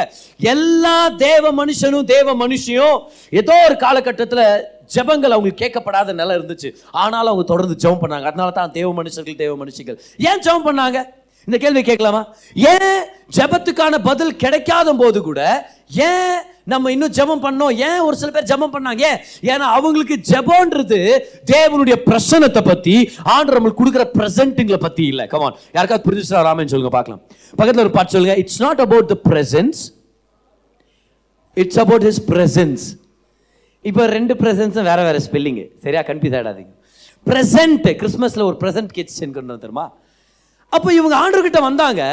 எல்லா 0.54 0.98
தேவ 1.26 1.54
மனுஷனும் 1.62 2.10
தேவ 2.16 2.36
மனுஷியும் 2.44 2.98
ஏதோ 3.42 3.56
ஒரு 3.68 3.78
காலகட்டத்தில் 3.86 4.44
ஜெபங்கள் 4.96 5.34
அவங்களுக்கு 5.36 5.62
கேட்கப்படாத 5.64 6.14
நிலை 6.20 6.36
இருந்துச்சு. 6.38 6.70
ஆனாலும் 7.02 7.32
அவங்க 7.32 7.46
தொடர்ந்து 7.54 7.76
ஜெபம் 7.84 8.02
பண்ணாங்க. 8.04 8.28
அதனால 8.32 8.52
தான் 8.60 8.72
தேவ 8.78 8.90
மனுஷர்கள் 9.00 9.40
தேவ 9.44 9.56
மனுஷிகள். 9.64 9.98
ஏன் 10.30 10.44
ஜெபம் 10.48 10.68
பண்ணாங்க? 10.70 11.00
இந்த 11.50 11.58
கேள்வி 11.64 11.82
கேட்கலாமா? 11.90 12.22
ஏன் 12.72 12.98
ஜெபத்துக்கான 13.38 13.96
பதில் 14.08 14.40
கிடைக்காத 14.44 14.94
போது 15.02 15.20
கூட 15.28 15.42
ஏன் 16.08 16.36
நம்ம 16.72 16.92
இன்னும் 16.94 17.14
ஜெபம் 17.18 17.44
பண்ணோம்? 17.46 17.72
ஏன் 17.88 18.02
ஒரு 18.08 18.16
சில 18.22 18.30
பேர் 18.34 18.48
ஜெபம் 18.52 18.74
பண்ணாங்க? 18.74 19.04
ஏன்? 19.10 19.20
ஏன்னா 19.52 19.68
அவங்களுக்கு 19.78 20.16
ஜபம்ன்றது 20.32 21.00
தேவனுடைய 21.52 21.96
பிரசனத்தை 22.08 22.62
பத்தி 22.72 22.96
ஆண்டு 23.36 23.56
நம்மளுக்கு 23.56 23.82
கொடுக்குற 23.82 24.04
பிரசன்ட்டுங்களை 24.18 24.80
பத்தி 24.84 25.04
இல்ல. 25.12 25.24
கமான் 25.32 25.56
யாருக்காவது 25.78 26.06
புரிஞ்சுச்சா? 26.08 26.42
ராமன் 26.50 26.72
சொல்லுங்க 26.74 26.92
பார்க்கலாம். 26.98 27.22
பக்கத்தில் 27.60 27.84
ஒரு 27.86 27.94
பாட்டு 27.96 28.16
சொல்லுங்க. 28.16 28.36
It's 28.44 28.62
not 28.66 28.84
about 28.86 29.10
the 29.14 29.18
presence 29.30 29.80
it's 31.58 31.80
about 31.86 32.06
his 32.10 32.22
presence 32.34 32.84
இப்போ 33.86 34.06
ரெண்டு 34.18 34.36
பிரசன்ஸும் 34.44 34.88
வேற 34.92 35.00
வேற 35.08 35.18
ஸ்பெல்லிங்கு 35.28 35.66
சரியா? 35.86 36.04
கன்ஃபியூஸ் 36.12 36.38
ஆகிடாதீங்க 36.40 36.74
ப்ரெசன்ட் 37.28 37.88
கிறிஸ்மஸில் 38.02 38.46
ஒரு 38.50 38.58
ப்ரெசன்ட் 38.64 38.94
கிச்சன் 39.00 39.36
கொண்டு 39.40 39.52
வந்துருமா 39.56 39.88
அப்போ 40.76 40.90
இவங்க 41.00 41.16
ஆண்டவர்கிட்ட 41.24 41.62
வந்தாங்க. 41.70 42.04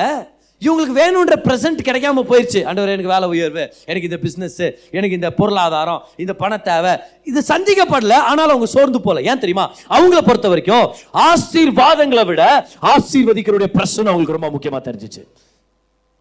இவங்களுக்கு 0.62 0.95
வேணுன்ற 0.99 1.35
ப்ரெசன்ட் 1.47 1.81
கிடைக்காம 1.87 2.23
போயிடுச்சு 2.29 2.61
ஆண்டவர் 2.69 2.92
எனக்கு 2.92 3.11
வேலை 3.14 3.27
உயர்வு 3.33 3.64
எனக்கு 3.88 4.09
இந்த 4.09 4.19
பிஸ்னஸ் 4.23 4.62
எனக்கு 4.97 5.19
இந்த 5.19 5.31
பொருளாதாரம் 5.40 6.01
இந்த 6.23 6.33
பண 6.42 6.57
தேவை. 6.69 6.92
இது 7.31 7.40
சந்திக்கப்படல 7.53 8.14
ஆனாலும் 8.29 8.55
அவங்க 8.55 8.69
சோர்ந்து 8.77 9.01
போல 9.07 9.23
ஏன் 9.31 9.42
தெரியுமா? 9.42 9.66
அவங்கள 9.97 10.21
பொறுத்த 10.29 10.49
வரைக்கும் 10.53 10.87
ஆசீர்வாதங்களை 11.29 12.25
விட 12.31 12.45
ஆசீர்வதிக்கிறோடைய 12.92 13.71
பிரச்சனை 13.77 14.07
அவங்களுக்கு 14.12 14.38
ரொம்ப 14.38 14.51
முக்கியமா 14.55 14.81
தெரிஞ்சிச்சு. 14.88 15.23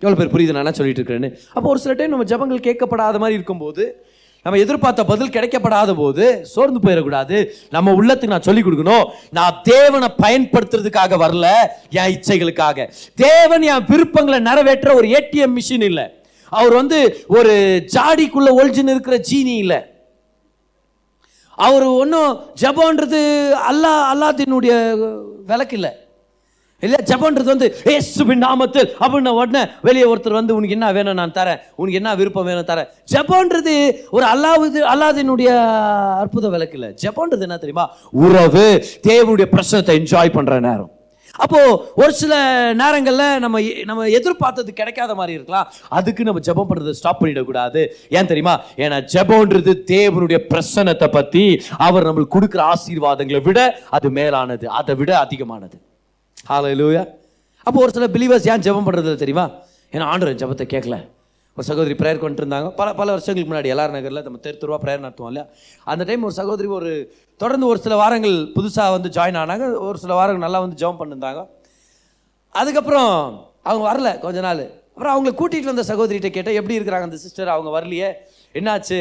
எவ்வளோ 0.02 0.18
பேர் 0.20 0.34
புரியுது 0.36 0.58
நான் 0.58 0.78
சொல்லிட்டு 0.80 1.02
இருக்கிறேன்னு? 1.02 1.32
அப்போ 1.56 1.68
ஒரு 1.74 1.80
சில 1.86 1.94
டைம் 2.00 2.14
நம்ம 2.16 2.28
ஜபங்கள் 2.34 2.66
கேட்கப்படாத 2.68 3.20
மாதிரி 3.24 3.40
இருக்கும்போது 3.40 3.86
நம்ம 4.46 4.60
எதிர்பார்த்த 4.60 5.04
பதில் 5.06 5.30
கிடைக்கப்படாத 5.30 5.96
போது 5.96 6.46
சோர்ந்து 6.46 6.80
போயிடக்கூடாது. 6.80 7.46
நம்ம 7.70 7.92
உள்ளத்துக்கு 7.92 8.28
நான் 8.28 8.42
சொல்லிக் 8.42 8.68
கொடுக்கணும். 8.68 9.06
நான் 9.32 9.60
தேவனை 9.64 10.08
பயன்படுத்துறதுக்காக 10.18 11.18
வரல 11.24 11.48
என் 11.90 12.14
இச்சைகளுக்காக. 12.16 12.92
தேவன் 13.16 13.62
என் 13.62 13.86
விருப்பங்களை 13.88 14.40
நிறைவேற்ற 14.40 14.94
ஒரு 14.94 15.08
ஏடிஎம் 15.08 15.58
மிஷின் 15.58 15.84
இல்லை. 15.84 16.04
அவர் 16.50 16.74
வந்து 16.74 17.26
ஒரு 17.28 17.84
ஜாடிக்குள்ள 17.94 18.52
ஒழிஞ்சுன்னு 18.60 18.96
இருக்கிற 18.96 19.18
சீனி 19.22 19.56
இல்லை. 19.56 19.78
அவர் 21.56 21.84
ஒன்றும் 21.84 22.40
ஜபோன்றது 22.62 23.52
அல்லா 23.72 23.94
அல்லாத்தினுடைய 24.14 24.74
விளக்கு 25.46 25.76
இல்லை. 25.76 26.05
இல்லை 26.86 27.00
ஜபன்றது 27.12 27.50
வந்து 27.54 27.70
ஏசுபின் 27.96 28.46
நாமத்தில். 28.48 28.90
அப்படின்ன 29.04 29.36
உடனே 29.42 29.64
வெளியே 29.88 30.08
ஒருத்தர் 30.14 30.40
வந்து 30.40 30.56
உனக்கு 30.56 30.78
என்ன 30.78 30.92
வேணும் 30.98 31.20
நான் 31.22 31.38
தரேன். 31.40 31.62
உனக்கு 31.76 32.00
என்ன 32.02 32.16
விருப்பம் 32.22 32.50
வேணும் 32.52 32.70
தரேன். 32.72 32.90
ஜபன்றது 33.14 33.76
ஒரு 34.18 34.26
அல்லாவது 34.34 34.82
அல்லாதினுடைய 34.94 35.52
அற்புத 36.24 36.50
விளக்கு 36.56 36.78
இல்லை. 36.80 36.92
ஜபன்றது 37.04 37.48
என்ன 37.50 37.58
தெரியுமா? 37.58 37.88
உறவு. 38.26 38.68
தேவனுடைய 39.10 39.48
பிரச்சனத்தை 39.56 39.96
என்ஜாய் 40.02 40.36
பண்ணுற 40.38 40.60
நேரம். 40.68 40.92
அப்போ 41.44 41.60
ஒரு 42.02 42.12
சில 42.20 42.34
நேரங்களில் 42.82 43.40
நம்ம 43.44 43.62
நம்ம 43.90 44.04
எதிர்பார்த்தது 44.18 44.74
கிடைக்காத 44.74 45.16
மாதிரி 45.20 45.34
இருக்கலாம். 45.38 45.70
அதுக்கு 45.98 46.28
நம்ம 46.28 46.44
ஜெபம் 46.48 46.70
பண்ணுறது 46.70 46.98
ஸ்டாப் 47.00 47.20
பண்ணிடக்கூடாது. 47.22 47.82
ஏன் 48.18 48.30
தெரியுமா? 48.32 48.54
ஏன்னா 48.84 49.00
ஜெபம்ன்றது 49.14 49.74
தேவனுடைய 49.92 50.40
பிரசனத்தை 50.52 51.10
பற்றி 51.18 51.44
அவர் 51.88 52.08
நம்மளுக்கு 52.08 52.36
கொடுக்குற 52.38 52.64
ஆசீர்வாதங்களை 52.74 53.42
விட 53.50 53.60
அது 53.90 54.10
மேலானது. 54.10 54.68
அதை 54.70 54.96
விட 54.96 55.14
அதிகமானது. 55.20 55.78
ஹalleluya 56.50 57.04
அப்போ 57.68 57.78
ஒரு 57.84 57.92
சில 57.96 58.08
பிலீவர்ஸ் 58.16 58.48
ஏன் 58.52 58.64
ஜெபம் 58.66 58.86
பண்ணுறது 58.88 59.12
தெரியுமா? 59.22 59.46
ஏன்னா 59.94 60.06
ஆண்டு 60.14 60.34
ஜெபத்தை 60.42 60.66
கேட்கல. 60.74 60.96
ஒரு 61.58 61.66
சகோதரி 61.70 61.96
ப்ரேயர் 62.00 62.20
கொண்டு 62.24 62.42
இருந்தாங்க 62.42 62.68
பல 62.80 62.88
பல 63.00 63.08
வருஷங்களுக்கு 63.16 63.50
முன்னாடி 63.52 63.70
எல்லார் 63.74 63.94
நகரில் 63.96 64.22
நம்ம 64.26 64.40
தெரு 64.46 64.58
தெருவா 64.62 64.78
ப்ரேயர் 64.84 65.04
நடத்துவோம் 65.06 65.32
இல்லையா? 65.32 65.46
அந்த 65.92 66.04
டைம் 66.10 66.26
ஒரு 66.28 66.36
சகோதரி 66.40 66.68
ஒரு 66.78 66.92
தொடர்ந்து 67.38 67.66
ஒரு 67.72 67.80
சில 67.86 67.96
வாரங்கள் 68.02 68.36
புதுசாக 68.58 68.92
வந்து 68.96 69.10
ஜாயின் 69.18 69.40
ஆனாங்க. 69.44 69.68
ஒரு 69.88 69.98
சில 70.04 70.14
வாரங்கள் 70.20 70.46
நல்லா 70.46 70.60
வந்து 70.66 70.80
ஜெபம் 70.82 71.00
பண்ணிருந்தாங்க. 71.02 71.42
அதுக்கப்புறம் 72.56 73.12
அவங்க 73.64 73.84
வரல 73.92 74.20
கொஞ்ச 74.26 74.40
நாள். 74.48 74.64
அப்புறம் 74.96 75.14
அவங்கள 75.16 75.34
கூட்டிகிட்டு 75.42 75.72
வந்த 75.74 75.86
சகோதரிகிட்ட 75.92 76.32
கேட்டால் 76.38 76.60
எப்படி 76.62 76.78
இருக்கிறாங்க 76.80 77.08
அந்த 77.10 77.18
சிஸ்டர் 77.26 77.54
அவங்க 77.56 77.72
வரலையே. 77.78 78.12
என்னாச்சு? 78.54 79.00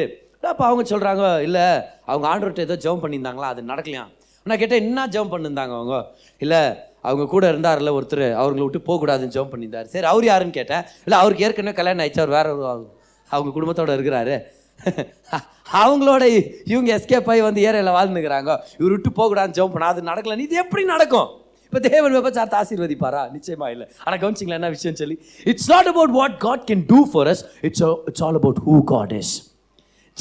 அப்போ 0.53 0.65
அவங்க 0.67 0.83
சொல்கிறாங்க 0.93 1.43
இல்லை 1.43 1.67
அவங்க 2.11 2.27
ஆண்டர்கிட்ட 2.33 2.69
ஏதோ 2.69 2.79
ஜெபம் 2.87 3.05
பண்ணியிருந்தாங்களா? 3.05 3.51
அது 3.53 3.63
நடக்கலையா 3.73 4.05
நான் 4.47 4.61
கேட்டேன் 4.63 4.83
என்ன 4.87 5.07
ஜெபம் 5.15 5.33
பண்ணியிருந்தாங்க 5.35 5.75
அவங்க? 5.81 5.99
இல்லை 6.41 6.63
அவங்க 7.05 7.27
கூட 7.27 7.53
இருந்தார்ல 7.53 7.99
ஒருத்தர் 7.99 8.35
அவங்கள 8.35 8.69
விட்டு 8.69 8.79
போகக்கூடாதுன்னு 8.79 9.35
ஜம்ப் 9.37 9.49
பண்ணியிருந்தார். 9.53 9.83
சரி 9.83 10.07
அவர் 10.07 10.25
யாருன்னு 10.25 10.53
கேட்டேன். 10.53 10.83
இல்லை 11.05 11.19
அவருக்கு 11.19 11.45
ஏற்கனவே 11.45 11.77
கல்யாணம் 11.77 12.07
ஆயிடுச்சு 12.07 12.21
அவர் 12.21 12.29
வேற 12.29 12.57
ஒரு 12.57 12.67
அவங்க- 12.67 12.91
அவங்க 13.29 13.61
குடும்பத்தோட 13.61 13.87
இருக்கிறாரு. 13.87 14.43
அவங்களோட 15.73 16.51
இவங்க 16.65 16.97
எஸ்கேப் 16.97 17.29
ஆகி 17.29 17.41
வந்து 17.41 17.63
ஏரியாவில் 17.65 18.01
வாழ்ந்துக்கிறாங்க 18.01 18.59
இவர் 18.79 18.91
விட்டு 18.91 19.11
போகக்கூடாதுன்னு 19.11 19.39
ஜம்ப் 19.39 19.73
பண்ணா 19.73 19.87
அது 19.87 20.03
நடக்கல. 20.03 20.39
இது 20.39 20.57
எப்படி 20.57 20.85
நடக்கும்? 20.85 21.29
இப்போ 21.65 21.89
தேவன் 21.89 22.17
விபச்சாரத்தை 22.17 22.55
ஆசீர்வதிப்பாரா? 22.55 23.41
நிச்சயமா 23.41 23.69
இல்லை. 23.69 23.89
ஆனால் 24.05 24.19
கவனிச்சிங்களா 24.19 24.49
என்ன 24.49 24.69
விஷயம் 24.69 24.97
சொல்லி? 24.97 25.23
It's 25.45 25.71
not 25.71 25.87
about 25.87 26.11
what 26.11 26.39
God 26.39 26.71
can 26.73 26.83
do 26.87 27.11
for 27.11 27.27
us 27.27 27.45
it's 27.61 27.83
it's 28.05 28.23
all 28.23 28.35
about 28.35 28.57
who 28.67 28.85
God 28.85 29.13
is 29.13 29.54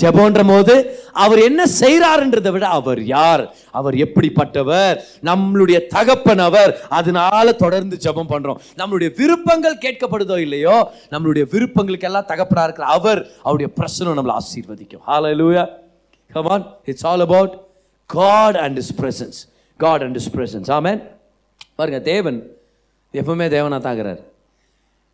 ஜெபம்ன்ற 0.01 0.47
போது 0.47 0.75
அவர் 1.23 1.39
என்ன 1.39 1.65
செய்கிறாருன்றதை 1.79 2.51
விட 2.51 2.67
அவர் 2.67 3.03
யார்? 3.03 3.43
அவர் 3.71 3.95
எப்படிப்பட்டவர்? 3.95 4.95
நம்மளுடைய 5.29 5.88
தகப்பன் 5.88 6.39
அவர் 6.39 6.71
அதனால 6.89 7.51
தொடர்ந்து 7.51 7.97
ஜெபம் 8.06 8.32
பண்றோம். 8.34 8.60
நம்மளுடைய 8.79 9.10
விருப்பங்கள் 9.19 9.77
கேட்கப்படுதோ 9.86 10.38
இல்லையோ 10.38 10.77
நம்மளுடைய 11.12 11.45
விருப்பங்களுக்கு 11.53 12.10
எல்லாம் 12.10 12.29
தகப்பனா 12.32 12.63
இருக்கிற 12.63 12.88
அவர் 12.97 13.21
அவருடைய 13.43 13.69
பிரசனம் 13.79 14.17
நம்மளை 14.19 14.36
ஆசீர்வதிக்கும். 14.41 15.03
Hallelujah 15.41 15.65
come on 16.34 16.65
it's 16.86 17.06
all 17.06 17.25
about 17.29 17.53
God 18.06 18.58
and 18.58 18.77
his 18.77 18.93
presence 19.01 19.39
God 19.77 20.01
and 20.01 20.15
his 20.15 20.32
presence 20.36 20.71
amen 20.77 21.01
பாருங்க 21.75 21.99
தேவன் 21.99 22.39
எப்பவுமே 23.13 23.47
தேவனா 23.58 23.79
தாங்கிறார் 23.88 24.21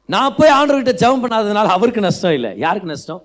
நான் 0.06 0.36
போய் 0.38 0.56
ஆண்டவர்கிட்ட 0.60 0.94
ஜெபம் 1.02 1.24
பண்ணாததுனால 1.24 1.66
அவருக்கு 1.78 2.02
நஷ்டம் 2.02 2.32
இல்லை. 2.32 2.52
யாருக்கு 2.58 2.92
நஷ்டம்? 2.92 3.22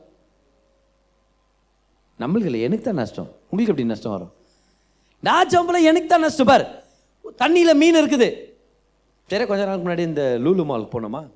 நம்மளுக்கு 2.24 2.44
இல்லை 2.44 2.60
எனக்கு 2.60 2.84
தான் 2.84 2.94
நஷ்டம். 2.94 3.24
உங்களுக்கு 3.24 3.66
எப்படி 3.66 3.84
நஷ்டம் 3.84 4.12
வரும்? 4.12 4.32
நான் 5.20 5.48
சம்பளம் 5.48 5.82
எனக்கு 5.82 6.08
தான் 6.08 6.20
நஷ்டம் 6.20 6.46
பார். 6.46 6.84
தண்ணியில் 7.38 7.74
மீன் 7.74 7.94
இருக்குது. 7.94 8.34
சரி 9.26 9.46
கொஞ்ச 9.46 9.64
நாளுக்கு 9.64 9.90
முன்னாடி 9.90 9.98
இந்த 9.98 10.36
லூலு 10.40 10.64
மாலுக்கு 10.64 10.88
போனோமா? 10.92 11.30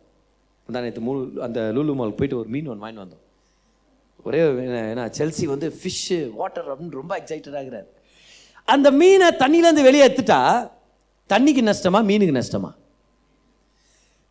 அந்த 0.66 0.80
நேற்று 0.80 1.00
மூ 1.00 1.38
அந்த 1.38 1.70
லூலு 1.74 1.90
மாலுக்கு 1.90 2.16
போயிட்டு 2.16 2.38
ஒரு 2.38 2.48
மீன் 2.48 2.66
ஒன்று 2.66 2.86
வாங்கிட்டு 2.86 3.04
வந்தோம். 3.04 3.26
ஒரே 4.24 4.38
என்ன- 4.38 4.94
ஏன்னா 4.94 5.10
செல்சி 5.18 5.44
வந்து 5.44 5.74
ஃபிஷ்ஷு 5.82 6.32
வாட்டர் 6.32 6.74
அப்படின்னு 6.74 6.90
ரொம்ப 6.90 7.18
எக்ஸைட்டட் 7.18 7.56
ஆகிறார். 7.56 7.86
அந்த 8.64 8.90
மீனை 8.90 9.28
தண்ணியிலேருந்து 9.28 9.82
வெளியே 9.82 10.08
எடுத்துட்டா 10.08 10.70
தண்ணிக்கு 11.28 11.72
நஷ்டமா 11.72 12.02
மீனுக்கு 12.02 12.42
நஷ்டமா? 12.42 12.74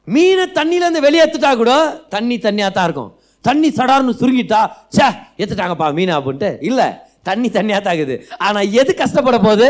மீனை 0.05 0.43
தண்ணியிலேருந்து 0.43 0.99
வெளியே 0.99 1.25
எடுத்துட்டா 1.25 1.55
கூட 1.55 2.01
தண்ணி 2.09 2.37
தண்ணியாக 2.37 2.71
தான் 2.71 2.83
இருக்கும். 2.83 3.16
தண்ணி 3.47 3.69
சடார்னு 3.79 4.19
சுருங்கிட்டா 4.21 4.61
ச்சே 4.95 5.07
எடுத்துட்டாங்கப்பா 5.41 5.89
மீனா 5.97 6.15
அப்படின்ட்டு. 6.19 6.51
இல்லை 6.69 6.87
தண்ணி 7.27 7.47
தண்ணியாக 7.57 7.81
தாக்குது 7.87 8.15
ஆனால் 8.47 8.71
எது 8.81 8.91
கஷ்டப்பட 9.01 9.37
போகுது? 9.45 9.67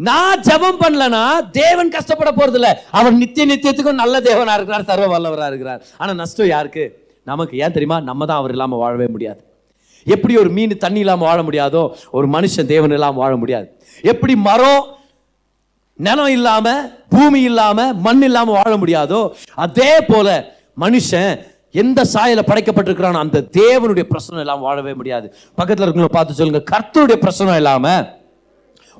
நான் 0.00 0.42
ஜெபம் 0.46 0.78
பண்ணலனா 0.82 1.22
தேவன் 1.58 1.94
கஷ்டப்பட 1.96 2.30
போறதில்ல 2.36 2.68
அவர் 2.98 3.18
நித்திய 3.22 3.44
நித்தியத்துக்கும் 3.50 4.00
நல்ல 4.02 4.20
தேவனா 4.28 4.52
இருக்கிறார் 4.58 4.86
சர்வ 4.90 5.06
வல்லவரா 5.14 5.48
இருக்கிறார். 5.52 5.80
ஆனா 6.00 6.12
நஷ்டம் 6.20 6.52
யாருக்கு? 6.54 6.84
நமக்கு. 7.26 7.54
ஏன் 7.64 7.74
தெரியுமா? 7.74 7.98
நம்ம 8.08 8.26
தான் 8.30 8.40
அவர் 8.42 8.54
இல்லாம 8.54 8.78
வாழவே 8.82 9.08
முடியாது. 9.14 9.40
எப்படி 10.06 10.34
ஒரு 10.42 10.50
மீன் 10.56 10.72
தண்ணி 10.84 11.00
இல்லாம 11.04 11.24
வாழ 11.28 11.40
முடியாதோ 11.48 11.82
ஒரு 12.18 12.26
மனுஷன் 12.36 12.70
தேவன் 12.72 12.94
இல்லாம 12.98 13.18
வாழ 13.22 13.34
முடியாது. 13.42 13.66
எப்படி 14.12 14.34
மரம் 14.48 14.86
நிலம் 15.98 16.32
இல்லாம 16.36 16.66
பூமி 17.14 17.40
இல்லாம 17.50 17.78
மண் 18.06 18.24
இல்லாம 18.28 18.52
வாழ 18.58 18.72
முடியாதோ 18.82 19.20
அதே 19.64 19.92
போல 20.10 20.28
மனுஷன் 20.84 21.32
எந்த 21.74 22.00
சாயல 22.14 22.40
படைக்கப்பட்டிருக்கிறானோ 22.50 23.18
அந்த 23.24 23.44
தேவனுடைய 23.58 24.04
பிரசனம் 24.12 24.44
எல்லாம் 24.44 24.62
வாழவே 24.66 24.94
முடியாது. 25.00 25.26
பக்கத்தில் 25.58 25.84
இருக்கிறவங்கள 25.86 26.14
பார்த்து 26.16 26.38
சொல்லுங்க 26.38 26.62
கர்த்தருடைய 26.72 27.18
பிரசனம் 27.26 27.58
இல்லாமல் 27.62 28.06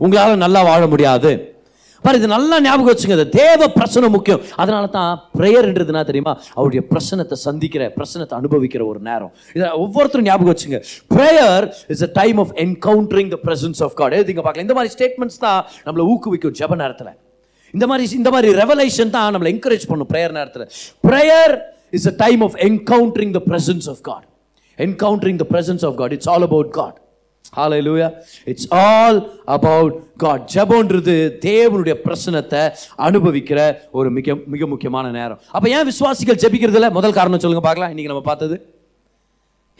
உங்களால் 0.05 0.45
நல்லா 0.45 0.61
வாழ 0.71 0.83
முடியாது. 0.93 1.31
பாரு 2.05 2.19
இது 2.19 2.29
நல்லா 2.35 2.57
ஞாபகம் 2.65 2.91
வச்சுங்க 2.91 3.17
இந்த 3.17 3.27
தேவ 3.41 3.67
பிரச்சனை 3.79 4.07
முக்கியம். 4.15 4.43
அதனால 4.63 4.85
தான் 4.95 5.11
ப்ரேயர்ன்றது 5.39 5.93
என்ன 5.93 6.05
தெரியுமா? 6.11 6.33
அவருடைய 6.59 6.83
பிரச்சனத்தை 6.93 7.37
சந்திக்கிற 7.47 7.83
பிரச்சனத்தை 7.97 8.35
அனுபவிக்கிற 8.39 8.83
ஒரு 8.93 9.01
நேரம். 9.09 9.33
இதை 9.57 9.67
ஒவ்வொருத்தரும் 9.83 10.27
ஞாபகம் 10.29 10.53
வச்சுங்க. 10.53 10.79
Prayer 11.15 11.67
is 11.95 12.05
a 12.09 12.11
time 12.21 12.39
of 12.43 12.55
encountering 12.65 13.33
the 13.35 13.39
presence 13.47 13.83
of 13.87 13.97
God 13.99 14.17
எழுதிங்க 14.19 14.45
பார்க்கலாம் 14.47 14.69
இந்த 14.69 14.77
மாதிரி 14.79 14.95
ஸ்டேட்மெண்ட்ஸ் 14.97 15.43
தான் 15.45 15.61
நம்மளை 15.89 16.07
ஊக்குவிக்கும் 16.13 16.57
ஜெப 16.61 16.79
நேரத்தில். 16.85 17.13
இந்த 17.75 17.87
மாதிரி 17.91 18.17
இந்த 18.21 18.33
மாதிரி 18.37 18.49
ரெவலேஷன் 18.63 19.13
தான் 19.19 19.29
நம்மளை 19.35 19.53
என்கரேஜ் 19.57 19.87
பண்ணும் 19.93 20.11
ப்ரேயர் 20.15 20.37
நேரத்தில். 20.39 20.67
Prayer 21.09 21.55
is 21.99 22.09
a 22.13 22.17
time 22.25 22.43
of 22.49 22.57
encountering 22.69 23.35
the 23.39 23.43
presence 23.53 23.89
of 23.95 24.03
God 24.11 24.27
encountering 24.79 25.37
the 25.41 25.47
presence 25.53 25.83
of 25.87 25.93
God. 25.97 26.11
It's 26.17 26.29
all 26.33 26.43
about 26.47 26.69
God. 26.77 26.95
Hallelujah. 27.59 28.09
It's 28.51 28.69
all 28.83 29.19
about 29.57 29.97
God 30.23 30.45
ஜெபம்ன்றது 30.55 31.15
தேவனுடைய 31.47 31.95
பிரசனத்தை 32.05 32.63
அனுபவிக்கிற 33.07 33.59
ஒரு 33.99 34.09
மிக 34.19 34.37
மிக 34.55 34.67
முக்கியமான 34.73 35.11
நேரம். 35.19 35.41
அப்போ 35.57 35.67
ஏன் 35.77 35.89
விசுவாசிகள் 35.91 36.39
ஜெபிக்கிறதுல 36.45 36.89
முதல் 36.99 37.17
காரணம் 37.19 37.43
சொல்லுங்க 37.45 37.65
பார்க்கலாம். 37.67 37.91
இன்னைக்கு 37.93 38.13
நம்ம 38.13 38.25
பார்த்தது. 38.31 38.57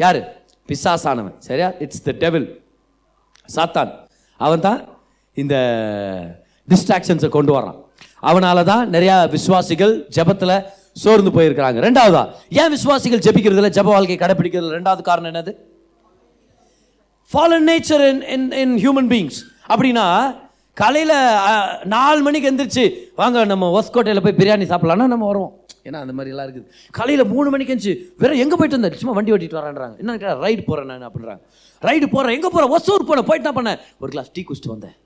யார்? 0.03 0.21
பிசாசானவன். 0.69 1.37
சரியா? 1.49 1.71
இட்ஸ் 1.85 2.05
த 2.09 2.15
டெவில் 2.25 2.49
சாத்தான். 3.57 3.93
அவன் 4.47 4.65
தான் 4.67 4.81
இந்த 5.43 5.55
டிஸ்ட்ராக்ஷன்ஸை 6.73 7.29
கொண்டு 7.39 7.55
வரான் 7.59 7.79
அவனால 8.31 8.65
தான் 8.73 8.85
நிறையா 8.97 9.17
விசுவாசிகள் 9.37 9.95
ஜபத்தில் 10.19 10.57
சோர்ந்து 10.97 11.31
போயிருக்கிறாங்க. 11.37 11.79
ரெண்டாவதா 11.87 12.23
ஏன் 12.61 12.73
விசுவாசிகள் 12.77 13.25
ஜெபிக்கிறதுல 13.27 13.71
ஜெப 13.79 13.91
வாழ்க்கை 13.97 14.19
கடைபிடிக்கிறதுல 14.23 14.77
ரெண்டாவது 14.79 15.03
காரணம் 15.09 15.31
என்னது? 15.33 15.53
Fallen 17.33 17.67
nature 17.71 18.05
in 18.11 18.23
in 18.35 18.47
in 18.63 18.77
human 18.85 19.11
beings 19.15 19.41
அப்படின்னா 19.73 20.07
காலையில் 20.81 21.17
நாலு 21.95 22.21
மணிக்கு 22.27 22.49
எந்திரிச்சு 22.51 22.85
வாங்க 23.21 23.45
நம்ம 23.53 23.69
ஒஸ்கோட்டையில் 23.79 24.23
போய் 24.25 24.39
பிரியாணி 24.39 24.67
சாப்பிட்லான்னா 24.71 25.07
நம்ம 25.13 25.27
வருவோம். 25.31 25.53
ஏன்னா 25.89 25.99
அந்த 26.05 26.13
மாதிரி 26.17 26.33
எல்லாம் 26.33 26.47
இருக்குது. 26.47 26.67
காலையில் 26.97 27.31
மூணு 27.35 27.49
மணிக்கு 27.53 27.73
எந்திரிச்சு 27.75 27.95
வேற 28.23 28.33
எங்கே 28.45 28.57
போயிட்டு 28.59 28.79
வந்தேன் 28.79 29.01
சும்மா 29.03 29.15
வண்டி 29.19 29.33
ஓட்டிட்டு 29.35 29.59
வரேன்றாங்க 29.61 29.97
என்ன 30.03 30.35
ரைடு 30.47 30.63
போகிறேன் 30.69 30.91
நான் 30.91 31.07
அப்படின்றாங்க. 31.09 31.43
ரைடு 31.89 32.07
போகிறேன் 32.15 32.35
எங்கே 32.39 32.51
போகிறேன் 32.55 32.73
ஒசூர் 32.77 33.07
போனேன் 33.11 33.29
போயிட்டு 33.31 33.49
நான் 33.49 33.59
பண்ணேன். 33.61 33.81
ஒரு 34.03 34.11
கிளாஸ் 34.15 34.33
டீ 34.37 34.43
குடிச்சிட்டு 34.49 34.75
வந்தேன். 34.75 34.97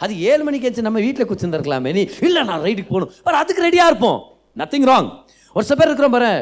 அது 0.00 0.12
ஏழு 0.30 0.42
மணிக்கு 0.48 0.66
எந்திரிச்சு 0.68 0.88
நம்ம 0.88 1.02
வீட்டில் 1.06 1.28
குச்சிருந்துருக்கலாமே 1.30 1.92
நீ 1.98 2.04
இல்லை 2.28 2.42
நான் 2.50 2.64
ரைடுக்கு 2.66 2.92
போகணும். 2.94 3.12
அதுக்கு 3.42 3.66
ரெடியாக 3.68 3.90
இருப்போம். 3.92 4.20
நத்திங் 4.62 4.88
ராங் 4.92 5.10
ஒரு 5.56 5.64
சில 5.68 5.76
பேர் 5.78 5.90
இருக்கிறோம் 5.90 6.16
பாரு 6.16 6.32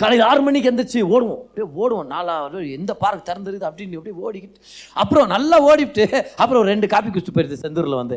காலையில் 0.00 0.24
ஆறு 0.28 0.40
மணிக்கு 0.46 0.68
எந்திரிச்சு 0.70 1.00
ஓடுவோம். 1.14 1.42
அப்படியே 1.44 1.66
ஓடுவோம். 1.82 2.08
நாலாவது 2.14 2.58
எந்த 2.78 2.92
பார்க் 3.02 3.28
திறந்துருது 3.28 3.64
அப்படின்னு 3.68 3.98
அப்படியே 3.98 4.16
ஓடிக்கிட்டு 4.26 4.58
அப்புறம் 5.02 5.30
நல்லா 5.34 5.56
ஓடிவிட்டு 5.68 6.04
அப்புறம் 6.42 6.60
ஒரு 6.62 6.70
ரெண்டு 6.72 6.86
காப்பி 6.94 7.10
குடிச்சிட்டு 7.10 7.36
போயிருது 7.36 7.62
செந்தூரில் 7.62 8.00
வந்து. 8.00 8.16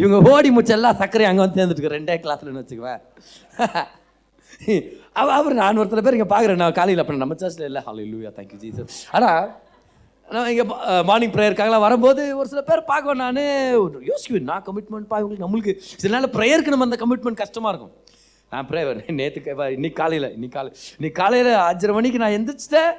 இவங்க 0.00 0.18
ஓடி 0.30 0.50
முடிச்சு 0.54 0.74
எல்லாம் 0.76 0.98
சர்க்கரை 1.00 1.26
அங்கே 1.30 1.42
வந்து 1.44 1.58
சேர்ந்துட்டு 1.60 1.92
ரெண்டே 1.96 2.16
கிளாஸ்லன்னு 2.24 2.62
வச்சுக்குவேன் 2.62 3.00
அவ 5.20 5.28
அவர் 5.38 5.60
நான் 5.60 5.80
ஒருத்தர் 5.82 6.06
பேர் 6.06 6.16
இங்கே 6.18 6.30
பார்க்குறேன். 6.32 6.62
நான் 6.62 6.78
காலையில் 6.78 7.02
அப்புறம் 7.02 7.22
நம்ம 7.22 7.36
சர்ச்சில் 7.42 7.68
இல்லை. 7.70 7.82
ஹாலோ 7.88 8.06
லூயா 8.12 8.32
தேங்க்யூ 8.38 8.58
ஜீசஸ் 8.64 8.98
ஆனால் 9.16 9.42
நான் 10.34 10.50
இங்கே 10.52 10.64
மார்னிங் 11.08 11.34
ப்ரேயருக்காகலாம் 11.36 11.84
வரும்போது 11.86 12.22
ஒரு 12.40 12.48
சில 12.52 12.62
பேர் 12.70 12.88
பார்க்குவேன் 12.92 13.22
நான். 13.24 13.42
யோசிக்குவேன் 14.10 14.48
நான் 14.52 14.64
கமிட்மெண்ட் 14.68 15.10
பா 15.12 15.18
இவங்களுக்கு 15.22 15.46
நம்மளுக்கு. 15.46 15.74
சில 16.04 16.12
நாள் 16.16 16.34
ப்ரேயருக்கு 16.38 16.74
நம்ம 16.74 16.88
அந்த 16.88 16.98
கமிட்மெண்ட் 17.04 17.42
கஷ்டமாக 17.44 17.72
இருக்கும். 17.74 17.94
நான் 18.52 18.66
ப்ரே 18.68 18.80
நேற்று 19.18 19.40
இன்னைக்கு 19.74 19.98
காலையில் 20.00 20.28
இன்னைக்கு 20.32 20.56
காலை 20.56 20.70
இன்னைக்கு 20.96 21.18
காலையில் 21.20 21.52
அஞ்சரை 21.68 21.92
மணிக்கு 21.92 22.18
நான் 22.18 22.34
எந்திரிச்சிட்டேன். 22.38 22.90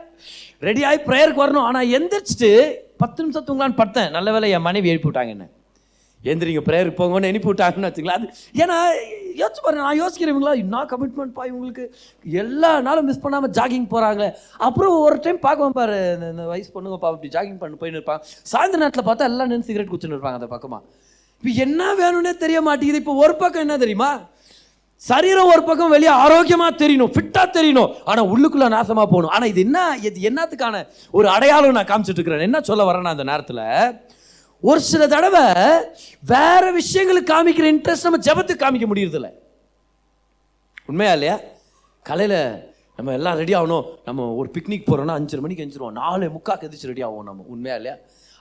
ரெடி 0.59 0.83
ஆகி 0.83 0.99
ப்ரேயருக்கு 1.07 1.43
வரணும். 1.43 1.67
ஆனால் 1.69 1.91
எந்திரிச்சிட்டு 1.97 2.49
பத்து 2.97 3.21
நிமிஷம் 3.23 3.45
தூங்கலான்னு 3.47 3.79
படுத்தேன். 3.79 4.09
நல்ல 4.11 4.31
வேலை 4.31 4.49
என் 4.51 4.61
மனைவி 4.61 4.89
எழுப்பி 4.89 5.09
விட்டாங்க 5.09 5.33
என்ன? 5.35 5.45
எந்திரிங்க 6.21 6.61
ப்ரேயருக்கு 6.67 6.99
போங்கன்னு 6.99 7.29
அனுப்பி 7.29 7.49
விட்டாங்கன்னு 7.49 7.87
வச்சுக்கலாம் 7.87 8.19
அது 8.19 8.27
ஏன்னா 8.61 8.75
யோசிச்சு 9.39 9.61
பாருங்க 9.63 9.83
நான் 9.83 9.99
யோசிக்கிறவங்களா 10.01 10.53
இன்னும் 10.53 10.79
என்ன 10.79 10.89
கமிட்மெண்ட் 10.91 11.33
பா 11.33 11.43
இவங்களுக்கு? 11.45 11.85
எல்லா 12.25 12.81
நாளும் 12.81 13.05
மிஸ் 13.05 13.23
பண்ணாமல் 13.25 13.53
ஜாகிங் 13.57 13.87
போகிறாங்களே 13.93 14.29
அப்புறம் 14.67 14.95
ஒரு 14.99 15.17
டைம் 15.19 15.39
பார்க்குவோம் 15.41 15.77
பாரு 15.79 15.97
இந்த- 16.29 16.49
வயசு 16.53 16.69
பொண்ணுங்க 16.75 16.97
பா 16.97 17.09
அப்படி 17.11 17.31
ஜாகிங் 17.35 17.57
பண்ணி 17.57 17.77
போயின்னு 17.81 17.99
இருப்பாங்க 17.99 18.21
சாயந்தர 18.51 18.81
நேரத்தில் 18.83 19.07
பார்த்தா 19.09 19.29
எல்லாம் 19.31 19.47
நின்று 19.47 19.69
சிகரெட் 19.69 19.91
குச்சின்னு 19.93 20.17
இருப்பாங்க 20.17 20.39
அந்த 20.41 20.47
பக்கமாக 20.47 20.83
இப்போ 21.43 21.53
என்ன 21.61 21.81
வேணும்னே 21.93 22.33
தெரிய 22.37 22.61
மாட்டேங்குது. 22.61 23.01
இப்போ 23.01 23.15
ஒரு 23.23 23.33
பக்கம் 23.35 23.61
என்ன 23.61 23.77
தெரியுமா? 23.77 24.11
சரீரம் 25.09 25.51
ஒரு 25.53 25.63
பக்கம் 25.67 25.93
வெளியே 25.93 26.11
ஆரோக்கியமா 26.25 26.67
தெரியணும் 26.81 27.13
ஃபிட்டா 27.15 27.43
தெரியணும். 27.55 27.91
ஆனா 28.11 28.21
உள்ளுக்குள்ள 28.33 28.65
நாசமா 28.75 29.03
போகணும். 29.13 29.31
ஆனா 29.35 29.45
இது 29.51 29.61
என்ன 29.67 29.79
இது 30.07 30.19
என்னத்துக்கான 30.29 30.75
ஒரு 31.17 31.27
அடையாளம் 31.35 31.77
நான் 31.77 31.89
காமிச்சிட்டு 31.91 32.19
இருக்கிறேன். 32.19 32.45
என்ன 32.47 32.61
சொல்ல 32.69 32.83
வரேன்னா 32.89 33.13
அந்த 33.15 33.25
நேரத்தில் 33.31 33.63
ஒரு 34.69 34.79
சில 34.91 35.07
தடவை 35.13 35.41
வேற 36.33 36.63
விஷயங்களுக்கு 36.79 37.31
காமிக்கிற 37.33 37.65
இன்ட்ரெஸ்ட் 37.73 38.07
நம்ம 38.07 38.21
ஜெபத்துக்கு 38.27 38.63
காமிக்க 38.63 38.87
முடியறதில்ல. 38.91 39.29
உண்மையா 40.91 41.13
இல்லையா? 41.17 41.35
காலையில் 42.09 42.39
நம்ம 42.97 43.13
எல்லாம் 43.19 43.37
ரெடி 43.41 43.53
ஆகணும். 43.59 43.85
நம்ம 44.07 44.29
ஒரு 44.39 44.49
பிக்னிக் 44.55 44.87
போகிறோம்னா 44.87 45.19
அஞ்சரை 45.19 45.43
மணிக்கு 45.45 45.65
அஞ்சிருவோம் 45.65 45.99
நாலு 46.01 46.25
முக்கா 46.37 46.55
கதிச்சு 46.63 46.91
ரெடி 46.91 47.03
ஆகும் 47.07 47.29
நம்ம. 47.29 47.45
உண்மையா 47.53 47.75
இல்லையா? 47.79 47.97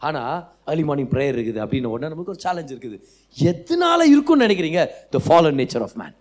ஆனால் 0.08 0.34
அர்லி 0.70 0.84
மார்னிங் 0.88 1.12
ப்ரேயர் 1.12 1.36
இருக்குது 1.38 1.62
அப்படின்னு 1.64 1.92
உடனே 1.94 2.12
நமக்கு 2.14 2.34
ஒரு 2.34 2.42
சேலஞ்ச் 2.46 2.72
இருக்குது. 2.74 2.98
எதனால 3.36 4.00
இருக்கும்னு 4.14 4.46
நினைக்கிறீங்க? 4.46 4.82
The 5.14 5.20
fallen 5.28 5.58
nature 5.62 5.86
of 5.88 5.96
man 6.02 6.16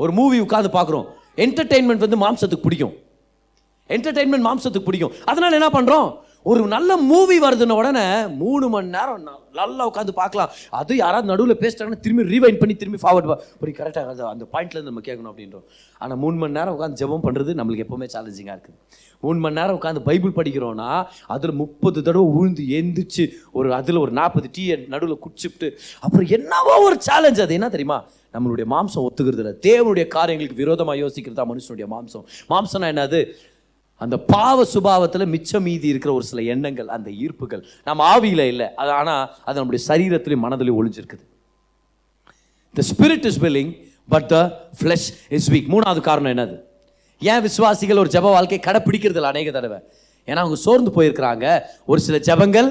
ஒரு 0.00 0.12
மூவி 0.18 0.38
உட்காந்து 0.40 0.70
பார்க்குறோம். 0.76 1.06
என்டர்டெயின்மெண்ட் 1.44 2.04
வந்து 2.04 2.18
மாம்சத்துக்கு 2.22 2.62
பிடிக்கும். 2.66 2.94
என்டர்டெயின்மெண்ட் 3.94 4.46
மாம்சத்துக்கு 4.48 4.86
பிடிக்கும். 4.88 5.12
அதனால 5.24 5.58
என்ன 5.58 5.68
பண்ணுறோம் 5.68 6.08
ஒரு 6.42 6.66
நல்ல 6.66 6.96
மூவி 6.96 7.40
வருதுன்ன 7.40 7.70
உடனே 7.70 8.26
மூணு 8.26 8.68
மணி 8.68 8.86
நேரம் 8.86 9.26
ந- 9.26 9.38
நல்லா 9.52 9.90
உட்காந்து 9.90 10.10
பார்க்கலாம். 10.10 10.50
அது 10.70 10.96
யாராவது 10.96 11.26
நடுவில் 11.26 11.56
பேசிட்டாங்கன்னா 11.56 12.00
திரும்பி 12.00 12.38
ரீவைண்ட் 12.38 12.58
பண்ணி 12.58 12.74
திரும்பி 12.74 12.98
ஃபார்வர்ட் 13.02 13.36
அப்படி 13.36 13.72
கரெக்டாக 13.72 14.06
அது 14.06 14.26
அந்த 14.26 14.46
பாயிண்ட்லேருந்து 14.52 14.82
நம்ம 14.82 15.00
கேட்கணும் 15.00 15.34
அப்படின்றோம். 15.34 15.62
ஆனால் 15.98 16.16
மூணு 16.16 16.36
மணி 16.36 16.52
நேரம் 16.52 16.80
உட்காந்து 16.80 16.98
ஜெபம் 16.98 17.26
பண்ணுறது 17.26 17.50
நம்மளுக்கு 17.50 17.84
எப்போவுமே 17.84 18.08
சேலஞ்சிங்காக 18.12 18.60
இருக்குது 18.60 18.78
மூணு 19.20 19.38
மணி 19.38 19.54
நேரம் 19.54 19.80
உட்காந்து 19.80 19.98
பைபிள் 19.98 20.30
படிக்கிறோம்னா 20.30 21.06
அதில் 21.26 21.52
முப்பது 21.52 22.02
தடவை 22.02 22.28
உழுந்து 22.28 22.62
எந்திரிச்சு 22.62 23.30
ஒரு 23.52 23.74
அதில் 23.74 23.96
ஒரு 23.96 24.12
நாற்பது 24.12 24.48
டீ 24.52 24.76
நடுவில் 24.76 25.18
குடிச்சுட்டு 25.18 25.72
அப்புறம் 26.00 26.26
என்னவோ 26.26 26.80
ஒரு 26.80 27.00
சேலஞ்ச் 27.00 27.40
அது. 27.40 27.52
என்ன 27.52 27.68
தெரியுமா? 27.68 28.04
நம்மளுடைய 28.32 28.64
மாம்சம் 28.70 29.06
ஒத்துக்கிறது 29.06 29.38
இல்லை 29.38 29.54
தேவனுடைய 29.62 30.06
காரியங்களுக்கு 30.06 30.62
விரோதமாக 30.62 30.98
யோசிக்கிறதா 30.98 31.44
மனுஷனுடைய 31.44 31.86
மாம்சம். 31.90 32.24
மாம்சம்னா 32.48 32.90
என்னது? 32.92 33.26
அந்த 34.00 34.16
பாவ 34.32 34.64
சுபாவத்தில் 34.74 35.24
மிச்சம் 35.34 35.64
மீதி 35.68 35.86
இருக்கிற 35.92 36.10
ஒரு 36.18 36.24
சில 36.30 36.42
எண்ணங்கள் 36.54 36.88
அந்த 36.96 37.08
ஈர்ப்புகள் 37.24 37.62
நம்ம 37.88 38.00
ஆவியில் 38.14 38.44
இல்லை. 38.52 38.68
அது 38.80 38.90
ஆனால் 39.00 39.24
அது 39.48 39.56
நம்முடைய 39.60 39.82
சரீரத்திலையும் 39.90 40.44
மனதிலையும் 40.46 40.78
ஒழிஞ்சிருக்குது 40.80 41.24
the 42.74 42.82
spirit 42.90 43.26
is 43.30 43.40
willing 43.44 43.72
but 44.08 44.28
the 44.34 44.38
flesh 44.80 45.08
is 45.38 45.48
weak 45.54 45.70
மூணாவது 45.74 46.02
காரணம் 46.10 46.32
என்னது? 46.34 46.56
ஏன் 47.22 47.42
விசுவாசிகள் 47.46 48.02
ஒரு 48.02 48.10
ஜெப 48.16 48.26
வாழ்க்கையை 48.36 48.60
கடைப்பிடிக்கிறதில்ல 48.66 49.32
அநேக 49.32 49.50
தடவை? 49.58 49.78
ஏன்னா 50.28 50.40
அவங்க 50.44 50.58
சோர்ந்து 50.66 50.90
போயிருக்கிறாங்க. 50.96 51.46
ஒரு 51.90 52.00
சில 52.06 52.16
ஜெபங்கள் 52.28 52.68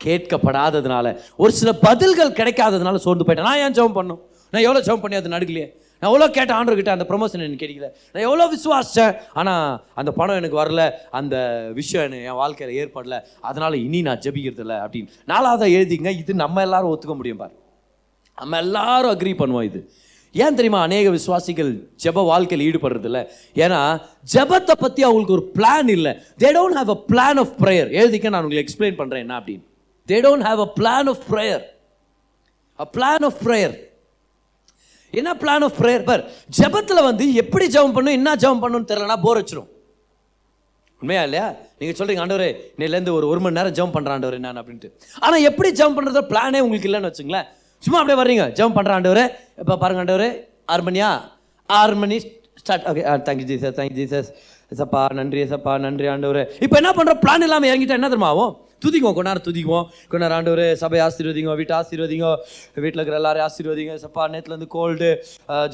கேட்கப்படாததுனால 0.00 1.06
ஒரு 1.42 1.52
சில 1.60 1.70
பதில்கள் 1.86 2.36
கிடைக்காததுனால 2.38 3.00
சோர்ந்து 3.06 3.24
போயிட்டேன் 3.26 3.48
நான் 3.50 3.62
ஏன் 3.64 3.76
ஜெபம் 3.78 3.96
பண்ணும் 3.98 4.20
நான் 4.52 4.64
எவ்வளோ 4.66 4.80
ஜெபம் 4.86 5.02
பண்ணி 5.02 5.16
அது 5.18 5.34
நடுக்கலையே? 5.34 5.66
நான் 6.02 6.10
எவ்வளோ 6.10 6.26
கேட்டேன் 6.36 6.56
ஆண்டர்கிட்ட 6.58 6.90
அந்த 6.96 7.06
ப்ரொமோஷன் 7.10 7.42
எனக்கு 7.46 7.62
கிடைக்கல. 7.62 7.88
நான் 8.12 8.26
எவ்வளோ 8.28 8.44
விசுவாசித்தேன் 8.56 9.14
ஆனால் 9.40 9.64
அந்த 10.00 10.10
பணம் 10.18 10.38
எனக்கு 10.40 10.60
வரல 10.62 10.84
அந்த 11.18 11.36
விஷயம் 11.80 12.14
என் 12.28 12.38
வாழ்க்கையில் 12.42 12.76
ஏற்படல 12.82 13.16
அதனால் 13.48 13.76
இனி 13.86 14.00
நான் 14.06 14.22
ஜெபிக்கிறது 14.26 14.64
இல்லை 14.66 14.78
அப்படின்னு. 14.84 15.10
நாலாவதாக 15.32 15.74
எழுதிங்க 15.78 16.12
இது 16.20 16.34
நம்ம 16.44 16.62
எல்லாரும் 16.68 16.92
ஒத்துக்க 16.92 17.16
முடியும் 17.18 17.42
பாரு. 17.42 17.54
நம்ம 18.38 18.58
எல்லாரும் 18.66 19.12
அக்ரி 19.14 19.34
பண்ணுவோம் 19.42 19.66
இது. 19.70 19.80
ஏன் 20.34 20.56
தெரியுமா 20.58 20.80
அநேக 20.86 21.10
விசுவாசிகள் 21.16 21.70
ஜெப 22.02 22.24
வாழ்க்கையில் 22.30 22.64
ஈடுபடுறதில்ல 22.66 23.20
ஏன்னா 23.64 23.80
ஜெபத்தை 24.34 24.74
பற்றி 24.82 25.00
அவங்களுக்கு 25.06 25.36
ஒரு 25.38 25.44
பிளான் 25.56 25.90
இல்லை. 25.96 26.12
They 26.42 26.50
don't 26.58 26.78
have 26.80 26.92
a 26.96 26.98
plan 27.10 27.40
of 27.44 27.54
prayer 27.62 27.88
எழுதிக்க 28.00 28.32
நான் 28.32 28.40
உங்களுக்கு 28.42 28.64
எக்ஸ்பிளைன் 28.64 28.98
பண்ணுறேன் 29.00 29.24
என்ன 29.26 29.36
அப்படின்னு. 29.40 29.64
They 30.08 30.18
don't 30.26 30.46
have 30.48 30.62
a 30.66 30.68
plan 30.80 31.10
of 31.14 31.24
prayer 31.32 31.64
a 32.78 32.88
plan 32.96 33.26
of 33.30 33.40
prayer 33.46 33.76
என்ன 35.18 35.30
பிளான் 35.42 35.64
ஆஃப் 35.68 35.78
ப்ரேயர் 35.82 36.04
பார் 36.08 36.22
ஜபத்தில் 36.58 37.06
வந்து 37.08 37.24
எப்படி 37.42 37.66
ஜெபம் 37.76 37.94
பண்ணணும் 37.96 38.18
என்ன 38.20 38.34
ஜெபம் 38.42 38.62
பண்ணணும்னு 38.62 38.90
தெரியலனா 38.90 39.18
போர் 39.26 39.40
வச்சிரும் 39.40 39.68
உண்மையா 41.02 41.22
இல்லையா? 41.26 41.44
நீங்கள் 41.80 41.96
சொல்கிறீங்க 41.98 42.22
ஆண்டவரே 42.24 42.48
இன்னிலேருந்து 42.74 43.12
ஒரு 43.18 43.26
ஒரு 43.32 43.40
மணி 43.44 43.56
நேரம் 43.58 43.76
ஜம்ப் 43.78 43.94
பண்ற 43.96 44.10
ஆண்டவரே 44.14 44.38
நான் 44.46 44.58
அப்படின்ட்டு. 44.62 44.88
ஆனால் 45.24 45.44
எப்படி 45.50 45.68
ஜம்ப் 45.80 45.96
பண்ணுறதோ 45.98 46.22
பிளானே 46.32 46.58
உங்களுக்கு 46.64 46.88
இல்லைன்னு 46.88 47.10
வச்சுங்களேன். 47.10 47.46
சும்மா 47.82 47.98
அப்படியே 48.00 48.18
வர்றீங்க 48.20 48.44
ஜம்ப் 48.58 48.76
பண்ணுற 48.78 48.92
ஆண்டவர். 48.96 49.22
இப்போ 49.62 49.76
பாருங்க 49.82 50.02
ஆண்டவர் 50.04 50.26
ஆறு 50.72 50.82
மணியா? 50.88 51.08
ஆறு 51.68 51.94
மணி 52.02 52.18
start 52.62 52.86
okay 52.90 53.04
thank you 53.28 53.46
Jesus 53.52 53.76
thank you 53.78 53.98
Jesus 54.00 54.28
சப்பா 54.78 55.00
நன்றி 55.18 55.40
சப்பா 55.52 55.72
நன்றி 55.84 56.06
ஆண்டவர். 56.14 56.42
இப்போ 56.64 56.76
என்ன 56.80 56.90
பண்ணுற 56.96 57.12
பிளான் 57.22 57.44
இல்லாமல் 57.46 57.70
இறங்கிட்டா 57.70 57.96
என்ன 57.98 58.08
தெரியுமா 58.12 58.32
ஆகும்? 58.34 58.52
துதிக்குவோம் 58.84 59.14
கொஞ்ச 59.16 59.28
நேரம் 59.28 59.46
துதிக்குவோம். 59.46 59.86
கொஞ்ச 60.10 60.20
நேரம் 60.22 60.38
ஆண்டவர் 60.38 60.62
சபை 60.82 60.98
ஆசீர்வதிங்க 61.06 61.56
வீட்டை 61.60 61.74
ஆசீர்வதிங்க. 61.78 62.28
வீட்டில் 62.84 63.00
இருக்கிற 63.00 63.16
எல்லாரையும் 63.20 63.46
ஆசீர்வதிங்க. 63.48 63.94
சப்பா 64.04 64.22
நேற்றுலேருந்து 64.34 64.68
கோல்டு 64.76 65.08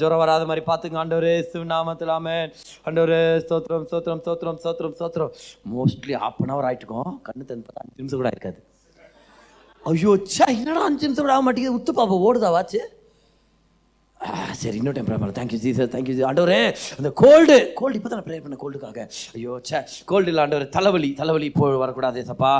ஜுரம் 0.01 0.21
வராத 0.23 0.45
மாதிரி 0.49 0.63
பார்த்துங்க 0.69 0.99
ஆண்டவர் 1.03 1.29
சிவநாமத்தில் 1.51 2.11
ஆமென். 2.17 2.49
ஆண்டவர் 2.87 3.15
ஸ்தோத்திரம் 3.45 3.85
ஸ்தோத்திரம் 3.89 4.21
ஸ்தோத்திரம் 4.25 4.59
ஸ்தோத்திரம் 4.63 4.95
ஸ்தோத்திரம். 4.97 5.31
மோஸ்ட்லி 5.75 6.15
ஹாஃப் 6.23 6.41
அன் 6.45 6.53
ஹவர் 6.55 6.67
ஆகிட்டுக்கும் 6.69 7.13
கண்ணு 7.29 7.47
தந்து 7.51 7.65
பார்த்தா 7.67 7.85
அஞ்சு 7.85 8.01
நிமிஷம் 8.03 8.21
கூட 8.23 8.31
இருக்காது 8.35 8.59
ஐயோ 9.83 10.13
ச்சே 10.29 10.45
என்னடா 10.59 10.83
அஞ்சு 10.89 11.05
நிமிஷம் 11.07 11.25
கூட 11.27 11.35
ஆக 11.37 11.43
மாட்டேங்குது? 11.47 11.77
உத்து 11.79 11.91
பாப்பா 11.99 12.15
ஓடுதா 12.27 12.51
வாச்சு 12.57 12.81
சரி 14.61 14.77
இன்னும் 14.79 14.95
டைம் 14.95 15.07
ப்ரே 15.07 15.17
பண்ண 15.21 15.33
thank you 15.37 15.57
ji 15.63 15.71
sir 15.77 15.89
thank you 15.93 16.13
ji 16.17 16.23
ஆண்டவரே 16.29 16.59
அந்த 16.99 17.09
கோல்டு 17.21 17.55
கோல்டு 17.79 17.97
இப்போ 17.99 18.09
தான் 18.13 18.23
ப்ரே 18.27 18.37
பண்ண 18.45 18.55
கோல்டுக்காக 18.63 18.99
ஐயோ 19.37 19.55
ச்சே 19.67 19.79
கோல்டு 20.11 20.29
இல்லை 20.31 20.41
ஆண்டவர் 20.43 20.65
தலைவலி 20.77 21.09
தலைவலி 21.19 21.47
இப்போ 21.51 21.65
வரக்கூடாது 21.83 22.21
சப்பா 22.29 22.51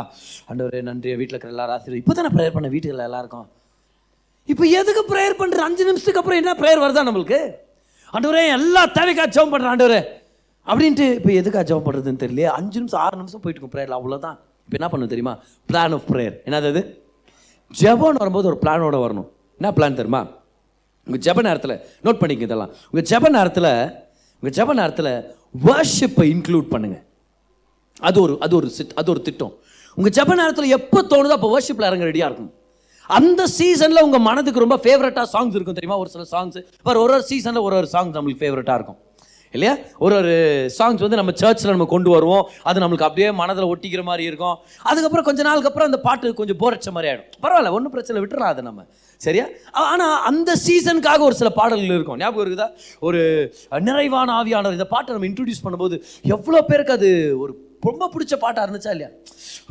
ஆண்டவரே 0.50 0.82
நன்றி. 0.90 1.10
வீட்டில் 1.22 1.36
இருக்கிற 1.36 1.54
எல்லாரும் 1.56 1.76
ஆசிரியர் 1.78 2.02
இப்போ 2.02 2.16
தானே 2.20 2.32
ப்ரேயர் 2.36 2.56
பண்ண 2.58 2.70
வீட்டில் 2.76 3.06
எல்லாருக்கும். 3.10 3.48
இப்போ 4.54 4.66
எதுக்கு 4.80 5.04
ப்ரேயர் 5.12 5.40
பண்ணுற 5.42 5.62
அஞ்சு 5.68 5.84
நிமிஷத்துக்கு 5.90 6.22
அப்புறம் 6.22 6.40
என்ன 6.42 6.54
ப்ரேயர் 6.62 6.84
வருதா 6.86 7.04
நம்மளுக்கு? 7.10 7.40
ஆண்டவரே 8.14 8.44
எல்லா 8.58 8.84
தேவைக்காக 8.98 9.30
ஜெபம் 9.36 9.54
பண்ணுறேன் 9.54 9.74
ஆண்டவரே. 9.74 10.00
அப்படின்ட்டு 10.68 11.08
இப்போ 11.20 11.32
எதுக்காக 11.42 11.66
ஜெபம் 11.70 11.86
பண்ணுறதுன்னு 11.88 12.24
தெரியல 12.24 12.48
அஞ்சு 12.60 12.78
நிமிஷம் 12.82 13.02
ஆறு 13.06 13.22
நிமிஷம் 13.22 13.42
போயிட்டு 13.44 13.60
இருக்கும் 13.60 13.76
ப்ரேயர் 13.76 13.98
அவ்வளோதான் 14.00 14.38
இப்போ 14.66 14.78
என்ன 14.80 14.90
பண்ணணும் 14.92 15.14
தெரியுமா? 15.14 15.34
பிளான் 15.70 15.96
ஆஃப் 15.98 16.08
ப்ரேயர் 16.14 16.36
என்னது 16.48 16.70
அது? 16.74 16.82
ஜெபம்னு 17.72 18.22
வரும்போது 18.24 18.50
ஒரு 18.52 18.60
பிளானோட 18.64 18.98
வரணும். 19.06 19.30
என்ன 19.60 19.70
பிளான் 19.78 20.00
தெரியுமா? 20.00 20.22
உங்கள் 21.08 21.24
ஜப 21.28 21.42
நேரத்தில் 21.48 21.76
நோட் 22.06 22.20
பண்ணிக்க 22.22 22.48
இதெல்லாம். 22.50 22.72
உங்கள் 22.92 23.08
ஜெப 23.12 23.30
நேரத்தில் 23.38 23.72
உங்கள் 24.44 24.56
ஜப 24.60 24.74
நேரத்தில் 24.82 25.12
வர்ஷிப்பை 25.68 26.28
இன்க்ளூட் 26.36 26.70
பண்ணுங்கள் 26.74 27.04
அது 28.10 28.18
ஒரு 28.26 28.34
அது 28.46 28.54
ஒரு 28.60 28.68
சிட் 28.78 28.94
அது 29.02 29.10
ஒரு 29.14 29.22
திட்டம். 29.28 29.54
உங்கள் 29.98 30.16
ஜப 30.18 30.32
நேரத்தில் 30.42 30.74
எப்போ 30.78 31.00
தோணுதோ 31.14 31.36
அப்போ 31.38 31.50
வர்ஷிப்பில் 31.56 31.90
இறங்க 31.90 32.06
ரெடியாக 32.12 32.30
இருக்கும் 32.30 32.54
அந்த 33.18 33.42
சீசனில் 33.58 34.06
உங்கள் 34.06 34.26
மனதுக்கு 34.30 34.64
ரொம்ப 34.64 34.78
ஃபேவரட்டாக 34.86 35.28
சாங்ஸ் 35.34 35.56
இருக்கும் 35.58 35.78
தெரியுமா? 35.78 35.98
ஒரு 36.04 36.10
சில 36.14 36.24
சாங்ஸ் 36.34 36.58
இப்போ 36.80 36.92
ஒரு 36.94 37.02
ஒரு 37.04 37.26
சீசனில் 37.30 37.66
ஒரு 37.68 37.76
ஒரு 37.82 37.88
சாங்ஸ் 37.94 38.16
நம்மளுக்கு 38.18 38.42
ஃபேவரட்டாக 38.44 38.80
இருக்கும். 38.80 39.00
இல்லையா? 39.56 39.74
ஒரு 40.06 40.14
ஒரு 40.20 40.34
சாங்ஸ் 40.78 41.04
வந்து 41.06 41.20
நம்ம 41.20 41.32
சர்ச்சில் 41.42 41.74
நம்ம 41.76 41.88
கொண்டு 41.94 42.10
வருவோம். 42.16 42.46
அது 42.70 42.82
நம்மளுக்கு 42.84 43.08
அப்படியே 43.08 43.28
மனதில் 43.42 43.70
ஒட்டிக்கிற 43.74 44.02
மாதிரி 44.10 44.24
இருக்கும். 44.30 44.56
அதுக்கப்புறம் 44.90 45.28
கொஞ்ச 45.28 45.42
நாளுக்கு 45.48 45.70
அப்புறம் 45.70 45.90
அந்த 45.90 46.00
பாட்டு 46.08 46.34
கொஞ்சம் 46.40 46.60
போர் 46.62 46.76
அடிச்ச 46.78 46.92
மாதிரி 46.96 47.12
ஆகிடும் 47.12 47.44
பரவாயில்ல 47.46 47.76
ஒன்றும் 47.78 47.94
பிரச்சனை 47.96 48.22
விட்டுறலாம் 48.24 48.54
அதை 48.56 48.64
நம்ம. 48.70 48.84
சரியா? 49.22 49.46
ஆனால் 49.92 50.18
அந்த 50.32 50.52
சீசனுக்காக 50.66 51.22
ஒரு 51.30 51.38
சில 51.42 51.50
பாடல்கள் 51.60 51.98
இருக்கும். 51.98 52.20
ஞாபகம் 52.24 52.44
இருக்குதா? 52.46 52.68
ஒரு 53.08 53.22
நிறைவான 53.90 54.30
ஆவியானவர். 54.42 54.78
இந்த 54.80 54.90
பாட்டை 54.96 55.16
நம்ம 55.16 55.30
இன்ட்ரடியூஸ் 55.32 55.64
பண்ணும்போது 55.66 55.98
எவ்வளோ 56.36 56.62
பேருக்கு 56.72 56.98
அது 57.00 57.10
ஒரு 57.44 57.54
ரொம்ப 57.88 58.06
பிடிச்ச 58.14 58.36
பாட்டாக 58.44 58.66
இருந்துச்சா 58.66 58.92
இல்லையா? 58.96 59.10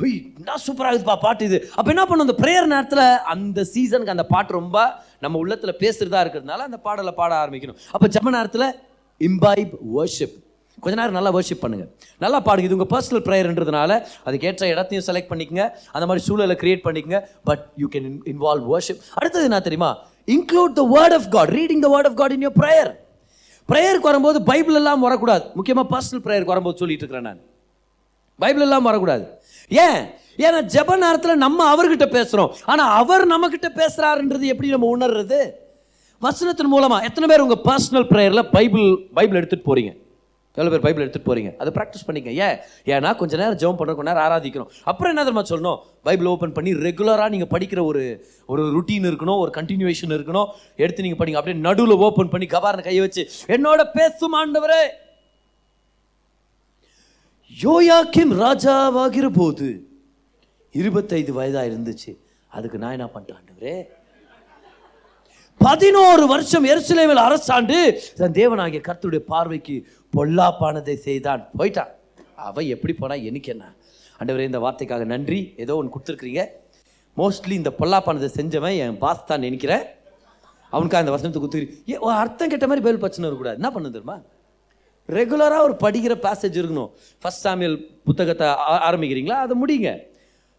ஹொய் 0.01 0.17
என்ன 0.39 0.59
சூப்பராக 0.67 0.91
இருக்குதுப்பா 0.91 1.19
பாட்டு 1.25 1.45
இது. 1.49 1.59
அப்போ 1.77 1.89
என்ன 1.95 2.03
பண்ணும்? 2.09 2.27
அந்த 2.29 2.37
ப்ரேயர் 2.43 2.73
நேரத்தில் 2.75 3.05
அந்த 3.35 3.61
சீசனுக்கு 3.73 4.15
அந்த 4.15 4.27
பாட்டு 4.35 4.59
ரொம்ப 4.61 4.77
நம்ம 5.25 5.39
உள்ளத்தில் 5.43 5.79
பேசுகிறதா 5.83 6.21
இருக்கிறதுனால 6.25 6.67
அந்த 6.69 6.79
பாடலை 6.87 7.15
பாட 7.21 7.33
ஆரம்பிக்கணும். 7.43 7.79
அப்போ 7.95 8.09
ஜம 8.17 8.33
நேரத்தில் 8.39 8.67
இம்பைப் 9.21 9.75
வர்ஷிப் 9.97 10.45
கொஞ்ச 10.81 10.97
நேரம் 10.97 11.13
நல்லா 11.13 11.33
வர்ஷிப் 11.35 11.61
பண்ணுங்க. 11.61 11.87
நல்லா 12.19 12.43
பாடுங்க. 12.43 12.59
இது 12.59 12.77
உங்கள் 12.77 13.01
பர்சனல் 13.01 13.25
ப்ரேயர்ன்றதுனால 13.29 14.07
அதுக்கேற்ற 14.27 14.65
இடத்தையும் 14.65 15.07
செலக்ட் 15.07 15.33
பண்ணிக்கங்க. 15.33 15.71
அந்த 15.93 16.07
மாதிரி 16.07 16.25
சூழலை 16.25 16.57
கிரியேட் 16.61 16.85
பண்ணிக்கங்க. 16.85 17.21
But 17.45 17.65
you 17.77 17.89
can 17.89 18.19
involve 18.25 18.67
worship 18.75 19.01
அடுத்தது 19.15 19.45
என்ன 19.45 19.61
தெரியுமா? 19.61 19.99
Include 20.27 20.73
the 20.73 20.85
word 20.95 21.15
of 21.15 21.31
God 21.31 21.49
reading 21.49 21.79
the 21.79 21.89
word 21.97 22.07
of 22.07 22.17
God 22.17 22.33
in 22.33 22.49
your 22.49 22.59
prayer 22.63 22.93
ப்ரேயருக்கு 23.69 24.09
வரும்போது 24.11 24.43
பைபிள் 24.43 24.75
எல்லாம் 24.75 25.01
வரக்கூடாது. 25.01 25.45
முக்கியமாக 25.55 25.99
பர்சனல் 25.99 26.25
ப்ரேயருக்கு 26.27 26.53
வரும்போது 26.55 26.77
சொல்லிட்டு 26.77 27.05
இருக்கிறேன் 27.05 27.29
நான். 27.33 27.41
பைபிள் 28.39 28.63
எல்லாம் 28.63 28.83
வரக்கூடாது. 28.83 29.39
ஏன்? 29.69 30.07
ஏன்னா 30.37 30.59
ஜப 30.75 30.97
நேரத்தில் 30.97 31.37
நம்ம 31.37 31.61
அவர்கிட்ட 31.75 32.07
பேசுகிறோம் 32.17 32.55
ஆனால் 32.65 32.91
அவர் 32.97 33.25
நம்மக்கிட்ட 33.29 33.69
பேசுகிறாருன்றது 33.81 34.41
எப்படி 34.41 34.69
நம்ம 34.69 34.99
உணர்றது? 34.99 35.51
வசனத்தின் 36.23 36.73
மூலமாக 36.75 37.07
எத்தனை 37.09 37.27
பேர் 37.31 37.45
உங்கள் 37.47 37.63
பர்சனல் 37.69 38.09
ப்ரேயரில் 38.13 38.49
பைபிள் 38.57 38.87
பைபிள் 39.19 39.39
எடுத்துகிட்டு 39.41 39.69
போகிறீங்க 39.71 39.93
எவ்வளோ 40.57 40.71
பேர் 40.73 40.85
பைபிள் 40.85 41.03
எடுத்துகிட்டு 41.05 41.29
போகிறீங்க 41.29 41.51
அதை 41.61 41.71
ப்ராக்டிஸ் 41.79 42.05
பண்ணிக்க 42.09 42.31
ஏன்? 42.45 42.55
ஏன்னா 42.93 43.11
கொஞ்ச 43.21 43.33
நேரம் 43.41 43.59
ஜெபம் 43.63 43.79
பண்ணுற 43.79 43.95
கொஞ்ச 43.97 44.09
நேரம் 44.11 44.25
ஆராதிக்கணும். 44.27 44.71
அப்புறம் 44.91 45.11
என்ன 45.13 45.23
தெரியுமா 45.25 45.43
சொல்லணும்? 45.51 45.81
பைபிள் 46.07 46.31
ஓப்பன் 46.31 46.55
பண்ணி 46.59 46.71
ரெகுலராக 46.87 47.33
நீங்கள் 47.35 47.51
படிக்கிற 47.55 47.81
ஒரு 47.85 48.03
ஒரு 48.49 48.63
ருட்டீன் 48.77 49.09
இருக்கணும் 49.11 49.41
ஒரு 49.43 49.51
கண்டினியூவேஷன் 49.59 50.15
இருக்கணும். 50.17 50.49
எடுத்து 50.85 51.05
நீங்கள் 51.07 51.21
படிங்க. 51.21 51.41
அப்படியே 51.41 51.59
நடுவில் 51.67 52.03
ஓப்பன் 52.07 52.33
பண்ணி 52.35 52.47
கபாரனை 52.55 52.85
கையை 52.89 53.03
வச்சு 53.07 53.25
என்னோட 53.57 53.85
பேசும் 53.99 54.37
ஆண்டவரே! 54.41 54.83
யோயாக்கிம் 57.57 58.33
ராஜாவாகிற 58.45 59.29
போது 59.41 59.69
இருபத்தைந்து 60.75 61.35
வயதாக 61.41 61.69
இருந்துச்சு. 61.71 62.11
அதுக்கு 62.57 62.79
நான் 62.79 62.97
என்ன 62.99 63.09
பண்ணிட்டேன் 63.13 63.39
ஆண்டவரே? 63.41 63.77
பதினோரு 65.59 66.27
வருஷம் 66.27 66.65
எருசலேமில் 66.65 67.29
அரசாண்டு 67.29 67.99
தன் 68.17 68.33
தேவனாகிய 68.33 68.81
கர்த்தருடைய 68.89 69.17
பார்வைக்கு 69.17 69.87
பொல்லாப்பானதை 70.17 70.95
செய்தான். 70.95 71.49
போயிட்டான். 71.59 71.87
அவன் 72.37 72.67
எப்படி 72.67 72.93
போனால் 72.93 73.23
எனக்கு 73.23 73.51
என்ன? 73.51 73.75
அண்டவரே 74.19 74.45
இந்த 74.45 74.59
வார்த்தைக்காக 74.59 75.05
நன்றி. 75.05 75.55
ஏதோ 75.57 75.77
ஒன்று 75.77 75.99
கொடுத்துருக்குறீங்க. 75.99 76.47
மோஸ்ட்லி 77.17 77.51
இந்த 77.51 77.73
பொல்லாப்பானதை 77.81 78.29
செஞ்சவன் 78.37 78.77
என் 78.77 78.99
பாஸ் 78.99 79.27
தான் 79.27 79.41
நினைக்கிறேன். 79.41 79.83
அவனுக்காக 80.71 81.11
இந்த 81.11 81.11
வசனத்தை 81.11 81.43
குத்துக்கிறீ 81.43 81.99
ஒரு 81.99 82.15
அர்த்தம் 82.15 82.49
கெட்ட 82.49 82.67
மாதிரி 82.67 82.87
பேல் 82.87 82.99
பிரச்சனை 82.99 83.31
இருக்கக்கூடாது 83.31 83.63
என்ன 83.63 83.71
பண்ண 83.71 83.91
தெரியுமா? 83.91 84.21
ரெகுலராக 85.09 85.63
ஒரு 85.63 85.77
படிக்கிற 85.81 86.19
பேசேஜ் 86.19 86.61
இருக்கணும். 86.63 86.91
ஃபஸ்ட் 87.23 87.45
சாமியல் 87.45 88.01
புத்தகத்தை 88.05 88.47
ஆ- 88.47 88.93
ஆரம்பிக்கிறீங்களா? 88.93 89.31
அதை 89.31 89.57
முடியுங்க 89.67 89.99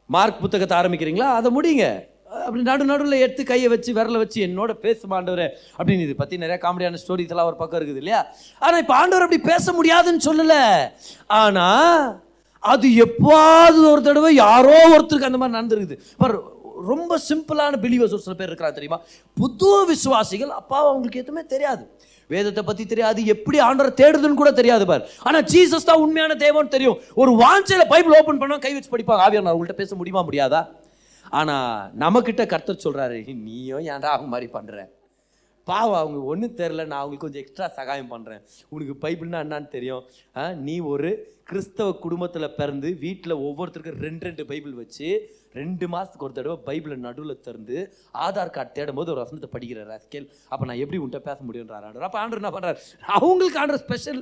மார்க் 0.06 0.42
புத்தகத்தை 0.42 0.78
ஆரம்பிக்கிறீங்களா? 0.78 1.20
அதை 1.20 1.52
முடியுங்க 1.62 2.16
அப்படி 2.46 2.62
நடு 2.70 2.84
நடுவில் 2.92 3.22
எடுத்து 3.26 3.44
கையை 3.52 3.68
வச்சு 3.74 3.92
விரலை 3.98 4.20
வச்சு 4.22 4.40
என்னோட 4.48 4.72
பேசுமாண்டவர் 4.86 5.46
அப்படின்னு 5.78 6.06
இது 6.08 6.16
பற்றி 6.22 6.36
நிறையா 6.44 6.60
காமெடியான 6.66 7.00
ஸ்டோரிஸ் 7.04 7.34
எல்லாம் 7.34 7.50
ஒரு 7.52 7.58
பக்கம் 7.62 7.80
இருக்குது 7.80 8.02
இல்லையா? 8.04 8.22
ஆனால் 8.66 8.82
இப்போ 8.84 8.96
ஆண்டவர் 9.02 9.26
அப்படி 9.26 9.42
பேச 9.52 9.74
முடியாதுன்னு 9.78 10.26
சொல்லலை. 10.28 10.62
ஆனால் 11.42 12.02
அது 12.74 12.88
எப்போது 13.06 13.80
ஒரு 13.94 14.02
தடவை 14.08 14.32
யாரோ 14.46 14.78
ஒருத்தருக்கு 14.96 15.30
அந்த 15.30 15.40
மாதிரி 15.42 15.58
நடந்துருக்குது. 15.58 15.98
பார் 16.22 16.36
ரொம்ப 16.92 17.14
சிம்பிளான 17.28 17.78
பிலீவர்ஸ் 17.84 18.16
ஒரு 18.18 18.26
சில 18.26 18.36
பேர் 18.40 18.50
இருக்கிறாங்க 18.50 18.78
தெரியுமா? 18.80 19.00
புது 19.38 19.72
விசுவாசிகள் 19.92 20.52
அப்பா 20.60 20.78
அவங்களுக்கு 20.90 21.22
எதுவுமே 21.24 21.44
தெரியாது. 21.54 21.86
வேதத்தை 22.34 22.62
பற்றி 22.70 22.84
தெரியாது 22.92 23.20
எப்படி 23.34 23.58
ஆண்டரை 23.68 23.92
தேடுதுன்னு 24.02 24.40
கூட 24.42 24.52
தெரியாது 24.60 24.86
பார். 24.90 25.06
ஆனால் 25.28 25.46
ஜீசஸ் 25.54 25.90
தான் 25.90 26.04
உண்மையான 26.06 26.36
தேவன் 26.46 26.74
தெரியும். 26.76 26.98
ஒரு 27.22 27.32
வாஞ்சில 27.44 27.86
பைபிள் 27.94 28.18
ஓப்பன் 28.20 28.42
பண்ணால் 28.42 28.64
கை 28.66 28.74
வச்சு 28.76 28.94
படிப்பாங்க. 28.96 29.24
ஆவியார் 29.28 29.48
நான் 29.48 29.56
உங்கள்கிட்ட 29.58 29.82
பேச 29.84 29.96
முடியுமா 30.02 30.24
முடியாதா? 30.30 30.62
ஆனால் 31.40 31.90
நம்மக்கிட்ட 32.04 32.46
கர்த்தர் 32.54 32.86
சொல்கிறாரு 32.86 33.18
நீயும் 33.48 33.88
ஏன்டா 33.94 34.12
அவங்க 34.16 34.32
மாதிரி 34.36 34.50
பண்ணுற 34.54 34.86
பாவம் 35.68 36.02
அவங்க 36.02 36.20
ஒன்றும் 36.32 36.58
தெரில 36.60 36.82
நான் 36.90 37.00
அவங்களுக்கு 37.00 37.26
கொஞ்சம் 37.26 37.44
எக்ஸ்ட்ரா 37.44 37.66
சகாயம் 37.78 38.12
பண்ணுறேன் 38.12 38.44
உனக்கு 38.74 38.94
பைபிள்னா 39.02 39.40
என்னான்னு 39.46 39.74
தெரியும். 39.74 40.04
நீ 40.68 40.76
ஒரு 40.92 41.10
கிறிஸ்தவ 41.50 41.96
குடும்பத்தில் 42.06 42.56
பிறந்து 42.60 42.90
வீட்டில் 43.04 43.42
ஒவ்வொருத்தருக்கும் 43.48 44.00
ரெண்டு 44.06 44.26
ரெண்டு 44.28 44.44
பைபிள் 44.52 44.74
வச்சு 44.82 45.08
ரெண்டு 45.60 45.86
மாதத்துக்கு 45.94 46.26
ஒரு 46.28 46.36
தடவை 46.38 46.58
பைபிளை 46.70 46.98
நடுவில் 47.08 47.44
திறந்து 47.48 47.78
ஆதார் 48.26 48.54
கார்டு 48.58 48.72
தேடும் 48.78 49.00
போது 49.00 49.12
ஒரு 49.14 49.24
வசனத்தை 49.24 49.50
படிக்கிற 49.56 49.84
ராஸ்கேல். 49.92 50.28
அப்போ 50.52 50.64
நான் 50.70 50.82
எப்படி 50.84 51.02
உன்கிட்ட 51.04 51.22
பேச 51.28 51.40
முடியுன்றார் 51.50 51.86
ஆண்டர் 51.90 52.08
அப்போ 52.10 52.20
ஆண்டர் 52.24 52.42
என்ன 52.42 52.52
பண்ணுறாரு 52.56 52.80
அவங்களுக்கு 53.18 53.62
ஆண்டர் 53.64 53.82
ஸ்பெஷல் 53.86 54.22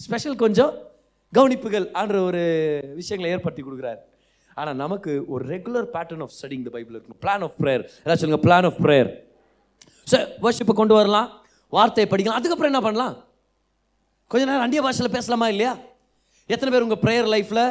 ஸ்பெஷல் 0.00 0.38
கொஞ்சம் 0.44 0.74
கவனிப்புகள் 1.32 1.88
ஆண்டவர் 2.00 2.28
ஒரு 2.30 2.44
விஷயங்களை 3.00 3.30
ஏற்படுத்தி 3.36 3.62
கொடுக்குறாரு. 3.64 4.00
ஆனால் 4.60 4.78
நமக்கு 4.84 5.12
ஒரு 5.34 5.42
regular 5.54 5.88
pattern 5.96 6.22
of 6.26 6.34
studying 6.36 6.64
the 6.66 6.70
Bible 6.76 6.94
இருக்கணும். 6.96 7.20
பிளான் 7.24 7.44
ஆஃப் 7.48 7.56
ப்ரேயர் 7.62 7.84
ஏதாவது 8.04 8.20
சொல்லுங்கள் 8.22 8.44
பிளான் 8.46 8.68
ஆஃப் 8.70 8.80
ப்ரேயர் 8.86 9.10
சார் 10.12 10.26
வர்ஷிப்பை 10.46 10.76
கொண்டு 10.80 10.96
வரலாம். 10.98 11.28
வார்த்தையை 11.76 12.08
படிக்கலாம். 12.12 12.38
அதுக்கப்புறம் 12.40 12.72
என்ன 12.72 12.82
பண்ணலாம்? 12.86 13.14
கொஞ்ச 14.32 14.42
நேரம் 14.48 14.64
அந்நிய 14.66 14.80
பாஷையில் 14.86 15.14
பேசலாமா 15.18 15.46
இல்லையா? 15.54 15.74
எத்தனை 16.54 16.70
பேர் 16.72 16.86
உங்கள் 16.88 17.04
ப்ரேயர் 17.04 17.30
லைஃப்பில் 17.34 17.64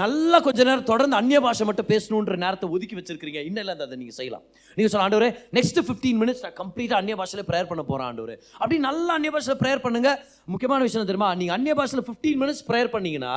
நல்லா 0.00 0.38
கொஞ்ச 0.44 0.60
நேரம் 0.68 0.86
தொடர்ந்து 0.88 1.16
அந்நிய 1.18 1.38
பாஷை 1.44 1.64
மட்டும் 1.68 1.88
பேசணுன்ற 1.90 2.36
நேரத்தை 2.44 2.66
ஒதுக்கி 2.74 2.94
வச்சிருக்கீங்க 2.98 3.40
இன்னும் 3.48 3.62
இல்லை 3.62 3.74
அதை 3.86 3.96
நீங்கள் 4.00 4.16
செய்யலாம். 4.16 4.44
நீங்கள் 4.76 4.92
சொல்ல 4.92 5.04
ஆண்டவரே 5.06 5.28
நெக்ஸ்ட் 5.56 5.78
ஃபிஃப்டீன் 5.86 6.18
மினிட்ஸ் 6.22 6.42
நான் 6.44 6.56
கம்ப்ளீட்டாக 6.62 6.98
அந்நிய 7.00 7.16
பாஷையில் 7.20 7.46
ப்ரேயர் 7.50 7.68
பண்ண 7.70 7.82
போகிறேன் 7.90 8.08
ஆண்டவரே. 8.10 8.34
அப்படி 8.60 8.78
நல்லா 8.88 9.12
அந்நிய 9.18 9.32
பாஷையில் 9.36 9.60
ப்ரேயர் 9.62 9.82
பண்ணுங்க. 9.84 10.10
முக்கியமான 10.54 10.80
விஷயம் 10.88 11.08
தெரியுமா? 11.10 11.28
நீங்கள் 11.40 11.56
அந்நிய 11.56 11.74
பாஷையில் 11.80 12.04
ஃபிஃப்டீன் 12.08 12.40
மினிட்ஸ் 12.42 12.64
ப்ரேயர் 12.70 12.90
பண்ணீங்கன்னா 12.96 13.34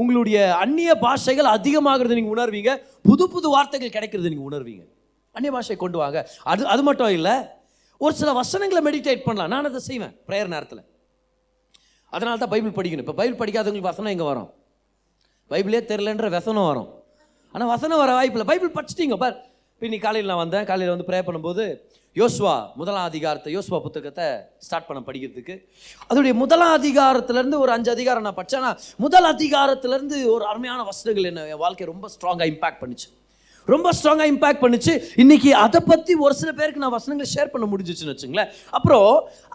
உங்களுடைய 0.00 0.38
அந்நிய 0.62 0.90
பாஷைகள் 1.04 1.48
அதிகமாகிறது 1.56 2.16
நீங்கள் 2.18 2.34
உணர்வீங்க. 2.36 2.72
புது 3.08 3.24
புது 3.34 3.48
வார்த்தைகள் 3.54 3.94
கிடைக்கிறது 3.96 4.30
நீங்கள் 4.32 4.48
உணர்வீங்க. 4.50 4.84
அந்நிய 5.36 5.52
பாஷை 5.56 5.76
கொண்டு 5.84 5.98
வாங்க. 6.02 6.18
அது 6.52 6.62
அது 6.74 6.82
மட்டும் 6.88 7.14
இல்லை 7.18 7.34
ஒரு 8.04 8.14
சில 8.20 8.32
வசனங்களை 8.40 8.80
மெடிடேட் 8.88 9.26
பண்ணலாம். 9.26 9.50
நான் 9.54 9.68
அதை 9.70 9.80
செய்வேன் 9.90 10.14
ப்ரேயர் 10.28 10.52
நேரத்தில். 10.54 10.82
அதனால 12.14 12.38
தான் 12.42 12.52
பைபிள் 12.54 12.76
படிக்கணும். 12.78 13.04
இப்போ 13.06 13.16
பைபிள் 13.20 13.40
படிக்காதவங்களுக்கு 13.40 13.92
வசனம் 13.92 14.12
எங்கே 14.14 14.26
வரும்? 14.30 14.48
பைபிளே 15.52 15.80
தெரிலன்ற 15.90 16.28
வசனம் 16.38 16.68
வரும். 16.70 16.88
ஆனால் 17.54 17.70
வசனம் 17.74 18.00
வர 18.02 18.10
வாய்ப்பில்லை 18.18 18.46
பைபிள் 18.50 18.76
படிச்சிட்டிங்க 18.76 19.16
பார். 19.24 19.36
இன்னைக்கு 19.86 20.04
காலையில் 20.04 20.30
நான் 20.30 20.40
வந்தேன். 20.44 20.64
காலையில் 20.68 20.92
வந்து 20.92 21.06
ப்ரே 21.08 21.18
பண்ணும்போது 21.26 21.64
யோசுவா 22.20 22.54
முதலாம் 22.78 23.06
அதிகாரத்தை 23.10 23.50
யோசுவா 23.56 23.78
புத்தகத்தை 23.84 24.24
ஸ்டார்ட் 24.66 24.86
பண்ண 24.88 25.00
படிக்கிறதுக்கு. 25.08 25.54
அதோடைய 26.08 26.34
முதலாம் 26.42 26.74
அதிகாரத்திலேருந்து 26.78 27.60
ஒரு 27.64 27.72
அஞ்சு 27.76 27.90
அதிகாரம் 27.96 28.26
நான் 28.26 28.38
படித்தேன் 28.38 28.60
ஆனால் 28.62 28.80
முதல் 29.04 29.28
அதிகாரத்திலேருந்து 29.34 30.18
ஒரு 30.34 30.46
அருமையான 30.52 30.86
வசனங்கள் 30.90 31.30
என்ன 31.30 31.46
என் 31.52 31.62
வாழ்க்கையை 31.64 31.88
ரொம்ப 31.92 32.08
ஸ்ட்ராங்காக 32.14 32.50
இம்பாக்ட் 32.52 32.82
பண்ணிச்சு. 32.82 33.08
ரொம்ப 33.74 33.92
ஸ்ட்ராங்காக 33.98 34.28
இம்பாக்ட் 34.32 34.62
பண்ணுச்சு. 34.64 34.94
இன்னைக்கு 35.22 35.50
அதை 35.64 35.80
பற்றி 35.90 36.12
ஒரு 36.26 36.34
சில 36.40 36.50
பேருக்கு 36.58 36.84
நான் 36.84 36.96
வசனங்களை 36.98 37.28
ஷேர் 37.34 37.52
பண்ண 37.54 37.66
முடிஞ்சிச்சுன்னு 37.72 38.14
வச்சுங்களேன். 38.14 38.50
அப்புறம் 38.78 39.10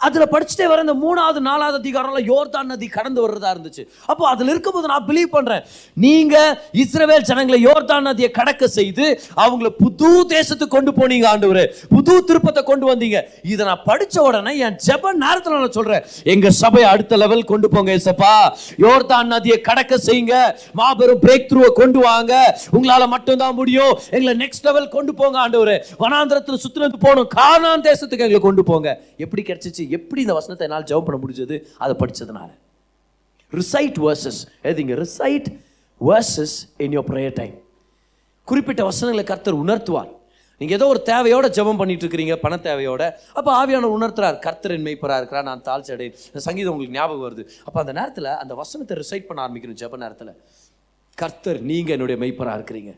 அதில் 0.08 0.32
படிச்சுட்டே 0.34 0.66
வர 0.72 0.80
இந்த 0.86 0.96
மூணாவது 1.06 1.40
நாலாவது 1.50 1.78
அதிகாரம்லாம் 1.82 2.28
யோர்தான் 2.32 2.70
நதி 2.72 2.88
கடந்து 2.98 3.20
வர்றதா 3.26 3.52
இருந்துச்சு. 3.56 3.84
அப்போ 4.12 4.24
அதில் 4.34 4.52
இருக்கும்போது 4.54 4.92
நான் 4.94 5.08
பிலீவ் 5.10 5.30
பண்ணுறேன் 5.36 5.64
நீங்கள் 6.06 6.52
இஸ்ரவேல் 6.84 7.28
ஜனங்களை 7.30 7.60
யோர்தான் 7.68 8.08
நதியை 8.10 8.30
கடக்க 8.40 8.68
செய்து 8.80 9.06
அவங்கள 9.44 9.70
புது 9.84 10.10
தேசத்துக்கு 10.36 10.76
கொண்டு 10.78 10.94
போனீங்க 11.00 11.28
ஆண்டவர். 11.34 11.64
புது 11.94 12.14
திருப்பத்தை 12.30 12.64
கொண்டு 12.72 12.86
வந்தீங்க. 12.92 13.20
இதை 13.54 13.62
நான் 13.70 13.84
படித்த 13.90 14.22
உடனே 14.28 14.54
என் 14.68 14.78
ஜப 14.88 15.14
நேரத்தில் 15.24 15.58
நான் 15.58 15.76
சொல்கிறேன் 15.80 16.06
எங்கள் 16.34 16.56
சபையை 16.62 16.88
அடுத்த 16.94 17.18
லெவல் 17.24 17.50
கொண்டு 17.52 17.70
போங்க 17.74 17.98
ஏசப்பா. 17.98 18.34
யோர்தான் 18.86 19.32
நதியை 19.36 19.58
கடக்க 19.70 20.00
செய்யுங்க. 20.08 20.36
மாபெரும் 20.82 21.22
பிரேக் 21.26 21.50
த்ரூவை 21.52 21.72
கொண்டு 21.82 22.00
வாங்க. 22.10 22.34
உங்களால் 22.76 23.12
மட்டும்தான் 23.16 23.58
முடியும். 23.62 23.94
எங்களை 24.16 24.34
நெக்ஸ்ட் 24.44 24.66
லெவல் 24.68 24.88
கொண்டு 24.96 25.14
போங்க 25.20 25.38
ஆண்டவரே. 25.44 25.78
வனாந்திரத்தில் 26.04 26.62
சுத்தினது 26.66 27.00
போகணும். 27.06 27.30
கானான் 27.38 27.86
தேசத்துக்கு 27.90 28.26
எங்களை 28.28 28.42
கொண்டு 28.48 28.64
போங்க. 28.72 28.90
எப்படி 29.26 29.44
கிடைச்சிச்சு? 29.50 29.86
எப்படி 30.00 30.22
இந்த 30.26 30.36
வசனத்தை 30.40 30.66
என்னால் 30.68 30.88
ஜெபம் 30.92 31.08
பண்ண 31.10 31.20
முடிஞ்சது? 31.26 31.58
அதை 31.86 31.96
படித்ததுனால 32.02 32.50
ரிசைட் 33.60 33.98
வேர்சஸ் 34.06 34.42
எதுங்க 34.72 34.94
recite 35.04 35.48
verses 36.10 36.58
in 36.86 36.96
your 36.98 37.08
prayer 37.12 37.38
time 37.40 37.56
குறிப்பிட்ட 38.48 38.82
வசனங்களை 38.90 39.24
கர்த்தர் 39.32 39.62
உணர்த்துவார். 39.64 40.12
நீங்கள் 40.62 40.78
ஏதோ 40.78 40.88
ஒரு 40.94 41.00
தேவையோட 41.10 41.46
ஜெபம் 41.58 41.80
பண்ணிட்டு 41.80 42.04
இருக்கிறீங்க 42.06 42.36
பண 42.44 42.56
தேவையோட. 42.68 43.04
அப்போ 43.38 43.50
ஆவியான 43.60 43.90
உணர்த்துறார். 43.98 44.38
கர்த்தரின் 44.46 44.86
மெய்ப்பராக 44.88 45.20
இருக்கிறார் 45.22 45.48
நான் 45.50 45.64
தாழ்ச்சி 45.70 45.92
அடையேன் 45.96 46.18
இந்த 46.30 46.42
சங்கீதம் 46.48 46.74
உங்களுக்கு 46.74 46.98
ஞாபகம் 47.00 47.26
வருது. 47.28 47.44
அப்போ 47.68 47.78
அந்த 47.84 47.94
நேரத்தில் 48.00 48.30
அந்த 48.44 48.54
வசனத்தை 48.62 48.98
ரிசைட் 49.02 49.28
பண்ண 49.30 49.40
ஆரம்பிக்கணும் 49.46 49.80
ஜெப 49.82 49.98
நேரத்தில். 50.04 50.34
கர்த்தர் 51.22 51.60
நீங்கள் 51.72 51.96
என்னுடைய 51.96 52.18
மெய்ப்பராக 52.24 52.58
இருக்கிறீங்க. 52.60 52.94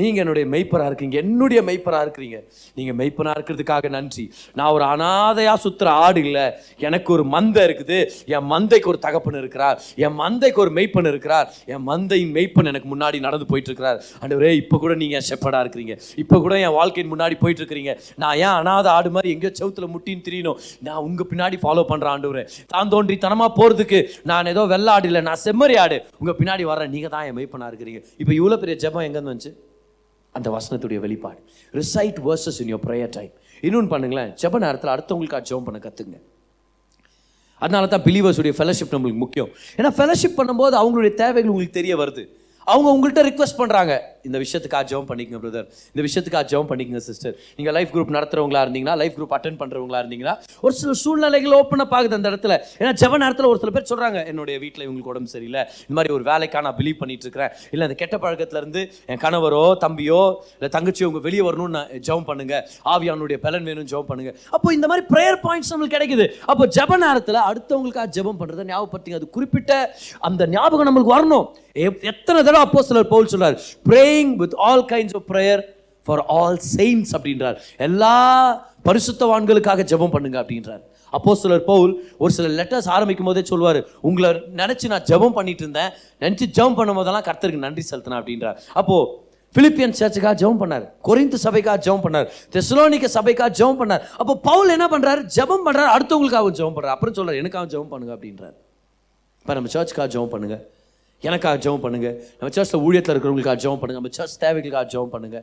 நீங்கள் 0.00 0.22
என்னுடைய 0.24 0.46
மெய்ப்பராக 0.54 0.88
இருக்கீங்க. 0.90 1.16
என்னுடைய 1.24 1.60
மெய்ப்பராக 1.68 2.04
இருக்கிறீங்க. 2.06 2.38
நீங்கள் 2.78 2.96
மெய்ப்பனாக 3.00 3.36
இருக்கிறதுக்காக 3.38 3.90
நன்றி. 3.96 4.24
நான் 4.58 4.72
ஒரு 4.76 4.84
அனாதையாக 4.84 5.58
சுற்றுற 5.64 5.88
ஆடு 6.06 6.20
இல்லை. 6.26 6.46
எனக்கு 6.88 7.12
ஒரு 7.16 7.24
மந்தை 7.34 7.62
இருக்குது. 7.68 7.98
என் 8.36 8.48
மந்தைக்கு 8.52 8.90
ஒரு 8.92 9.00
தகப்பன் 9.06 9.40
இருக்கிறார். 9.42 9.78
என் 10.06 10.16
மந்தைக்கு 10.22 10.62
ஒரு 10.64 10.72
மெய்ப்பன் 10.78 11.10
இருக்கிறார். 11.12 11.48
என் 11.74 11.84
மந்தையின் 11.90 12.32
மெய்ப்பன் 12.38 12.70
எனக்கு 12.72 12.90
முன்னாடி 12.94 13.20
நடந்து 13.26 13.48
போயிட்டு 13.50 13.70
இருக்கிறார் 13.70 14.00
அண்டவரே 14.22 14.52
இப்போ 14.62 14.76
கூட 14.84 14.94
நீங்கள் 15.02 15.26
செப்படாக 15.30 15.62
இருக்கிறீங்க. 15.64 15.96
இப்போ 16.22 16.36
கூட 16.46 16.54
என் 16.66 16.76
வாழ்க்கையின் 16.78 17.12
முன்னாடி 17.14 17.36
போயிட்டு 17.42 17.62
இருக்கிறீங்க 17.62 17.92
நான் 18.22 18.36
ஏன் 18.44 18.56
அனாதை 18.60 18.90
ஆடு 18.96 19.10
மாதிரி 19.16 19.32
எங்கேயோ 19.34 19.52
செவுத்துல 19.60 19.88
முட்டின்னு 19.94 20.26
தெரியணும்? 20.28 20.60
நான் 20.88 21.02
உங்கள் 21.08 21.28
பின்னாடி 21.32 21.58
ஃபாலோ 21.64 21.84
பண்ணுறேன் 21.92 22.14
ஆண்டவரே. 22.14 22.44
தான் 22.74 22.92
தோன்றி 22.94 23.16
தனமா 23.26 23.48
போறதுக்கு 23.60 24.00
நான் 24.32 24.50
ஏதோ 24.54 24.64
வெள்ளாடு 24.74 25.08
இல்லை. 25.10 25.22
நான் 25.28 25.42
செம்மறி 25.46 25.76
ஆடு. 25.84 25.98
உங்க 26.22 26.34
பின்னாடி 26.40 26.66
வர்றேன். 26.72 26.92
நீங்க 26.96 27.08
தான் 27.14 27.26
என் 27.28 27.38
மெய்ப்பனாக 27.38 27.70
இருக்கிறீங்க. 27.72 28.02
இப்போ 28.22 28.32
இவ்வளோ 28.40 28.58
பெரிய 28.64 28.76
ஜெபம் 28.84 29.06
எங்கேருந்து 29.06 29.32
வந்துச்சு? 29.32 29.54
அந்த 30.38 30.48
வசனத்துடைய 30.56 30.98
வெளிப்பாடு. 31.04 31.40
Recite 31.80 32.18
verses 32.28 32.60
in 32.62 32.72
your 32.72 32.84
prayer 32.86 33.12
time 33.18 33.32
இன்னொன்று 33.66 33.90
பண்ணுங்களேன். 33.92 34.32
ஜப 34.42 34.58
நேரத்தில் 34.64 34.94
அடுத்தவங்களுக்கு 34.94 35.44
ஜெபம் 35.50 35.68
பண்ண 35.68 35.80
கற்றுங்க 35.84 36.18
அதனால 37.64 37.86
தான் 37.92 38.02
பிலீவர்ஸுடைய 38.06 38.52
ஃபெலோஷிப் 38.56 38.94
நம்மளுக்கு 38.94 39.22
முக்கியம். 39.24 39.50
ஏன்னா 39.76 39.90
ஃபெலோஷிப் 39.98 40.38
பண்ணும்போது 40.40 40.74
அவங்களுடைய 40.80 41.12
தேவைகள் 41.22 41.52
உங்களுக்கு 41.52 41.78
தெரிய 41.80 41.94
வருது. 42.02 42.22
அவங்க 42.72 42.88
உங்கள்கிட்ட 42.94 43.22
ரிக்வெஸ்ட் 43.28 43.60
பண்ணுறாங்க 43.60 43.92
இந்த 44.26 44.38
விஷயத்துக்காக 44.38 44.84
ஜெபம் 44.84 45.08
பண்ணிக்கங்க 45.08 45.38
பிரதர் 45.42 45.66
இந்த 45.92 46.00
விஷயத்துக்காக 46.00 46.44
ஜெபம் 46.44 46.70
பண்ணிக்கங்க 46.70 46.96
சிஸ்டர் 46.96 47.36
நீங்கள் 47.56 47.74
லைஃப் 47.74 47.88
குரூப் 47.92 48.14
நடத்துறவங்களா 48.14 48.64
இருந்தீங்கன்னா 48.66 48.96
லைஃப் 48.96 49.22
குரூப் 49.22 49.34
அட்டன் 49.34 49.58
பண்ணுறவங்களா 49.58 49.98
இருந்தீங்கன்னா 50.02 50.36
ஒரு 50.60 50.74
சில 50.74 50.92
சூழ்நிலைகள் 50.92 51.52
ஓப்பன் 51.52 51.78
அப் 51.78 51.94
ஆகுது 51.94 52.14
அந்த 52.14 52.30
இடத்துல. 52.30 52.60
ஏன்னா 52.78 52.92
ஜெப 53.00 53.16
நேரத்தில் 53.16 53.46
ஒரு 53.46 53.58
சில 53.58 53.80
பேர் 53.80 53.98
சொல்கிறாங்க 53.98 54.26
என்னுடைய 54.26 54.58
வீட்டில் 54.58 54.88
இவங்களுக்கு 54.88 55.02
உடம்பு 55.02 55.28
சரியில்லை. 55.28 55.60
இந்த 55.60 55.84
மாதிரி 55.88 56.14
ஒரு 56.14 56.22
வேலைக்காக 56.22 56.68
நான் 56.68 56.76
பிலீவ் 56.76 56.98
பண்ணிட்டு 56.98 57.30
இருக்கிறேன் 57.30 57.50
இல்லை 57.70 57.88
அந்த 57.88 58.06
கெட்ட 58.06 58.28
பழக்கத்துல 58.28 58.56
இருந்து 58.56 58.92
என் 59.06 59.16
கணவரோ 59.16 59.76
தம்பியோ 59.80 60.34
இல்லை 60.58 60.68
தங்கச்சியோ 60.68 61.04
உங்கள் 61.04 61.20
வெளியே 61.20 61.50
வரணும்னு 61.50 61.68
நான் 61.68 61.86
ஜெபம் 61.86 62.24
பண்ணுங்க. 62.24 62.68
ஆவியானுடைய 62.84 63.36
பலன் 63.36 63.62
வேணும் 63.62 63.84
ஜெபம் 63.84 64.02
பண்ணுங்க. 64.02 64.34
அப்போ 64.50 64.74
இந்த 64.74 64.86
மாதிரி 64.86 65.06
ப்ரேயர் 65.10 65.38
பாயிண்ட்ஸ் 65.42 65.72
நம்மளுக்கு 65.72 65.92
கிடைக்குது. 65.92 66.28
அப்போ 66.44 66.66
ஜெப 66.66 66.96
நேரத்தில் 66.96 67.34
அடுத்தவங்களுக்காக 67.34 68.06
ஜெபம் 68.06 68.36
பண்ணுறதை 68.40 68.64
ஞாபகப்படுத்திங்க. 68.64 69.14
அது 69.14 69.30
குறிப்பிட்ட 69.30 69.96
அந்த 70.20 70.46
ஞாபகம் 70.46 70.86
நம்மளுக்கு 70.86 71.12
வரணும். 71.12 71.46
எப்- 71.74 72.02
எத்தனை 72.02 72.42
தடவை 72.42 72.60
அப்போ 72.60 72.82
சிலர் 72.82 73.08
பவுல் 73.08 73.28
சொல்றார் 73.30 73.58
praying 74.16 74.34
with 74.42 74.54
all 74.68 74.84
kinds 74.92 75.16
of 75.18 75.26
prayer 75.32 75.62
for 76.06 76.22
all 76.38 76.58
saints 76.74 77.10
அப்படின்றார். 77.16 77.56
எல்லா 77.86 78.14
பரிசுத்தவான்களுக்காக 78.88 79.84
ஜெபம் 79.92 80.12
பண்ணுங்க 80.14 80.36
அப்படின்றார். 80.42 80.82
அப்போ 81.16 81.30
சிலர் 81.40 81.64
பவுல் 81.68 81.92
ஒரு 82.22 82.32
சில 82.36 82.46
லெட்டர்ஸ் 82.58 82.88
ஆரம்பிக்கும் 82.96 83.28
போதே 83.28 83.42
சொல்வார் 83.50 83.78
உங்களை 84.08 84.30
நினைச்சு 84.60 84.86
நான் 84.92 85.06
ஜெபம் 85.10 85.36
பண்ணிட்டு 85.38 85.62
இருந்தேன். 85.64 85.90
நினச்சி 86.24 86.46
ஜெபம் 86.58 86.76
பண்ணும் 86.78 86.98
போதெல்லாம் 87.00 87.26
கர்த்தருக்கு 87.28 87.64
நன்றி 87.66 87.84
செலுத்தினேன் 87.90 88.20
அப்படின்றார். 88.20 88.58
அப்போ 88.80 88.96
பிலிப்பியன் 89.56 89.96
சர்ச்சுக்காக 90.00 90.34
ஜெபம் 90.42 90.60
பண்ணார் 90.62 90.86
குறைந்த 91.08 91.36
சபைக்காக 91.46 91.78
ஜெபம் 91.86 92.04
பண்ணார் 92.06 92.28
தெசலோனிக்க 92.54 93.08
சபைக்காக 93.18 93.50
ஜெபம் 93.60 93.80
பண்ணார். 93.82 94.02
அப்போ 94.20 94.32
பவுல் 94.48 94.74
என்ன 94.76 94.88
பண்றாரு? 94.94 95.22
ஜெபம் 95.36 95.66
பண்றாரு 95.68 95.90
அடுத்தவங்களுக்காக 95.96 96.54
ஜெபம் 96.60 96.76
பண்றாரு. 96.78 96.94
அப்புறம் 96.96 97.16
சொல்கிறார் 97.18 97.40
எனக்காக 97.42 97.68
ஜெபம் 97.74 97.92
பண்ணுங்க 97.92 98.14
அப்படின்றார். 98.16 98.56
இப்போ 99.42 99.54
நம்ம 99.58 99.70
சர்ச்சுக்காக 99.76 100.08
ஜெபம் 100.16 100.32
பண்ணுங்க. 100.34 100.58
எனக்காக 101.22 101.56
ஜெபம் 101.64 101.84
பண்ணுங்க. 101.84 102.08
நம்ம 102.38 102.50
சர்ச்சில் 102.56 102.82
ஊழியத்தில் 102.86 103.12
இருக்கிறவங்களுக்காக 103.14 103.58
ஜெபம் 103.64 103.80
பண்ணுங்கள் 103.82 104.02
நம்ம 104.02 104.16
சர்ச் 104.18 104.38
தேவைகளுக்காக 104.44 104.86
ஜெபம் 104.94 105.12
பண்ணுங்க. 105.14 105.38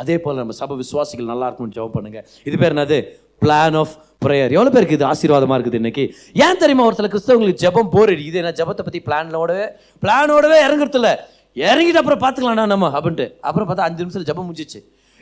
அதே 0.00 0.16
போல் 0.22 0.40
நம்ம 0.42 0.54
சபை 0.60 0.74
விசுவாசிகள் 0.82 1.30
நல்லா 1.32 1.46
இருக்கும்னு 1.48 1.76
ஜெபம் 1.76 1.94
பண்ணுங்கள் 1.96 2.24
இது 2.48 2.56
பேர் 2.62 2.74
என்னது? 2.74 2.98
பிளான் 3.42 3.76
ஆஃப் 3.82 3.94
ப்ரேயர் 4.24 4.52
எவ்வளோ 4.56 4.70
பேருக்கு 4.74 4.96
இது 4.98 5.06
ஆசீர்வாதமாக 5.12 5.56
இருக்குது 5.58 5.78
இன்னைக்கு? 5.80 6.04
ஏன் 6.44 6.60
தெரியுமா 6.62 6.84
ஒருத்தர் 6.88 7.12
கிறிஸ்தவங்களுக்கு 7.14 7.62
ஜெபம் 7.64 7.90
போர் 7.94 8.12
அடிக்குது? 8.14 8.40
என்ன 8.42 8.52
ஜெபத்தை 8.60 8.84
பற்றி 8.86 9.00
பிளானோடவே 9.08 9.66
பிளானோடவே 10.02 10.58
இறங்குறது 10.66 10.98
இல்லை 11.00 11.12
இறங்கிட்டு 11.56 12.00
அப்புறம் 12.02 12.22
பார்த்துக்கலாம்டா 12.22 12.64
நம்ம 12.74 12.86
அப்படின்ட்டு 12.98 13.26
அப்புறம் 13.48 13.66
பார்த்தா 13.68 13.86
அஞ்சு 13.88 14.02
நிமிஷத்தில் 14.04 14.30
ஜெபம் 14.30 14.48
முடிஞ்சிச்சு. 14.48 14.80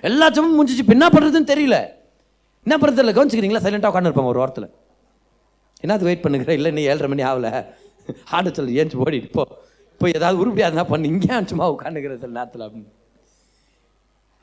எல்லா 0.09 0.27
ஜெபம் 0.37 0.57
முடிஞ்சிச்சு. 0.59 0.85
இப்போ 0.85 0.95
என்ன 0.99 1.09
பண்ணுறதுன்னு 1.15 1.51
தெரியல. 1.53 1.79
என்ன 2.67 2.77
பண்ணுறது 2.81 3.03
இல்லை 3.05 3.15
கவனிச்சுக்கிறீங்களா 3.17 3.63
சைலண்ட்டாக 3.65 3.93
உட்காந்துருப்பாங்க 3.93 4.33
ஒரு 4.35 4.41
வாரத்தில். 4.43 4.69
என்னது 5.85 6.07
வெயிட் 6.09 6.25
பண்ணுங்கிற 6.25 6.55
இல்லை 6.59 6.71
நீ 6.79 6.83
ஏழரை 6.93 7.09
மணி 7.13 7.25
ஆகல. 7.31 7.49
ஆண்டு 8.37 8.55
சொல்லு 8.57 8.79
ஏஞ்சி 8.81 8.97
ஓடிட்டு 9.05 9.31
போ. 9.37 9.45
இப்போ 9.93 10.09
ஏதாவது 10.09 10.39
உருப்படியாக 10.41 10.69
இருந்தால் 10.69 10.91
பண்ணு. 10.93 11.09
இங்கே 11.09 11.45
சும்மா 11.45 11.67
உட்காந்துக்கிற 11.73 12.15
சில 12.19 12.33
நேரத்தில். 12.39 12.65
அப்படின்னு 12.67 12.91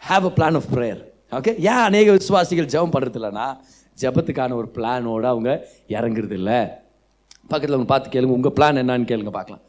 have 0.01 0.25
a 0.29 0.31
plan 0.37 0.57
of 0.59 0.69
prayer 0.75 1.01
okay 1.31 1.51
ஏன் 1.59 1.81
அநேக 1.87 2.11
விசுவாசிகள் 2.11 2.65
ஜெபம் 2.65 2.93
பண்ணுறது 2.93 3.17
இல்லைன்னா 3.19 3.47
ஜெபத்துக்கான 4.01 4.53
ஒரு 4.53 4.69
பிளானோடு 4.75 5.23
அவங்க 5.23 5.49
இறங்குறது 5.87 6.31
இல்லை 6.31 6.59
பக்கத்தில் 7.51 7.75
அவங்க 7.75 7.89
பார்த்து 7.91 8.13
கேளுங்க. 8.13 8.35
உங்கள் 8.37 8.51
பிளான் 8.51 8.79
என்னன்னு 8.81 9.07
கேளுங்க 9.11 9.29
பார்க்கலாம். 9.29 9.61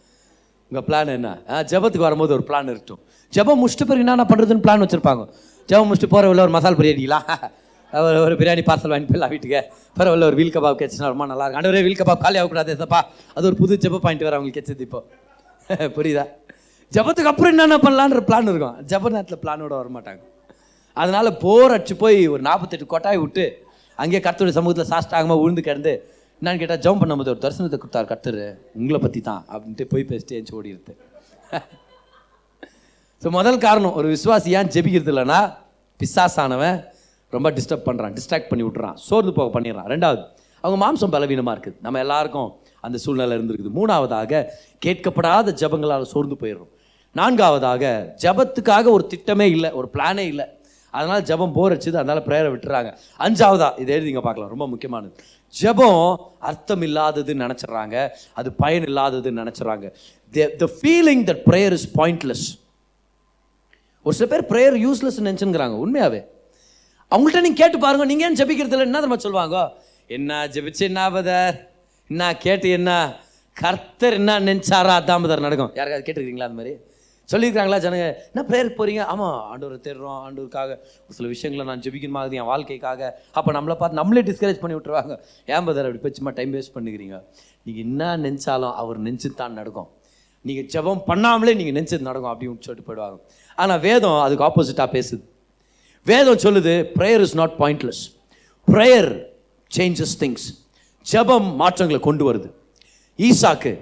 உங்கள் 0.70 0.84
பிளான் 0.88 1.06
என்ன? 1.06 1.28
ஆ, 1.50 1.60
ஜெபத்துக்கு 1.60 2.06
வரும்போது 2.06 2.32
ஒரு 2.32 2.44
பிளான் 2.48 2.68
இருக்கட்டும். 2.72 3.00
ஜெபம் 3.32 3.60
முடிச்சிட்டு 3.60 3.86
பிறகு 3.86 4.06
என்ன 4.06 4.24
பண்ணுறதுன்னு 4.30 4.64
பிளான் 4.66 4.82
வச்சுருப்பாங்க. 4.84 5.22
ஜெபம் 5.68 5.88
முடிச்சுட்டு 5.90 6.12
போகிற 6.14 6.28
உள்ள 6.28 6.42
ஒரு 6.42 6.50
மசால் 6.50 6.76
பிரியாணிலாம் 6.76 7.26
ஒரு 7.92 8.20
ஒரு 8.20 8.34
பிரியாணி 8.34 8.62
பார்சல் 8.68 8.92
வாங்கி 8.92 9.12
போயிடலாம் 9.12 9.28
வீட்டுக்கு. 9.28 9.60
பரவாயில்ல 9.98 10.28
ஒரு 10.30 10.36
வீல் 10.40 10.52
கபாப் 10.54 10.78
கிடைச்சுனா 10.80 11.10
ரொம்ப 11.12 11.26
நல்லா 11.26 11.44
இருக்கும். 11.44 11.62
ஆண்டவரே 11.62 11.82
வீல் 11.82 12.00
கபாப் 12.02 12.24
காலி 12.24 12.38
ஆகக்கூடாது 12.38 12.76
அது 13.34 13.46
ஒரு 13.46 13.56
புது 13.56 13.76
ஜெப 13.76 13.98
பாயிண்ட் 13.98 14.22
வேறு 14.22 14.36
அவங்களுக்கு 14.36 14.60
கிடைச்சது 14.60 14.80
இப்போ. 14.80 15.00
புரியுதா? 15.96 16.24
ஜெபத்துக்கு 16.92 17.30
அப்புறம் 17.30 17.52
என்னென்ன 17.52 17.76
பண்ணலான்ற 17.82 18.20
பிளான் 18.28 18.48
இருக்கும். 18.50 18.76
ஜப 18.90 19.10
நேரத்தில் 19.14 19.40
பிளானோட 19.42 19.72
வர 19.80 19.88
மாட்டாங்க 19.96 20.22
அதனால 20.96 21.26
போர் 21.42 21.74
அடிச்சு 21.74 21.94
போய் 22.02 22.18
ஒரு 22.34 22.42
நாற்பத்தெட்டு 22.46 22.86
கொட்டாய் 22.92 23.20
விட்டு 23.24 23.44
அங்கேயே 23.98 24.20
கர்த்தருடைய 24.24 24.56
சமூகத்தில் 24.58 24.90
சாஸ்டாகமாக 24.92 25.42
உழுந்து 25.42 25.62
கிடந்து 25.68 25.92
என்னன்னு 26.42 26.60
கேட்டால் 26.62 26.82
ஜம்ப் 26.84 27.00
பண்ணும்போது 27.02 27.32
ஒரு 27.32 27.40
தரிசனத்தை 27.44 27.78
கொடுத்தார் 27.80 28.10
கர்த்தர். 28.12 28.40
உங்களை 28.80 28.98
பற்றி 29.04 29.20
தான் 29.28 29.42
அப்படின்ட்டு 29.52 29.86
போய் 29.92 30.08
பேசிட்டு 30.10 30.36
ஏஞ்சி 30.38 30.54
ஓடிடுது 30.58 30.94
ஸோ 33.22 33.28
முதல் 33.38 33.62
காரணம் 33.66 33.96
ஒரு 34.00 34.08
விசுவாசி 34.14 34.50
ஏன் 34.58 34.70
ஜெபிக்கிறது 34.74 35.12
இல்லைன்னா 35.14 35.40
பிசாசானவன் 36.00 36.78
ரொம்ப 37.32 37.48
டிஸ்டர்ப் 37.56 37.86
பண்ணுறான் 37.88 38.14
டிஸ்ட்ராக்ட் 38.18 38.50
பண்ணி 38.50 38.64
விட்றான் 38.66 38.96
சோர்ந்து 39.08 39.32
போக 39.38 39.48
பண்ணிடுறான். 39.56 39.88
ரெண்டாவது 39.94 40.22
அவங்க 40.64 40.78
மாம்சம் 40.84 41.12
பலவீனமாக 41.14 41.54
இருக்குது. 41.56 41.78
நம்ம 41.84 41.98
எல்லாருக்கும் 42.04 42.48
அந்த 42.86 42.96
சூழ்நிலை 43.04 43.34
இருந்திருக்குது. 43.38 43.72
மூணாவதாக 43.78 44.42
கேட்கப்படாத 44.84 45.54
ஜெபங்களால் 45.62 46.12
சோர்ந்து 46.14 46.38
போயிடுறோம். 46.42 46.72
நான்காவதாக 47.18 47.84
ஜெபத்துக்காக 48.22 48.86
ஒரு 48.96 49.04
திட்டமே 49.12 49.46
இல்லை 49.56 49.70
ஒரு 49.80 49.88
பிளானே 49.94 50.24
இல்லை. 50.32 50.46
அதனால் 50.94 51.24
ஜெபம் 51.28 51.52
போர் 51.56 51.72
அடிச்சுது 51.74 51.98
அதனால் 52.00 52.24
ப்ரேயரை 52.28 52.48
விட்டுறாங்க. 52.54 52.90
அஞ்சாவதா 53.24 53.68
இதை 53.82 53.90
எழுதிங்க 53.96 54.22
பார்க்கலாம் 54.26 54.52
ரொம்ப 54.54 54.66
முக்கியமானது. 54.72 55.12
ஜெபம் 55.54 56.02
அர்த்தம் 56.48 56.82
இல்லாததுன்னு 56.88 57.44
நினச்சிட்றாங்க 57.46 57.96
அது 58.40 58.48
பயன் 58.62 58.86
இல்லாததுன்னு 58.88 59.42
நினச்சிட்றாங்க. 59.42 59.86
The 60.62 60.68
feeling 60.78 61.22
that 61.30 61.42
prayer 61.48 61.76
is 61.78 61.88
pointless 62.00 62.46
ஒரு 64.06 64.14
சில 64.18 64.26
பேர் 64.32 64.44
ப்ரேயர் 64.52 64.76
யூஸ்லெஸ் 64.84 65.18
நினச்சுங்கிறாங்க 65.28 65.76
உண்மையாவே. 65.84 66.20
அவங்கள்ட்ட 67.12 67.40
நீங்கள் 67.46 67.62
கேட்டு 67.62 67.78
பாருங்க 67.84 68.04
நீங்கள் 68.10 68.28
ஏன் 68.28 68.38
ஜபிக்கிறது 68.40 68.76
இல்லை 68.76 68.86
என்ன 68.88 69.00
தெரியுமா 69.00 69.18
சொல்லுவாங்க? 69.26 69.58
என்ன 70.16 70.38
ஜெபிச்சு 70.54 70.84
என்ன 70.90 71.02
பதர் 71.16 71.56
என்ன 72.10 72.22
கேட்டு 72.44 72.68
என்ன? 72.78 72.90
கர்த்தர் 73.56 74.16
என்ன 74.20 74.32
நென்சாரா 74.46 74.94
அதான்பதர் 75.00 75.46
நடக்கும். 75.46 75.70
யாருக்காவது 75.78 76.04
கேட்டுருக்கீங்களா 76.06 76.48
அந்த 76.48 76.58
மாதிரி? 76.60 76.72
சொல்லியிருக்காங்களா 77.28 77.78
ஜனங்க? 77.84 78.06
என்ன 78.30 78.42
ப்ரேயருக்கு 78.48 78.78
போகிறீங்க 78.78 79.02
ஆமாம் 79.12 79.36
ஆண்டவரை 79.50 79.76
தேடுறோம் 79.86 80.20
ஆண்டவருக்காக. 80.26 80.70
ஒரு 81.06 81.14
சில 81.16 81.26
விஷயங்களை 81.34 81.64
நான் 81.68 81.82
ஜெபிக்கணுமா 81.84 82.20
அது 82.26 82.38
என் 82.40 82.48
வாழ்க்கைக்காக. 82.52 83.00
அப்போ 83.38 83.50
நம்மளை 83.56 83.74
பார்த்து 83.80 83.98
நம்மளே 84.00 84.22
டிஸ்கரேஜ் 84.28 84.60
பண்ணி 84.62 84.76
விட்டுருவாங்க. 84.76 85.16
ஏன் 85.54 85.66
பதர் 85.68 85.86
அப்படி 85.88 86.02
போச்சுமா 86.04 86.32
டைம் 86.38 86.54
வேஸ்ட் 86.56 86.74
பண்ணிக்கிறீங்க. 86.76 87.18
நீங்கள் 87.66 87.84
என்ன 87.86 88.10
நினச்சாலும் 88.26 88.74
அவர் 88.82 88.98
நெஞ்சு 89.06 89.30
தான் 89.42 89.56
நடக்கும். 89.60 89.88
நீங்கள் 90.44 90.66
ஜெபம் 90.74 91.02
பண்ணாமலே 91.10 91.54
நீங்கள் 91.60 91.76
நெஞ்சது 91.78 92.08
நடக்கும் 92.10 92.32
அப்படின்னு 92.32 92.66
சொல்லிட்டு 92.66 92.88
போயிடுவாங்க. 92.88 93.18
ஆனால் 93.58 93.80
வேதம் 93.88 94.18
அதுக்கு 94.26 94.46
ஆப்போசிட்டாக 94.48 94.88
பேசுது. 94.96 95.22
வேதம் 96.06 96.42
சொல்லுது 96.46 96.74
prayer 96.98 97.24
is 97.26 97.36
not 97.42 97.54
pointless 97.62 98.02
prayer 98.68 99.10
changes 99.70 100.16
things 100.24 100.48
ஜபம் 101.02 101.54
மாற்றங்களை 101.60 102.00
கொண்டு 102.02 102.24
வருது. 102.32 102.48
ஈசாக்கு 103.18 103.72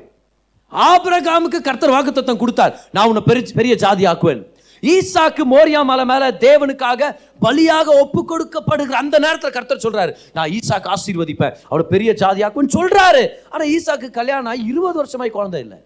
ஆபிரகாமுக்கு 0.73 1.59
கர்த்தர் 1.61 1.95
வாக்குத்தத்தம் 1.97 2.37
கொடுத்தார். 2.37 2.75
நான் 2.93 3.07
உன்னை 3.07 3.23
பெரிய 3.27 3.55
பெரிய 3.55 3.75
ஜாதி 3.75 4.05
ஆக்குவேன் 4.05 4.43
ஈசாக்கு 4.83 5.43
மோரியா 5.53 5.85
மலை 5.85 6.05
மேல 6.05 6.31
தேவனுக்காக 6.31 7.16
பலியாக 7.45 7.87
ஒப்பு 8.03 8.21
கொடுக்கப்படுகிற 8.31 8.99
அந்த 9.03 9.19
நேரத்தில் 9.19 9.55
கர்த்தர் 9.57 9.85
சொல்றாரு 9.87 10.12
நான் 10.33 10.51
ஈசாக்கு 10.51 10.89
ஆசீர்வதிப்பேன். 10.95 11.55
அவரை 11.69 11.85
பெரிய 11.89 12.12
ஜாதியாக்குன்னு 12.12 12.75
சொல்றாரு. 12.79 13.23
ஆனா 13.51 13.64
ஈசாக்கு 13.64 14.11
கல்யாணம் 14.11 14.51
ஆகி 14.53 14.64
இருபது 14.73 14.95
வருஷமாய் 14.95 15.31
குழந்தை 15.31 15.61
இல்லை. 15.61 15.79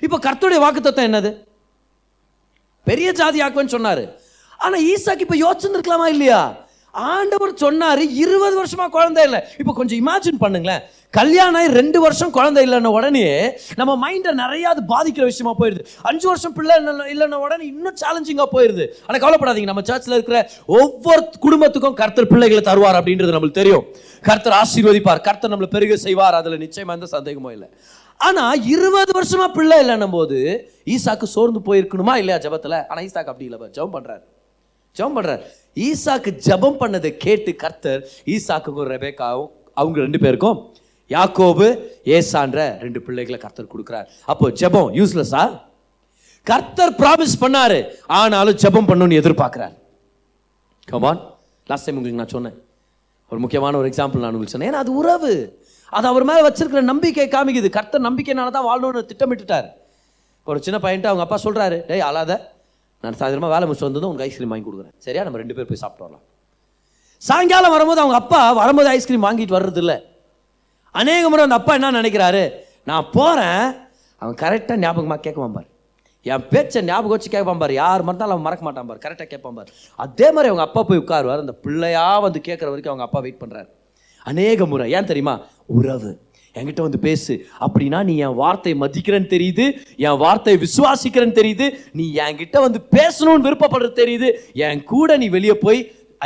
இப்போ 0.00 0.18
கர்த்தருடைய 0.18 0.60
வாக்குத்தத்தம் 0.66 1.08
என்னது? 1.10 1.30
பெரிய 2.84 3.12
ஜாதி 3.12 3.40
ஆக்குவேன்னு 3.40 3.74
சொன்னாரு. 3.76 4.04
ஆனா 4.58 4.76
ஈசாக்கு 4.76 5.26
இப்ப 5.26 5.36
யோசிச்சிருக்கலாமா 5.36 6.06
இல்லையா? 6.06 6.68
ஆண்டவர் 6.94 7.56
சொன்னார் 7.56 8.00
இருபது 8.00 8.56
வருஷமாக 8.56 8.90
குழந்தை 8.90 9.24
இல்லை. 9.24 9.40
இப்போ 9.58 9.72
கொஞ்சம் 9.72 10.06
இமேஜின் 10.06 10.40
பண்ணுங்களேன். 10.40 10.82
கல்யாணம் 11.10 11.54
ஆகி 11.54 11.68
ரெண்டு 11.72 12.00
வருஷம் 12.00 12.30
குழந்தை 12.30 12.66
இல்லைன்ன 12.66 12.86
உடனே 12.86 13.24
நம்ம 13.76 13.92
மைண்டை 14.04 14.32
நிறையா 14.42 14.62
அது 14.62 14.82
பாதிக்கிற 14.88 15.24
விஷயமா 15.24 15.54
போயிடுது 15.58 15.86
அஞ்சு 16.02 16.28
வருஷம் 16.28 16.52
பிள்ளை 16.52 16.76
இல்லைன்ன- 17.14 17.40
உடனே 17.46 17.66
இன்னும் 17.66 17.96
சேலஞ்சிங்காக 18.02 18.48
போயிடுது 18.52 18.86
ஆனால் 19.06 19.22
கவலைப்படாதீங்க 19.22 19.64
நம்ம 19.64 19.82
சர்ச்சில் 19.82 20.12
இருக்கிற 20.12 20.50
ஒவ்வொரு 20.66 21.28
குடும்பத்துக்கும் 21.38 21.94
கர்த்தர் 21.94 22.26
பிள்ளைகளை 22.26 22.62
தருவார் 22.62 22.98
அப்படின்றது 23.00 23.34
நம்மளுக்கு 23.36 23.60
தெரியும். 23.62 23.86
கர்த்தர் 24.22 24.58
ஆசீர்வதிப்பார் 24.62 25.20
கர்த்தர் 25.20 25.50
நம்மளை 25.50 25.66
பெருக 25.66 25.96
செய்வார் 25.96 26.34
அதில் 26.34 26.58
நிச்சயமாக 26.58 26.98
எந்த 26.98 27.06
சந்தேகமும் 27.06 27.52
இல்லை. 27.52 27.68
ஆனால் 28.16 28.66
இருபது 28.66 29.12
வருஷமாக 29.12 29.52
பிள்ளை 29.52 29.78
இல்லைன்னும் 29.84 30.10
போது 30.10 30.38
ஈசாக்கு 30.86 31.22
சோர்ந்து 31.22 31.60
போயிருக்கணுமா 31.60 32.16
இல்லையா 32.16 32.40
ஜபத்தில்? 32.40 32.86
ஆனால் 32.88 33.04
ஈசாக்கு 33.04 33.32
அப்படி 33.32 33.44
இல்லை 33.44 33.68
ஜெபம் 33.78 33.96
பண்ணுறாரு 33.96 34.22
ஜெபம் 35.00 35.16
பண்ணுறார் 35.18 35.42
ஈசாக்கு 35.86 36.30
ஜெபம் 36.48 36.78
பண்ணதை 36.82 37.10
கேட்டு 37.24 37.54
கர்த்தர் 37.64 38.02
ஈசாக்குக்கும் 38.34 38.92
ரெபேக்காவும் 38.94 39.50
அவங்க 39.80 39.98
ரெண்டு 40.06 40.20
பேருக்கும் 40.26 40.58
யாக்கோபு 41.14 41.66
ஏசான்ற 42.16 42.58
ரெண்டு 42.84 43.00
பிள்ளைகளை 43.06 43.38
கர்த்தர் 43.44 43.72
கொடுக்குறார். 43.72 44.06
அப்போ 44.32 44.46
ஜெபம் 44.60 44.90
யூஸ்லெஸ்ஸா 44.98 45.44
கர்த்தர் 46.50 46.92
ப்ராமிஸ் 47.00 47.34
பண்ணாரு 47.40 47.78
ஆனாலும் 48.18 48.58
ஜெபம் 48.62 48.88
பண்ணணும்னு 48.90 49.18
எதிர்பார்க்குறார். 49.20 49.74
கமான் 50.92 51.20
லாஸ்ட் 51.70 51.86
டைம் 51.86 51.98
உங்களுக்கு 51.98 52.20
நான் 52.22 52.34
சொன்னேன். 52.34 52.56
ஒரு 53.32 53.40
முக்கியமான 53.44 53.76
ஒரு 53.80 53.88
எக்ஸாம்பிள் 53.90 54.22
நான் 54.22 54.32
உங்களுக்கு 54.34 54.54
சொன்னேன். 54.54 54.70
ஏன்னா 54.70 54.82
அது 54.84 54.92
உறவு. 55.00 55.32
அது 55.96 56.06
அவர் 56.12 56.24
மேலே 56.30 56.40
வச்சிருக்கிற 56.46 56.82
நம்பிக்கை 56.92 57.26
காமிக்குது. 57.34 57.68
கர்த்தர் 57.78 58.06
நம்பிக்கைனால 58.08 58.54
தான் 58.56 58.68
வாழணும்னு 58.70 59.02
திட்டமிட்டுட்டார். 59.10 59.68
ஒரு 60.50 60.58
சின்ன 60.66 60.78
பையன்ட்டு 60.84 61.10
அவங்க 61.10 61.24
அப்பா 61.26 61.38
சொல்கிறாரு 61.46 61.78
டேய் 61.90 62.06
அழாத. 62.08 62.32
நான் 63.00 63.12
சாயந்தரமாக 63.12 63.52
வேலை 63.54 63.60
முடிச்சு 63.60 63.84
வந்ததும் 63.84 64.10
உனக்கு 64.10 64.26
ஐஸ்கிரீம் 64.28 64.48
வாங்கி 64.48 64.70
கொடுக்குறேன். 64.70 64.92
சரியா? 64.98 65.22
நம்ம 65.22 65.38
ரெண்டு 65.38 65.54
பேர் 65.54 65.66
போய் 65.66 65.76
சாப்பிட்டு 65.76 66.04
வரலாம். 66.04 66.26
சாயங்காலம் 67.16 67.70
வரும்போது 67.70 68.00
அவங்க 68.00 68.18
அப்பா 68.18 68.52
வரும்போது 68.52 68.88
ஐஸ்கிரீம் 68.88 69.24
வாங்கிட்டு 69.24 69.56
வர்றதில்ல. 69.56 70.02
அநேக 70.90 71.28
முறை 71.28 71.44
அந்த 71.44 71.54
அப்பா 71.54 71.74
என்ன 71.74 71.90
நினைக்கிறாரு? 71.90 72.52
நான் 72.84 73.06
போகிறேன் 73.12 73.74
அவன் 74.16 74.34
கரெக்டாக 74.34 74.76
ஞாபகமாக 74.76 75.30
கேட்குவான் 75.30 75.52
பாரு. 75.52 75.66
என் 76.22 76.48
பேச்சை 76.48 76.82
ஞாபகம் 76.82 77.10
வச்சு 77.10 77.30
கேட்பான் 77.30 77.58
பாரு. 77.58 77.74
யார் 77.74 78.02
மறந்தாலும் 78.02 78.32
அவன் 78.32 78.44
மறக்க 78.44 78.64
மாட்டான் 78.64 78.86
பாரு. 78.86 79.00
கரெக்டாக 79.04 79.22
கேட்பான் 79.22 79.54
பாரு. 79.54 79.72
அதே 79.96 80.24
மாதிரி 80.24 80.48
அவங்க 80.48 80.62
அப்பா 80.62 80.82
போய் 80.82 80.98
உட்காருவார். 80.98 81.38
அந்த 81.38 81.52
பிள்ளையாக 81.52 82.20
வந்து 82.20 82.38
கேட்குற 82.38 82.64
வரைக்கும் 82.64 82.92
அவங்க 82.92 83.02
அப்பா 83.02 83.20
வெயிட் 83.20 83.42
பண்ணுறாரு 83.46 83.68
அநேக 84.24 84.66
முறை. 84.66 84.92
ஏன் 84.92 85.04
தெரியுமா? 85.04 85.40
உறவு. 85.66 86.20
என்கிட்ட 86.58 86.82
வந்து 86.86 87.00
பேசு. 87.06 87.34
அப்படின்னா 87.64 87.98
நீ 88.08 88.14
என் 88.26 88.36
வார்த்தை 88.42 88.72
மதிக்கிறேன்னு 88.82 89.28
தெரியுது 89.34 89.64
என் 90.06 90.20
வார்த்தை 90.24 90.54
விசுவாசிக்கிறேன்னு 90.66 91.38
தெரியுது 91.40 91.66
நீ 92.00 92.06
என்கிட்ட 92.26 92.60
வந்து 92.66 92.80
பேசணும்னு 92.96 93.46
விருப்பப்படுறது 93.48 93.94
தெரியுது. 94.02 94.30
என் 94.66 94.82
கூட 94.92 95.16
நீ 95.22 95.28
வெளியே 95.36 95.56
போய் 95.66 95.80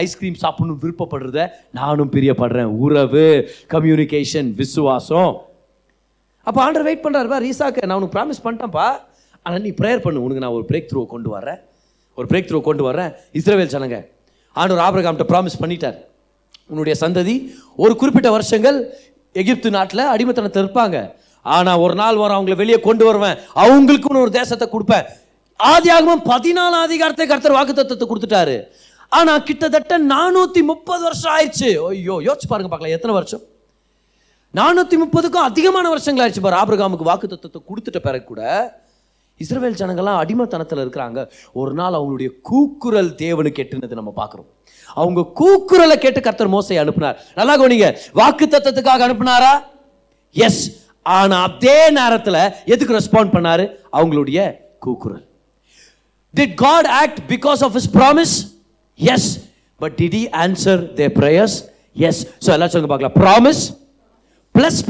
ஐஸ்கிரீம் 0.05 0.39
சாப்பிடணும் 0.45 0.81
விருப்பப்படுறத 0.85 1.43
நானும் 1.81 2.13
பிரியப்படுறேன். 2.15 2.71
உறவு 2.85 3.27
கம்யூனிகேஷன் 3.75 4.49
விசுவாசம். 4.63 5.35
அப்போ 6.49 6.61
ஆண்டர் 6.65 6.87
வெயிட் 6.89 7.05
பண்ணுறாரு 7.05 7.29
பா 7.35 7.39
ரீசாக்கு 7.45 7.87
நான் 7.89 7.99
உனக்கு 7.99 8.17
ப்ராமிஸ் 8.17 8.43
பண்ணிட்டேன்ப்பா. 8.47 8.89
ஆனால் 9.47 9.63
நீ 9.67 9.71
ப்ரேயர் 9.79 10.03
பண்ணு. 10.07 10.25
உனக்கு 10.25 10.43
நான் 10.45 10.57
ஒரு 10.59 10.67
பிரேக் 10.71 10.91
த்ரூவை 10.91 11.07
கொண்டு 11.15 11.31
வரேன் 11.37 11.61
ஒரு 12.19 12.27
பிரேக் 12.31 12.49
த்ரூவை 12.49 12.65
கொண்டு 12.71 12.83
வரேன் 12.89 13.11
இஸ்ரவேல் 13.39 13.73
ஜனங்க 13.77 13.97
ஆண்டவர் 14.57 14.83
ஆபிரகாம்கிட்ட 14.87 15.27
ப்ராமிஸ் 15.33 15.61
பண்ணிட்டார். 15.63 15.97
உன்னுடைய 16.73 16.95
சந்ததி 17.01 17.35
ஒரு 17.85 17.95
குறிப்பிட்ட 18.01 18.29
வருஷங்கள் 18.35 18.79
எகிப்து 19.41 19.69
நாட்டில் 19.77 20.11
அடிமைத்தனத்தை 20.15 20.61
இருப்பாங்க 20.65 20.99
ஆனால் 21.55 21.81
ஒரு 21.85 21.95
நாள் 22.01 22.21
வரும் 22.23 22.37
அவங்களை 22.39 22.57
வெளியே 22.61 22.79
கொண்டு 22.89 23.05
வருவேன். 23.09 23.39
அவங்களுக்குன்னு 23.63 24.23
ஒரு 24.27 24.33
தேசத்தை 24.41 24.67
கொடுப்பேன். 24.75 25.09
ஆதியாகவும் 25.61 26.23
பதினாலு 26.31 26.77
அதிகாரத்தை 26.87 27.27
கர்த்தர் 27.33 27.57
வாக்குத்தத்தத்தை 27.57 28.07
கொடுத்துட்டாரு. 28.11 28.57
ஆனால் 29.19 29.45
கிட்டத்தட்ட 29.49 29.99
நானூற்றி 30.13 30.61
முப்பது 30.71 31.03
வருஷம் 31.09 31.33
ஆயிடுச்சு. 31.35 31.69
ஐயோ 31.89 32.17
யோசிச்சு 32.29 32.49
பாருங்க 32.53 32.71
பார்க்கலாம் 32.71 32.97
எத்தனை 32.99 33.15
வருஷம்? 33.19 33.43
நானூற்றி 34.55 34.97
முப்பதுக்கும் 35.03 35.47
அதிகமான 35.51 35.87
வருஷங்கள் 35.95 36.25
ஆயிடுச்சு. 36.25 36.45
பாரு 36.47 36.59
ஆபிரகாமுக்கு 36.63 37.11
வாக்கு 37.11 37.31
தத்துவத்தை 37.33 37.61
கொடுத்துட்ட 37.69 38.01
பிறகு 38.07 38.27
கூட 38.33 38.43
இஸ்ரவேல் 39.39 39.79
ஜனங்கள்லாம் 39.81 40.21
அடிமைத்தனத்தில் 40.23 40.79
இருக்கிறாங்க. 40.79 41.31
ஒரு 41.53 41.75
நாள் 41.75 41.93
அவங்களுடைய 41.93 42.31
கூக்குரல் 42.43 43.11
தேவனுக்கு 43.11 43.63
எட்டுனது 43.65 43.93
நம்ம 43.93 44.13
பார்க்குறோம். 44.17 44.47
அவங்க 44.95 45.21
கூக்குரலை 45.41 45.97
கேட்டு 45.97 46.21
கர்த்தர் 46.21 46.51
மோசை 46.51 46.79
அனுப்பினார். 46.79 47.25
நல்லா 47.35 47.63
கவனிங்க. 47.63 47.99
வாக்கு 48.13 48.47
தத்துவத்துக்காக 48.47 49.07
அனுப்புனாரா? 49.09 49.53
எஸ் 50.33 50.83
ஆனால் 51.03 51.51
அதே 51.51 51.91
நேரத்தில் 51.91 52.53
எதுக்கு 52.65 52.99
ரெஸ்பாண்ட் 52.99 53.35
பண்ணார்? 53.35 53.71
அவங்களுடைய 53.93 54.57
கூக்குரல். 54.79 55.27
Did 56.35 56.55
God 56.57 56.87
act 56.87 57.17
because 57.29 57.63
of 57.63 57.75
his 57.75 57.87
promise? 57.87 58.47
Yes. 58.97 59.39
But 59.81 59.97
did 59.97 60.13
he 60.13 60.31
answer 60.31 60.95
their 60.95 61.11
prayers? 61.11 61.65
Yes. 61.97 62.27
So 62.39 62.53
எல்லாம் 62.53 62.69
சொல்லுங்க 62.69 62.97
பார்க்கலாம். 62.97 63.15
Promise 63.15 63.63
plus 64.59 64.83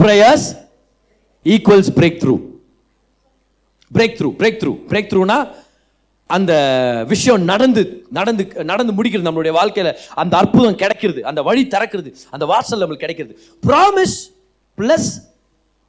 break 3.96 4.16
through 4.18 4.30
break 4.40 4.58
through 4.62 4.72
பிரேக் 4.90 5.10
த்ரூனா 5.12 5.38
அந்த 6.36 6.52
விஷயம் 7.12 7.42
நடந்து 7.50 7.82
நடந்து 8.18 8.44
நடந்து 8.70 8.92
முடிக்கிறது 8.98 9.26
நம்மளுடைய 9.28 9.52
வாழ்க்கையில். 9.58 9.90
அந்த 10.22 10.34
அற்புதம் 10.40 10.78
கிடைக்கிறது 10.82 11.20
அந்த 11.30 11.40
வழி 11.48 11.62
திறக்கிறது 11.74 12.10
அந்த 12.34 12.44
வாசல் 12.52 12.82
நம்மளுக்கு 12.82 13.04
கிடைக்கிறது. 13.04 13.34
Promise 13.68 14.16
plus 14.78 15.10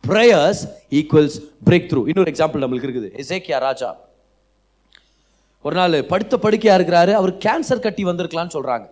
prayers 0.04 0.64
equals 1.00 1.38
breakthrough 1.92 2.02
இன்னொரு 2.12 2.32
எக்ஸாம்பிள் 2.34 2.64
நம்மளுக்கு 2.66 2.88
இருக்குது. 2.90 3.10
எசேக்கியா 3.24 3.60
ராஜா. 3.68 3.90
ஒரு 5.66 5.76
நாள் 5.80 5.96
படுத்த 6.12 6.38
படுக்கையாக 6.44 6.78
இருக்கிறாரு. 6.80 7.14
அவர் 7.20 7.34
கேன்சர் 7.46 7.86
கட்டி 7.86 8.04
வந்திருக்கலாம்னு 8.10 8.56
சொல்கிறாங்க 8.58 8.86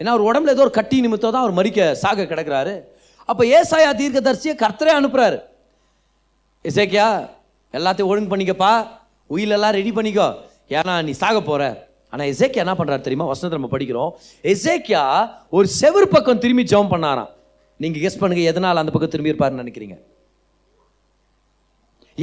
ஏன்னா 0.00 0.12
அவர் 0.14 0.26
உடம்புல 0.28 0.54
ஏதோ 0.56 0.64
ஒரு 0.66 0.74
கட்டி 0.78 0.96
நிமித்தம் 1.04 1.34
தான் 1.34 1.44
அவர் 1.44 1.58
மறிக்க 1.58 1.80
சாக 2.02 2.26
கிடக்குறாரு. 2.32 2.74
அப்போ 3.30 3.42
ஏசாயா 3.58 3.90
தீர்க்கதரிசியை 4.00 4.54
கர்த்தரே 4.64 4.92
அனுப்புகிறாரு 4.98 5.38
இசைக்கியா 6.64 7.06
எல்லாத்தையும் 7.74 8.10
ஒழுங்கு 8.12 8.32
பண்ணிக்கப்பா. 8.32 8.72
உயிலெல்லாம் 9.34 9.76
ரெடி 9.78 9.92
பண்ணிக்கோ. 9.98 10.28
ஏன்னா 10.78 10.94
நீ 11.06 11.12
சாக 11.22 11.38
போகிற 11.50 11.62
ஆனால் 12.12 12.28
எசேக்கியா 12.32 12.64
என்ன 12.64 12.74
பண்ணுறாரு 12.78 13.02
தெரியுமா? 13.06 13.26
வசனத்தை 13.30 13.56
நம்ம 13.58 13.70
படிக்கிறோம். 13.72 14.10
எசேக்கியா 14.52 15.02
ஒரு 15.56 15.66
செவுரு 15.80 16.06
பக்கம் 16.14 16.42
திரும்பி 16.44 16.64
ஜெபம் 16.72 16.92
பண்ணாராம். 16.92 17.30
நீங்கள் 17.80 18.02
கெஸ் 18.04 18.20
பண்ணுங்க 18.20 18.42
எதனால் 18.50 18.82
அந்த 18.82 18.92
பக்கம் 18.94 19.12
திரும்பி 19.14 19.32
இருப்பாருன்னு 19.32 19.62
நினைக்கிறீங்க? 19.64 19.96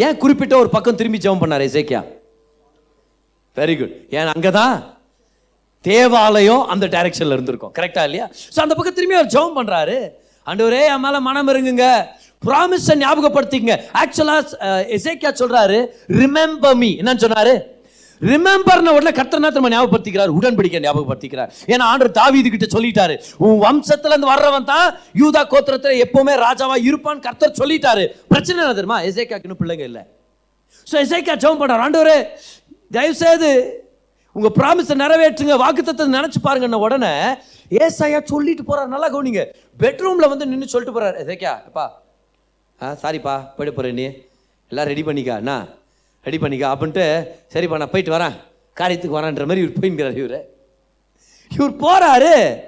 ஏன் 0.05 0.19
குறிப்பிட்ட 0.23 0.53
ஒரு 0.63 0.69
பக்கம் 0.75 0.99
திரும்பி 0.99 1.19
ஜெபம் 1.25 1.41
பண்ணார் 1.43 1.67
எசேக்கியா? 1.69 2.01
வெரி 3.57 3.75
குட் 3.79 3.95
ஏன் 4.17 4.31
அங்கே 4.35 4.51
தான் 4.59 4.75
தேவாலயம் 5.85 6.63
அந்த 6.73 6.85
டைரக்ஷனில் 6.95 7.35
இருந்திருக்கும். 7.35 7.73
கரெக்டா 7.77 8.03
இல்லையா? 8.07 8.25
ஸோ 8.53 8.59
அந்த 8.65 8.73
பக்கம் 8.77 8.97
திரும்பி 8.99 9.17
அவர் 9.19 9.33
ஜெபம் 9.35 9.57
பண்ணுறாரு 9.59 9.97
அண்டு 10.49 10.63
ஒரே 10.67 10.79
என் 10.93 11.03
மேலே 11.05 11.19
மனம் 11.27 11.51
இருங்குங்க 11.53 11.85
ப்ராமிஸை 12.47 12.95
ஞாபகப்படுத்திங்க 13.03 13.73
ஆக்சுவலாக 14.01 14.73
எசேக்கியா 14.97 15.31
சொல்கிறாரு 15.41 15.77
ரிமெம்பர் 16.21 16.77
மீ 16.81 16.89
என்னன்னு 17.01 17.23
சொன்னார்? 17.25 17.53
ரிமெம்பர்ன 18.21 18.91
உடனே 18.95 19.11
கர்த்தர் 19.17 19.45
திரும்ப 19.53 19.69
ஞாபகப்படுத்திக்கிறார்? 19.73 20.33
உடன்படிக்கை 20.39 20.79
ஞாபகப்படுத்திக்கிறார். 20.85 21.49
ஏன்னா 21.73 21.85
ஆண்டர் 21.91 22.11
தாவீது 22.17 22.49
கிட்ட 22.53 22.67
சொல்லிட்டாரு. 22.75 23.15
உன் 23.45 23.57
வம்சத்துல 23.65 24.13
இருந்து 24.13 24.29
வர்றவன் 24.33 24.67
தான் 24.73 24.87
யூதா 25.21 25.41
கோத்திரத்தில் 25.53 26.01
எப்பவுமே 26.05 26.33
ராஜாவா 26.45 26.75
இருப்பான்னு 26.89 27.25
கர்த்தர் 27.27 27.57
சொல்லிட்டாரு. 27.61 28.03
பிரச்சனை 28.33 28.57
என்ன 28.63 28.75
தெரியுமா? 28.79 28.99
எசேக்கியாக்கு 29.09 29.47
இன்னும் 29.47 29.61
பிள்ளைங்க 29.63 29.85
இல்லை. 29.89 30.03
ஸோ 30.89 30.95
எசைக்கா 31.05 31.35
ஜெபம் 31.43 31.61
பண்ணார் 31.63 31.83
ஆண்டவரே 31.87 32.17
தயவு 32.97 33.17
செய்து 33.23 33.49
உங்க 34.35 34.49
ப்ராமிஸை 34.59 34.95
நிறைவேற்றுங்க. 35.01 35.55
வாக்குத்தத்தை 35.63 36.05
நினைச்சு 36.17 36.39
பாருங்கன்ன 36.45 36.79
உடனே 36.85 37.11
ஏசாயா 37.85 38.21
சொல்லிட்டு 38.31 38.63
போகிறார் 38.69 38.93
நல்லா 38.93 39.09
கவனிங்க. 39.15 39.43
பெட்ரூம்ல 39.83 40.29
வந்து 40.31 40.47
நின்று 40.53 40.71
சொல்லிட்டு 40.73 40.95
போகிறார் 40.95 41.19
எசைக்கா 41.25 41.53
அப்பா. 41.67 41.85
ஆ 42.83 42.91
சாரிப்பா 42.91 43.33
போயிட்டு 43.33 43.73
போகிறேன் 43.73 43.93
நீ. 43.93 44.03
எல்லாம் 44.69 44.87
ரெடி 44.87 45.01
பண்ணிக்கா 45.01 45.35
என்ன 45.35 45.65
ரெடி 46.23 46.37
பண்ணிக்கா. 46.37 46.67
அப்படின்ட்டு 46.67 47.27
சரிப்பா 47.53 47.77
நான் 47.77 47.89
போயிட்டு 47.89 48.17
வரேன். 48.17 48.33
காரியத்துக்கு 48.79 49.17
வரேன்ற 49.17 49.47
மாதிரி 49.47 49.61
இவர் 49.61 49.73
போயிங்கிறார் 49.79 50.17
இவர். 50.17 50.45
இவர் 51.49 51.75
போகிறாரு 51.75 52.59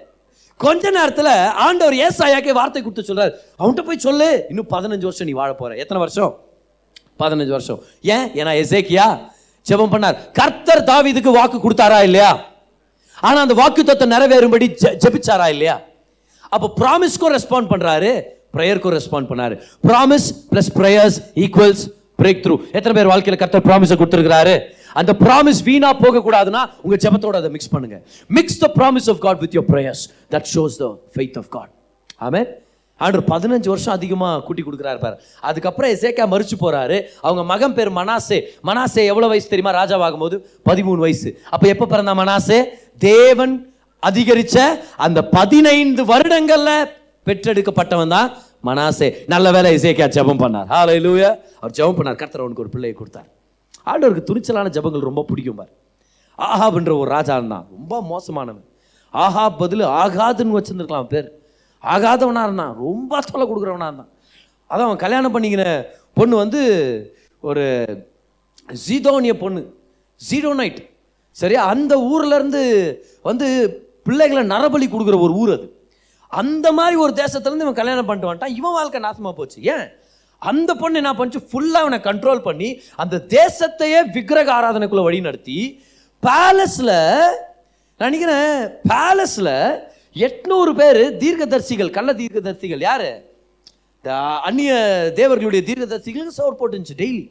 கொஞ்ச 0.58 0.90
நேரத்தில் 0.90 1.26
ஆண்டவர் 1.52 1.94
ஏசாயாக்கே 1.94 2.52
வார்த்தை 2.52 2.82
கொடுத்து 2.82 3.04
சொல்கிறார் 3.04 3.34
அவன்கிட்ட 3.60 3.82
போய் 3.82 3.98
சொல்லு. 3.98 4.46
இன்னும் 4.50 4.70
பதினஞ்சு 4.70 5.04
வருஷம் 5.04 5.28
நீ 5.28 5.34
வாழ 5.34 5.54
போகிற 5.54 5.78
எத்தனை 5.78 6.04
வருஷம்? 6.04 6.40
பதினஞ்சு 7.20 7.50
வருஷம். 7.50 7.84
ஏன்? 8.02 8.28
ஏன்னா 8.28 8.64
எசேக்கியா 8.64 9.30
ஜெபம் 9.70 9.92
பண்ணார். 9.92 10.32
கர்த்தர் 10.32 10.84
தாவிதுக்கு 10.84 11.32
வாக்கு 11.32 11.58
கொடுத்தாரா 11.58 12.04
இல்லையா? 12.04 12.46
ஆனால் 13.22 13.42
அந்த 13.42 13.54
வாக்கு 13.54 13.84
தத்துவம் 13.84 14.20
நிறைவேறும்படி 14.20 14.76
ஜெ- 14.82 14.98
ஜெபிச்சாரா 15.06 15.50
இல்லையா? 15.50 15.82
அப்போ 16.50 16.72
ப்ராமிஸ்க்கும் 16.78 17.38
ரெஸ்பாண்ட் 17.38 17.70
பண்ணுறாரு 17.70 18.24
ப்ரேயருக்கும் 18.56 18.96
ரெஸ்பாண்ட் 18.98 19.30
பண்ணார். 19.32 19.56
Promise 19.90 20.28
plus 20.54 20.72
prayers 20.80 21.20
equals 21.46 21.84
breakthrough 22.44 22.56
எத்தனை 22.78 22.94
பேர் 22.98 23.12
வாழ்க்கையில் 23.12 23.42
கர்த்தர் 23.44 23.66
ப்ராமிஸை 23.70 23.96
கொடுத்துருக்காரு 24.02 24.56
அந்த 25.00 25.12
ப்ராமிஸ் 25.24 25.64
வீணா 25.70 25.90
போக 26.04 26.20
கூடாதுன்னா 26.26 26.62
உங்க 26.86 26.96
ஜெபத்தோட 27.06 27.36
அதை 27.42 27.50
மிக்ஸ் 27.56 27.74
பண்ணுங்க. 27.74 27.98
Mix 28.38 28.62
the 28.62 28.68
promise 28.78 29.10
of 29.14 29.20
God 29.26 29.42
with 29.46 29.56
your 29.58 29.68
prayers 29.72 30.04
that 30.36 30.48
shows 30.54 30.78
the 30.84 30.88
faith 31.16 31.40
of 31.42 31.50
God 31.56 31.72
ஆமே 32.28 32.42
ஆண்டர் 33.06 33.24
பதினஞ்சு 33.32 33.68
வருஷம் 33.72 33.94
அதிகமாக 33.98 34.36
கூட்டி 34.48 34.62
கொடுக்குறாரு 34.66 35.00
பாரு. 35.06 35.16
அதுக்கப்புறம் 35.50 35.92
எசேக்கா 35.96 36.26
மறிச்சு 36.34 36.56
போறாரு. 36.62 36.98
அவங்க 37.26 37.42
மகன் 37.52 37.76
பேர் 37.78 37.92
மனாசே. 37.98 38.38
மனாசே 38.70 39.02
எவ்வளோ 39.12 39.30
வயசு 39.32 39.52
தெரியுமா? 39.54 39.74
ராஜாவாகும் 39.82 40.24
போது 40.26 40.38
பதிமூணு 40.70 41.02
வயசு. 41.06 41.30
அப்போ 41.54 41.66
எப்போ 41.74 41.86
பிறந்தா 41.94 42.14
மனாசே? 42.22 42.60
தேவன் 43.08 43.56
அதிகரிச்ச 44.04 44.58
அந்த 45.06 45.20
பதினைந்து 45.38 46.06
வருடங்களில் 46.12 46.90
பெற்றெடுக்கப்பட்டவன் 47.28 48.14
தான் 48.16 48.28
மனாசே 48.66 49.16
நல்ல 49.28 49.52
வேலை 49.52 49.76
இசைக்கா 49.76 50.06
ஜெபம் 50.06 50.42
பண்ணார். 50.44 50.68
ஹalleluya 50.68 51.40
அவர் 51.60 51.76
ஜெபம் 51.78 51.98
பண்ணார். 52.00 52.16
கர்த்தர் 52.16 52.40
அவனுக்கு 52.40 52.62
ஒரு 52.62 52.70
பிள்ளையை 52.70 52.98
கொடுத்தார். 52.98 53.28
ஆண்டவருக்கு 53.86 54.24
துணிச்சலான 54.24 54.70
ஜெபங்கள் 54.70 55.00
ரொம்ப 55.00 55.24
பிடிக்கும் 55.24 55.56
பார். 55.56 55.70
ஆஹாப்ன்ற 56.38 57.00
ஒரு 57.00 57.10
ராஜா 57.10 57.36
இருந்தான். 57.36 57.68
ரொம்ப 57.72 58.02
மோசமானவன். 58.02 58.66
ஆஹா 59.12 59.50
பதில் 59.50 59.80
ஆகாதுன்னு 59.80 60.62
வச்சுருந்துருக்கலாம் 60.62 61.08
பேர். 61.08 61.40
ஆகாதவனாக 61.84 62.44
இருந்தான். 62.44 62.76
ரொம்ப 62.76 63.20
தொலை 63.32 63.48
கொடுக்குறவனாக 63.48 63.84
இருந்தான். 63.84 64.10
அதான் 64.70 64.86
அவன் 64.88 64.96
கல்யாணம் 64.96 65.40
பண்ணிக்கின 65.40 65.84
பொண்ணு 66.14 66.36
வந்து 66.36 66.62
ஒரு 67.42 67.86
ஜீதோனிய 68.90 69.34
பொண்ணு. 69.34 69.78
ஜீரோனைட் 70.32 70.90
சரியா? 71.32 71.66
அந்த 71.66 71.98
ஊர்லேருந்து 71.98 72.96
வந்து 73.24 73.80
பிள்ளைகளை 74.04 74.48
நரபலி 74.48 74.92
கொடுக்குற 74.92 75.22
ஒரு 75.22 75.34
ஊர் 75.34 75.52
அது. 75.52 75.75
அந்த 76.42 76.68
மாதிரி 76.78 76.96
ஒரு 77.04 77.14
தேசத்துலேருந்து 77.14 77.64
இவன் 77.66 77.80
கல்யாணம் 77.80 78.06
பண்ணிட்டு 78.06 78.32
வந்துட்டான். 78.32 78.56
இவன் 78.60 78.78
வாழ்க்கை 78.80 79.02
நாசமா 79.02 79.32
போச்சு. 79.32 79.60
ஏன்? 79.62 79.86
அந்த 80.52 80.72
பொண்ணு 80.82 81.02
என்ன 81.02 81.12
பண்ணுச்சு? 81.14 81.40
ஃபுல்லாக 81.52 81.84
அவனை 81.84 81.98
கண்ட்ரோல் 82.00 82.46
பண்ணி 82.48 82.70
அந்த 82.96 83.18
தேசத்தையே 83.40 84.00
விக்கிரக 84.14 84.50
ஆராதனைக்குள்ள 84.54 85.04
வழி 85.04 85.20
நடத்தி 85.28 85.58
பேலஸில் 86.24 86.98
நான் 87.98 88.12
நினைக்கிறேன் 88.12 88.56
பேலஸில் 88.90 89.56
எட்நூறு 90.26 90.72
பேர் 90.82 91.02
தீர்க்கதரிசிகள் 91.24 91.96
கள்ள 91.98 92.14
தீர்க்கதர்சிகள். 92.14 92.82
யார்? 92.90 93.08
இந்த 93.98 94.16
அந்நிய 94.48 94.74
தேவர்களுடைய 95.16 95.64
தீர்க்கதர்சிகளுக்கு 95.70 96.36
சோர் 96.38 96.60
போட்டுருந்துச்சு 96.60 96.98
டெய்லி 96.98 97.24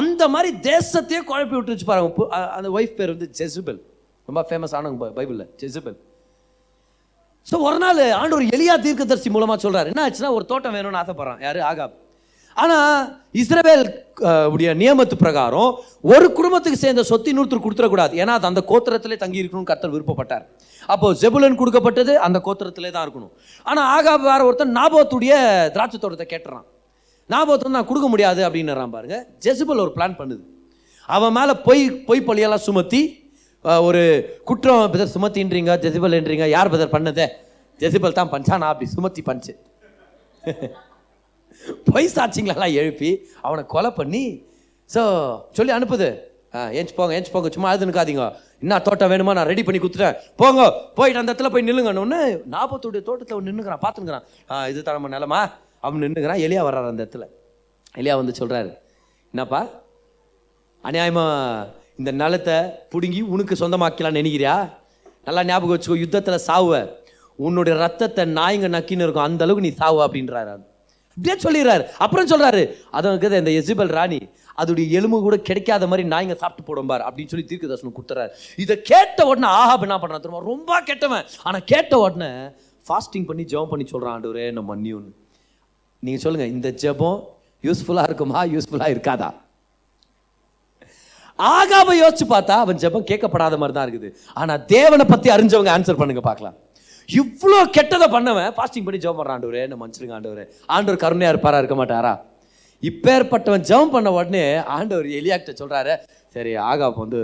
அந்த 0.00 0.22
மாதிரி 0.34 0.50
தேசத்தையே 0.70 1.20
குழப்பி 1.28 1.54
விட்டுருச்சு 1.56 1.86
பாருங்க. 1.86 2.28
அந்த 2.56 2.68
ஒய்ஃப் 2.70 2.98
பேர் 2.98 3.12
வந்து 3.14 3.30
ஜெசுபெல். 3.38 3.80
ரொம்ப 4.28 4.40
ஃபேமஸ் 4.48 4.74
ஆனவங்க 4.78 5.10
பைபிளில். 5.18 5.48
ஜெசுபெல். 5.62 5.98
ஸோ 7.50 7.56
ஒரு 7.66 7.78
நாள் 7.82 8.00
ஆண்ட 8.20 8.32
ஒரு 8.38 8.46
எளியா 8.56 8.74
தீர்க்கதரிசி 8.84 9.30
மூலமாக 9.34 9.58
சொல்கிறார் 9.64 9.90
என்ன 9.90 10.02
ஆச்சுன்னா 10.06 10.30
ஒரு 10.36 10.44
தோட்டம் 10.50 10.74
வேணும்னு 10.76 11.00
ஆசைப்படுறான். 11.02 11.40
யாரு? 11.46 11.60
ஆகாப். 11.70 11.94
ஆனால் 12.62 12.98
இஸ்ரேல் 13.40 13.84
உடைய 14.54 14.70
நியமத்து 14.80 15.16
பிரகாரம் 15.22 15.70
ஒரு 16.14 16.26
குடும்பத்துக்கு 16.36 16.78
சேர்ந்த 16.82 17.02
சொத்து 17.08 17.30
இன்னொருத்தர் 17.32 17.64
கொடுத்துடக்கூடாது. 17.64 18.14
ஏன்னா 18.22 18.34
அது 18.38 18.46
அந்த 18.50 18.62
கோத்திரத்திலே 18.70 19.16
தங்கி 19.22 19.40
இருக்கணும்னு 19.42 19.70
கர்த்தர் 19.70 19.94
விருப்பப்பட்டார். 19.94 20.44
அப்போ 20.94 21.06
ஜெபுலன் 21.22 21.58
கொடுக்கப்பட்டது 21.60 22.12
அந்த 22.26 22.40
கோத்திரத்திலே 22.46 22.92
தான் 22.96 23.04
இருக்கணும். 23.06 23.32
ஆனால் 23.70 23.88
ஆகாப் 23.96 24.28
வேற 24.30 24.40
ஒருத்தன் 24.48 24.74
நாபோத்துடைய 24.78 25.34
திராட்சை 25.74 25.98
தோட்டத்தை 26.04 26.28
கேட்டுறான். 26.34 26.64
நாபோத்து 27.34 27.76
நான் 27.76 27.90
கொடுக்க 27.90 28.08
முடியாது 28.14 28.40
அப்படின்னுறான் 28.46 28.94
பாருங்க. 28.96 29.18
ஜெசுபல் 29.46 29.82
ஒரு 29.84 29.92
பிளான் 29.98 30.16
பண்ணுது. 30.20 30.42
அவன் 31.16 31.34
மேலே 31.38 31.54
பொய் 31.68 31.84
பொய் 32.08 32.26
பழியெல்லாம் 32.28 32.64
சுமத்தி 32.68 33.02
ஒரு 33.88 34.02
குற்றம் 34.48 34.90
பெதர் 34.94 35.12
சுமத்தின்றீங்க 35.14 35.74
ஜெசிபல்ன்றீங்க 35.84 36.46
யார் 36.54 36.70
பிரதர் 36.72 36.94
பண்ணதே? 36.96 37.26
ஜெசிபல் 37.80 38.18
தான் 38.18 38.32
பஞ்சா 38.34 38.54
நான் 38.62 38.72
அப்படி 38.72 38.88
சுமத்தி 38.96 39.22
பண்ணிச்சு 39.28 39.54
பொய் 41.88 42.14
சாட்சிங்களெல்லாம் 42.14 42.74
எழுப்பி 42.80 43.10
அவனை 43.46 43.62
கொலை 43.66 43.90
பண்ணி 43.98 44.22
ஸோ 44.90 45.02
சொல்லி 45.56 45.72
அனுப்புது. 45.76 46.08
ஆ 46.54 46.64
ஏஞ்சி 46.78 46.94
போங்க 46.96 47.14
ஏஞ்சி 47.16 47.30
போங்க 47.34 47.48
சும்மா 47.54 47.68
அழுது 47.70 47.88
நிற்காதீங்க 47.88 48.24
என்ன 48.62 48.78
தோட்டம் 48.86 49.10
வேணுமா? 49.12 49.32
நான் 49.38 49.48
ரெடி 49.50 49.62
பண்ணி 49.66 49.78
கொடுத்துட்டேன் 49.80 50.18
போங்க 50.40 50.60
போயிட்டு 50.98 51.20
அந்த 51.20 51.30
இடத்துல 51.32 51.50
போய் 51.54 51.66
நில்லுங்கன்னு 51.68 52.20
நாற்பத்தோடைய 52.54 53.02
தோட்டத்தில் 53.08 53.36
அவன் 53.36 53.48
நின்றுக்கிறான் 53.50 53.82
பார்த்துக்கிறான் 53.84 54.26
இது 54.72 54.82
தான் 54.82 54.96
நம்ம 54.98 55.10
நிலமா? 55.16 55.40
அவன் 55.86 56.04
நின்றுக்கிறான் 56.04 56.42
எலியா 56.46 56.62
வர்றாரு 56.68 56.90
அந்த 56.92 57.02
இடத்துல. 57.04 57.26
எலியா 57.94 58.16
வந்து 58.20 58.34
சொல்கிறாரு 58.40 58.70
என்னப்பா? 59.34 59.62
அநியாயமாக 60.84 61.82
இந்த 62.00 62.10
நிலத்தை 62.20 62.58
பிடுங்கி 62.92 63.20
உனக்கு 63.34 63.54
சொந்தமாக்கலாம்னு 63.62 64.20
நினைக்கிறியா? 64.20 64.54
நல்லா 65.26 65.42
ஞாபகம் 65.50 65.74
வச்சுக்கோ 65.74 65.98
யுத்தத்தில் 66.04 66.44
சாவ 66.48 66.78
உன்னுடைய 67.46 67.74
ரத்தத்தை 67.82 68.24
நாய்ங்க 68.38 68.68
நக்கின்னு 68.76 69.04
இருக்கும் 69.06 69.26
அந்த 69.26 69.44
அளவுக்கு 69.44 69.66
நீ 69.66 69.72
சாவு 69.82 70.00
அப்படின்றாரு 70.06 70.50
அப்படியே 70.54 71.34
சொல்லிடுறாரு. 71.44 71.84
அப்புறம் 72.04 72.28
சொல்கிறாரு 72.30 72.62
அதை 72.96 73.10
இருக்கிறது 73.10 73.40
இந்த 73.42 73.52
எசிபல் 73.60 73.92
ராணி 73.96 74.18
அதோடைய 74.60 74.86
எலும்பு 74.98 75.18
கூட 75.26 75.36
கிடைக்காத 75.48 75.86
மாதிரி 75.90 76.04
நாய்ங்க 76.12 76.36
சாப்பிட்டு 76.40 76.66
போடும் 76.68 76.90
பார் 76.90 77.04
அப்படின்னு 77.06 77.32
சொல்லி 77.32 77.46
தீர்க்க 77.50 77.70
தரிசனம் 77.72 77.96
கொடுத்துறாரு. 77.96 78.32
இதை 78.64 78.74
கேட்ட 78.90 79.26
உடனே 79.30 79.48
ஆஹாப் 79.60 79.84
என்ன 79.86 79.98
பண்றான் 80.02 80.24
திரும்ப 80.24 80.42
ரொம்ப 80.52 80.80
கெட்டவன். 80.88 81.28
ஆனால் 81.46 81.64
கேட்ட 81.72 81.98
உடனே 82.06 82.30
ஃபாஸ்டிங் 82.88 83.28
பண்ணி 83.30 83.44
ஜெபம் 83.52 83.72
பண்ணி 83.72 83.86
சொல்றான் 83.92 84.14
ஆண்டவரே 84.16 84.46
நம்ம 84.56 84.68
மன்னியுன்னு 84.74 85.12
நீங்கள் 86.02 86.24
சொல்லுங்கள் 86.24 86.52
இந்த 86.56 86.70
ஜெபம் 86.84 87.18
யூஸ்ஃபுல்லாக 87.68 88.08
இருக்குமா? 88.10 88.40
யூஸ்ஃபுல்லாக 88.54 88.94
இருக்காதா? 88.96 89.30
ஆகாவை 91.38 91.94
யோசிச்சு 92.02 92.26
பார்த்தா 92.34 92.56
அவன் 92.64 92.80
ஜெபம் 92.82 93.08
கேட்கப்படாத 93.10 93.56
மாதிரி 93.60 93.74
தான் 93.76 93.86
இருக்குது. 93.86 94.10
ஆனால் 94.40 94.62
தேவனை 94.74 95.06
பற்றி 95.12 95.28
அறிஞ்சவங்க 95.36 95.70
ஆன்சர் 95.76 96.00
பண்ணுங்க 96.02 96.22
பார்க்கலாம். 96.28 96.56
இவ்வளோ 97.08 97.58
கெட்டதை 97.76 98.06
பண்ணவன் 98.16 98.52
ஃபாஸ்டிங் 98.56 98.86
பண்ணி 98.86 99.00
ஜெபம் 99.04 99.18
பண்றான் 99.20 99.36
ஆண்டவரே 99.38 99.64
என்ன 99.66 99.76
மன்னிச்சிருங்க 99.80 100.14
ஆண்டவரே. 100.18 100.44
ஆண்டவர் 100.74 101.02
கருணையாக 101.04 101.34
இருப்பாரா 101.34 101.60
இருக்க 101.62 101.76
மாட்டாரா? 101.80 102.12
இப்பேற்பட்டவன் 102.88 103.66
ஜெபம் 103.70 103.92
பண்ண 103.94 104.08
உடனே 104.18 104.44
ஆண்டவர் 104.76 105.08
எலியாக்கிட்ட 105.18 105.54
சொல்கிறாரு 105.62 105.94
சரி 106.34 106.52
ஆகாப் 106.70 107.02
வந்து 107.02 107.20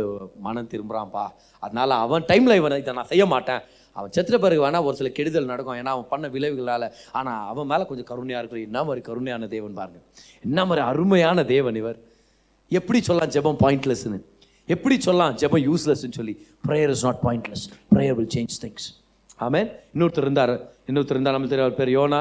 மனம் 0.46 0.70
திரும்புகிறான்ப்பா 0.72 1.24
அதனால் 1.62 1.94
அவன் 2.04 2.26
டைமில் 2.30 2.58
இவனை 2.60 2.76
இதை 2.82 2.92
நான் 2.98 3.10
செய்ய 3.12 3.24
மாட்டேன். 3.32 3.62
அவன் 3.96 4.12
செத்துற 4.16 4.36
பிறகு 4.44 4.60
வேணால் 4.64 4.86
ஒரு 4.88 4.96
சில 4.98 5.08
கெடுதல் 5.16 5.50
நடக்கும். 5.52 5.78
ஏன்னா 5.80 5.92
அவன் 5.96 6.10
பண்ண 6.12 6.26
விளைவுகளால். 6.34 6.86
ஆனால் 7.18 7.40
அவன் 7.52 7.68
மேலே 7.72 7.84
கொஞ்சம் 7.88 8.08
கருணையாக 8.10 8.42
இருக்கிற 8.42 8.60
என்ன 8.68 8.84
மாதிரி 8.88 9.02
கருணையான 9.08 9.48
தேவன் 9.56 9.74
பாருங்க. 9.80 10.00
என்ன 10.46 10.58
மாதிரி 10.68 10.84
அருமையான 10.90 11.44
தேவன் 11.54 11.78
இவர். 11.82 11.98
எப்படி 12.78 12.98
சொல்லலாம் 13.06 13.32
ஜெபம் 13.36 13.60
பாயிண்ட்லெஸ்னு 13.62 14.18
எப்படி 14.74 14.96
சொல்லலாம் 15.06 15.32
ஜெபம் 15.40 15.62
யூஸ்லெஸ்ன்னு 15.68 16.16
சொல்லி? 16.18 16.34
Prayer 16.66 16.90
is 16.94 17.04
not 17.06 17.20
pointless 17.26 17.64
prayer 17.94 18.16
will 18.18 18.32
change 18.34 18.58
things 18.64 18.86
ஆமே 19.46 19.60
இன்னொருத்தர் 19.94 20.26
இருந்தார். 20.26 20.52
இன்னொருத்தர் 20.88 21.16
இருந்தார் 21.18 21.36
நம்ம 21.36 21.48
தெரியும் 21.52 21.68
அவர் 21.68 21.80
பேர் 21.80 21.92
யோனா. 21.98 22.20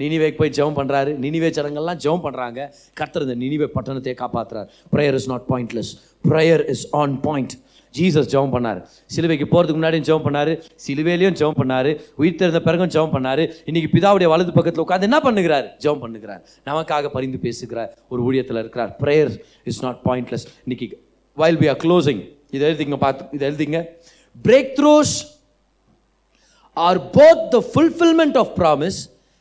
நினிவேக்கு 0.00 0.38
போய் 0.40 0.52
ஜெபம் 0.56 0.76
பண்ணுறாரு 0.78 1.10
நினிவே 1.24 1.48
சடங்கெல்லாம் 1.56 2.00
ஜெபம் 2.04 2.24
பண்ணுறாங்க 2.24 2.60
கர்த்தர் 2.98 3.24
இந்த 3.26 3.36
நினிவே 3.42 3.66
பட்டணத்தை 3.76 4.14
காப்பாற்றுறார் 4.22 4.68
prayer 4.94 5.16
is 5.20 5.28
not 5.32 5.46
pointless 5.52 5.92
prayer 6.24 6.62
is 6.74 6.84
on 7.00 7.14
point 7.26 7.54
Jesus 7.98 8.30
ஜெபம் 8.32 8.54
பண்ணார். 8.54 8.80
சிலுவைக்கு 9.14 9.46
போகிறதுக்கு 9.50 9.78
முன்னாடியும் 9.80 10.06
ஜெபம் 10.08 10.26
பண்ணாரு. 10.26 10.52
சிலுவையிலையும் 10.86 11.38
ஜெபம் 11.40 11.58
பண்ணாரு. 11.62 11.90
உயிர் 12.16 12.40
தெரிந்த 12.42 12.60
பிறகும் 12.68 12.92
ஜெபம் 12.96 13.14
பண்ணாரு. 13.16 13.44
இன்னைக்கு 13.64 13.90
பிதாவுடைய 13.96 14.28
வலது 14.34 14.52
பக்கத்தில் 14.58 14.84
உட்காந்து 14.84 15.08
என்ன 15.10 15.20
பண்ணுகிறார்? 15.26 15.66
ஜெபம் 15.84 16.02
பண்ணுகிறார். 16.04 16.42
நமக்காக 16.66 17.08
பரிந்து 17.16 17.38
பேசுகிறார். 17.38 17.90
ஒரு 18.08 18.20
ஊழியத்தில் 18.28 18.60
இருக்கிறார். 18.62 18.96
ப்ரேயர் 19.02 19.32
இஸ் 19.64 19.82
நாட் 19.82 20.00
பாயிண்ட்லெஸ் 20.04 20.46
இன்னைக்கு 20.64 20.88
வைல் 21.42 21.58
பி 21.62 21.68
ஆர் 21.68 21.80
க்ளோசிங் 21.84 22.22
இதை 22.50 22.64
எழுதிங்க 22.72 22.96
பார்த்து 22.96 23.24
இதை 23.36 23.50
எழுதிங்க 23.50 23.80
breakthroughs 24.78 25.14
both 27.16 27.44
the 27.54 27.58
fulfilment 27.72 28.36
of 28.42 28.52
promise 28.58 28.98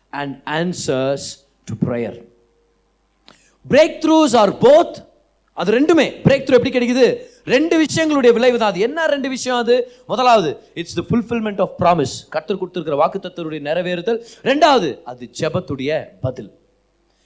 and 0.10 0.36
answers 0.60 1.28
to 1.70 1.74
prayer 1.86 2.18
breakthroughs 4.04 4.36
are 4.42 4.54
both 4.66 4.98
அது 5.54 5.72
ரெண்டுமே. 5.80 6.06
பிரேக் 6.26 6.46
த்ரூ 6.46 6.56
எப்படி 6.58 6.72
கிடைக்குது? 6.78 7.08
ரெண்டு 7.54 7.76
விஷயங்களுடைய 7.84 8.32
விளைவு 8.36 8.58
தான் 8.62 8.72
அது. 8.74 8.80
என்ன 8.88 9.06
ரெண்டு 9.14 9.28
விஷயம் 9.34 9.60
அது? 9.64 9.76
முதலாவது 10.12 10.50
it's 10.82 10.96
the 11.00 11.04
fulfilment 11.10 11.60
of 11.66 11.74
promise 11.82 12.14
கர்த்தர் 12.36 12.60
கொடுத்துருக்கிற 12.62 12.96
வாக்குத்தத்தருடைய 13.02 13.62
நிறைவேறுதல். 13.70 14.20
ரெண்டாவது 14.50 14.90
அது 15.12 15.30
ஜெபத்துடைய 15.40 16.00
பதில். 16.26 16.50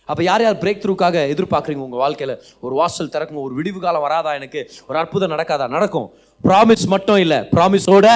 அப்போ 0.09 0.21
யார் 0.29 0.43
யார் 0.45 0.57
பிரேக் 0.61 0.81
த்ரூக்காக 0.83 1.17
எதிர்பார்க்குறீங்க 1.33 1.83
உங்கள் 1.87 2.01
வாழ்க்கையில்? 2.03 2.35
ஒரு 2.65 2.73
வாசல் 2.75 3.11
திறக்கும் 3.15 3.41
ஒரு 3.45 3.53
விடிவு 3.59 3.79
காலம் 3.79 4.05
வராதா 4.07 4.31
எனக்கு? 4.39 4.61
ஒரு 4.87 4.97
அற்புதம் 5.01 5.33
நடக்காதா? 5.35 5.67
நடக்கும். 5.77 6.07
ப்ராமிஸ் 6.47 6.85
மட்டும் 6.93 7.19
இல்லை 7.23 7.39
ப்ராமிஸோட 7.55 8.07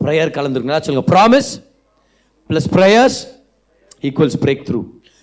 ப்ரேயர் 0.00 0.34
கலந்துருக்குங்களா 0.38 0.82
சொல்லுங்க. 0.86 1.06
Promise 1.14 1.50
plus 2.50 2.68
prayers 2.76 3.20
equals 4.08 4.38
breakthrough 4.70 4.80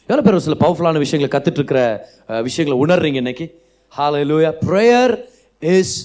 எவ்வளோ 0.10 0.24
பேர் 0.28 0.38
ஒரு 0.38 0.46
சில 0.46 0.56
பவர்ஃபுல்லான 0.64 1.02
விஷயங்களை 1.06 1.30
கற்றுட்டு 1.34 1.60
இருக்கிற 1.62 1.82
விஷயங்களை 2.48 2.78
உணர்றீங்க 2.86 3.20
இன்னைக்கு? 3.24 3.46
Hallelujah. 3.94 4.52
Prayer 4.68 5.14
is 5.62 5.96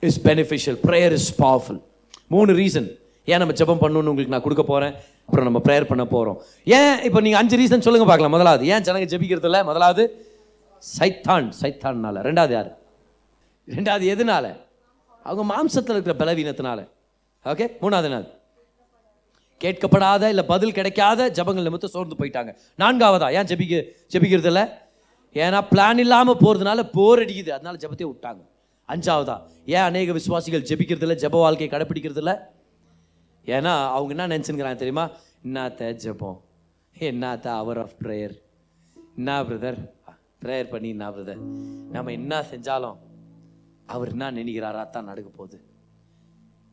is 0.00 0.20
beneficial 0.26 0.78
prayer 0.86 1.12
is 1.12 1.42
powerful 1.42 1.80
மூணு 2.28 2.52
ரீசன் 2.52 2.88
ஏன் 3.24 3.38
நம்ம 3.38 3.54
ஜெபம் 3.60 3.80
பண்ணணும்னு 3.82 4.10
உங்களுக்கு 4.12 4.34
நான் 4.34 4.46
கொடுக்க 4.46 4.62
போகிறேன் 4.62 4.94
அப்புறம் 5.26 5.46
நம்ம 5.48 5.60
ப்ரேயர் 5.66 5.90
பண்ண 5.90 6.04
போகிறோம் 6.04 6.38
ஏன் 6.64 7.02
இப்போ 7.02 7.20
நீங்கள் 7.20 7.40
அஞ்சு 7.40 7.56
ரீசன் 7.56 7.84
சொல்லுங்கள் 7.86 8.10
பார்க்கலாம். 8.10 8.34
முதலாவது 8.36 8.66
ஏன் 8.66 8.82
ஜனங்க 8.82 9.06
ஜபிக்கிறதில்ல 9.12 9.64
முதலாவது 9.64 10.02
சைத்தான் 10.98 11.46
சைத்தான்னால. 11.60 12.16
ரெண்டாவது 12.28 12.50
யார்? 12.50 12.70
ரெண்டாவது 13.68 14.04
எதுனால? 14.14 14.46
அவங்க 15.22 15.42
மாம்சத்தில் 15.52 15.96
இருக்கிற 15.96 16.14
பலவீனத்தினால. 16.22 16.80
ஓகே 17.44 17.66
மூணாவது 17.82 18.08
என்னது? 18.10 18.28
கேட்கப்படாத 19.60 20.28
இல்லை 20.28 20.44
பதில் 20.44 20.72
கிடைக்காத 20.72 21.30
ஜபங்கள் 21.30 21.62
நிமித்தம் 21.62 21.90
சோர்ந்து 21.90 22.16
போயிட்டாங்க. 22.20 22.50
நான்காவதா? 22.78 23.32
ஏன் 23.32 23.46
ஜெபிக்க 23.50 23.84
ஜெபிக்கிறது 24.12 24.50
இல்லை? 24.52 24.64
ஏன்னா 25.34 25.60
பிளான் 25.70 25.98
இல்லாமல் 25.98 26.40
போகிறதுனால 26.42 26.90
போர் 26.92 27.18
அடிக்குது. 27.18 27.48
அதனால 27.48 27.78
ஜபத்தை 27.82 28.06
விட்டாங்க. 28.10 28.42
அஞ்சாவதா. 28.88 29.36
ஏன் 29.64 29.86
அநேக 29.88 30.12
விசுவாசிகள் 30.12 30.62
ஜெபிக்கிறதில்ல 30.62 31.14
ஜெப 31.22 31.30
வாழ்க்கையை 31.30 31.68
கடைப்பிடிக்கிறது 31.74 32.16
இல்லை 32.16 32.34
ஏன்னா 33.46 33.72
அவங்க 33.96 34.10
என்ன 34.14 34.26
நினச்சிருக்கிறாங்க 34.36 34.74
தெரியுமா? 34.74 35.10
என்னத்த 35.44 35.90
ஜெபம்? 36.04 36.38
என்னத்த 36.96 37.46
அவர் 37.46 37.78
ஆஃப் 37.78 37.96
ப்ரேயர் 38.02 38.34
என்ன 39.16 39.42
பிரதர் 39.42 39.78
ப்ரேயர் 40.44 40.68
பண்ணி 40.70 40.88
என்ன 40.88 41.10
பிரதர் 41.10 41.40
நம்ம 41.90 42.12
என்ன 42.12 42.44
செஞ்சாலும் 42.52 42.96
அவர் 43.86 44.08
என்ன 44.08 44.30
நினைக்கிறாரா 44.32 44.90
தான் 44.90 45.04
நடக்க 45.04 45.28
போகுது. 45.30 45.58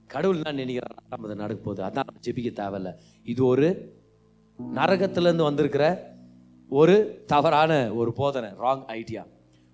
கடவுள் 0.07 0.39
என்ன 0.43 0.63
நினைக்கிறாரா 0.63 1.01
தான் 1.09 1.43
நடக்க 1.43 1.61
போகுது. 1.63 1.83
அதான் 1.83 2.07
நம்ம 2.09 2.23
ஜெபிக்க 2.27 2.51
தேவையில்ல. 2.61 2.91
இது 3.23 3.45
ஒரு 3.45 3.67
நரகத்துலேருந்து 4.75 5.47
வந்திருக்கிற 5.49 6.10
ஒரு 6.71 7.25
தவறான 7.25 7.93
ஒரு 7.93 8.13
போதனை 8.13 8.49
wrong 8.63 8.83
idea 8.85 9.23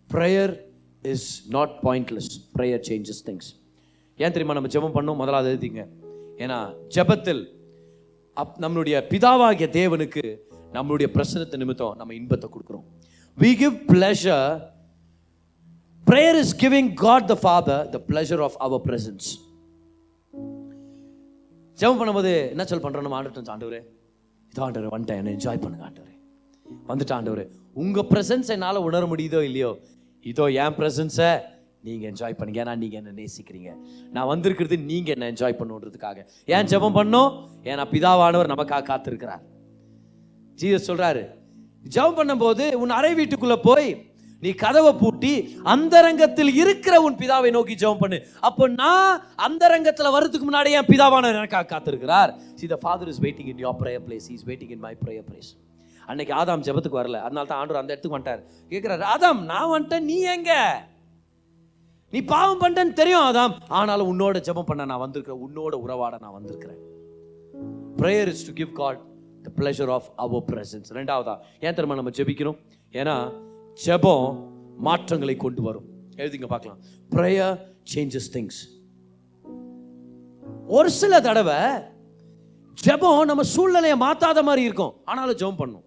prayer 0.09 0.53
is 1.03 1.49
not 1.49 1.73
pointless 1.83 2.31
prayer 2.55 2.83
changes 2.89 3.21
things 3.27 3.49
ஏன் 4.19 4.33
தெரியுமா 4.35 4.53
நம்ம 4.53 4.69
ஜெபம் 4.75 4.95
பண்ணோம் 4.97 5.15
முதலாவது 5.15 5.49
எழுதிங்க. 5.51 5.83
ஏன்னா 6.43 6.57
ஜெபத்தில் 6.95 7.43
அப் 8.33 8.55
நம்மளுடைய 8.63 8.95
பிதாவாகிய 9.11 9.67
தேவனுக்கு 9.79 10.23
நம்மளுடைய 10.73 11.07
பிரசனத்தை 11.15 11.57
நிமித்தம் 11.57 11.95
நம்ம 11.95 12.13
இன்பத்தை 12.13 12.49
கொடுக்குறோம். 12.49 12.85
We 13.37 13.51
give 13.61 13.75
pleasure. 13.93 14.47
Prayer 16.07 16.39
is 16.41 16.55
giving 16.63 16.93
God 16.93 17.27
the 17.27 17.35
father 17.43 17.89
the 17.89 18.01
pleasure 18.09 18.41
of 18.47 18.57
our 18.65 18.81
presence 18.89 19.29
ஜெபம் 21.79 21.99
பண்ணும்போது 22.01 22.49
என்ன 22.51 22.65
சொல் 22.65 22.83
பண்ணுறோம் 22.83 23.05
நம்ம? 23.07 23.17
ஆண்டுட்டோம் 23.21 23.53
ஆண்டவரே 23.55 23.81
இதோ 24.53 24.61
ஆண்டவரே 24.67 24.91
வந்துட்டேன் 24.95 25.19
என்ன 25.21 25.33
என்ஜாய் 25.37 25.63
பண்ணுங்க 25.63 25.85
ஆண்டவரே. 25.89 26.16
வந்துட்டான் 26.89 27.19
ஆண்டவரே. 27.19 27.45
உங்க 27.73 28.05
பிரசன்ஸ் 28.11 28.49
என்னால் 28.55 28.85
உணர 28.87 29.05
முடியுதோ 29.05 29.41
இல்லையோ? 29.49 29.71
இதோ 30.31 30.45
என் 30.63 30.75
பிரசன்ஸை 30.79 31.31
நீங்க 31.87 32.03
என்ஜாய் 32.11 32.37
பண்ணுங்க. 32.37 32.59
ஏன்னா 32.63 32.75
நீங்க 32.83 32.95
என்ன 33.01 33.11
நேசிக்கிறீங்க. 33.21 33.69
நான் 34.15 34.29
வந்திருக்கிறது 34.33 34.77
நீங்க 34.91 35.11
என்ன 35.15 35.27
என்ஜாய் 35.31 35.59
பண்ணுன்றதுக்காக. 35.59 36.17
ஏன் 36.45 36.69
ஜெபம் 36.71 36.97
பண்ணோம்? 36.99 37.29
ஏன்னா 37.71 37.85
பிதாவானவர் 37.93 38.51
நமக்காக 38.53 38.83
காத்திருக்கிறார். 38.91 39.43
ஜீசஸ் 40.61 40.89
சொல்றாரு 40.89 41.23
ஜெபம் 41.95 42.19
பண்ணும்போது 42.19 42.73
உன் 42.83 42.93
அறை 42.99 43.11
வீட்டுக்குள்ள 43.19 43.55
போய் 43.69 43.89
நீ 44.43 44.49
கதவை 44.63 44.91
பூட்டி 45.01 45.31
அந்தரங்கத்தில் 45.73 46.51
இருக்கிற 46.61 46.95
உன் 47.05 47.15
பிதாவை 47.21 47.49
நோக்கி 47.55 47.75
ஜெபம் 47.83 48.01
பண்ணு. 48.03 48.17
அப்போ 48.47 48.67
நான் 48.81 49.21
அந்தரங்கத்தில் 49.47 50.13
வர்றதுக்கு 50.15 50.47
முன்னாடி 50.49 50.71
என் 50.79 50.89
பிதாவானவர் 50.91 51.39
எனக்காக 51.41 51.69
காத்திருக்கிறார். 51.73 52.33
See 52.59 52.67
the 52.67 52.77
father 52.83 53.11
is 53.13 53.21
waiting 53.27 53.49
in 53.53 53.63
your 53.65 53.79
prayer 53.83 54.03
place 54.09 54.27
is 54.35 54.45
waiting 54.51 54.73
in 54.75 54.83
my 54.87 54.93
prayer 55.05 55.25
place 55.29 55.49
அன்னைக்கு 56.07 56.33
ஆதாம் 56.35 56.65
ஜெபத்துக்கு 56.67 56.99
வரல. 56.99 57.17
அதனால 57.27 57.47
தான் 57.51 57.59
ஆண்டவர் 57.61 57.81
அந்த 57.81 57.93
இடத்துக்கு 57.93 58.17
வந்துட்டார். 58.17 58.43
கேட்குறாரு 58.71 59.05
ஆதாம் 59.15 59.41
நான் 59.51 59.71
வந்துட்டேன். 59.73 60.07
நீ 60.11 60.17
எங்க? 60.35 60.51
நீ 62.11 62.21
பாவம் 62.21 62.61
பண்ணிட்டேன்னு 62.61 62.97
தெரியும் 62.99 63.25
ஆதாம். 63.29 63.55
ஆனாலும் 63.67 64.09
உன்னோட 64.11 64.37
ஜெபம் 64.47 64.69
பண்ண 64.69 64.85
நான் 64.85 65.03
வந்திருக்கிறேன். 65.05 65.41
உன்னோட 65.45 65.75
உறவாட 65.85 66.17
நான் 66.19 66.37
வந்திருக்கிறேன். 66.37 66.79
Prayer 67.97 68.27
is 68.27 68.47
to 68.47 68.53
give 68.53 68.71
God 68.73 69.01
the 69.45 69.51
pleasure 69.55 69.91
of 69.95 70.07
our 70.15 70.47
presence 70.51 70.89
ரெண்டாவதா 70.97 71.35
ஏன் 71.65 71.75
தெரியுமா 71.79 71.97
நம்ம 71.99 72.13
ஜெபிக்கிறோம்? 72.19 72.57
ஏன்னா 72.91 73.15
ஜெபம் 73.85 74.27
மாற்றங்களை 74.87 75.35
கொண்டு 75.35 75.61
வரும். 75.67 75.85
எழுதிங்க 76.15 76.47
பார்க்கலாம். 76.53 76.79
ப்ரேயர் 77.15 77.55
சேஞ்சஸ் 77.93 78.31
திங்ஸ் 78.33 78.61
ஒரு 80.77 80.89
சில 81.01 81.21
தடவை 81.27 81.59
ஜெபம் 82.85 83.27
நம்ம 83.31 83.43
சூழ்நிலையை 83.55 83.97
மாற்றாத 83.99 84.43
மாதிரி 84.43 84.61
இருக்கும். 84.69 84.93
ஆனாலும் 85.05 85.35
ஜெபம் 85.35 85.61
பண்ணும். 85.63 85.85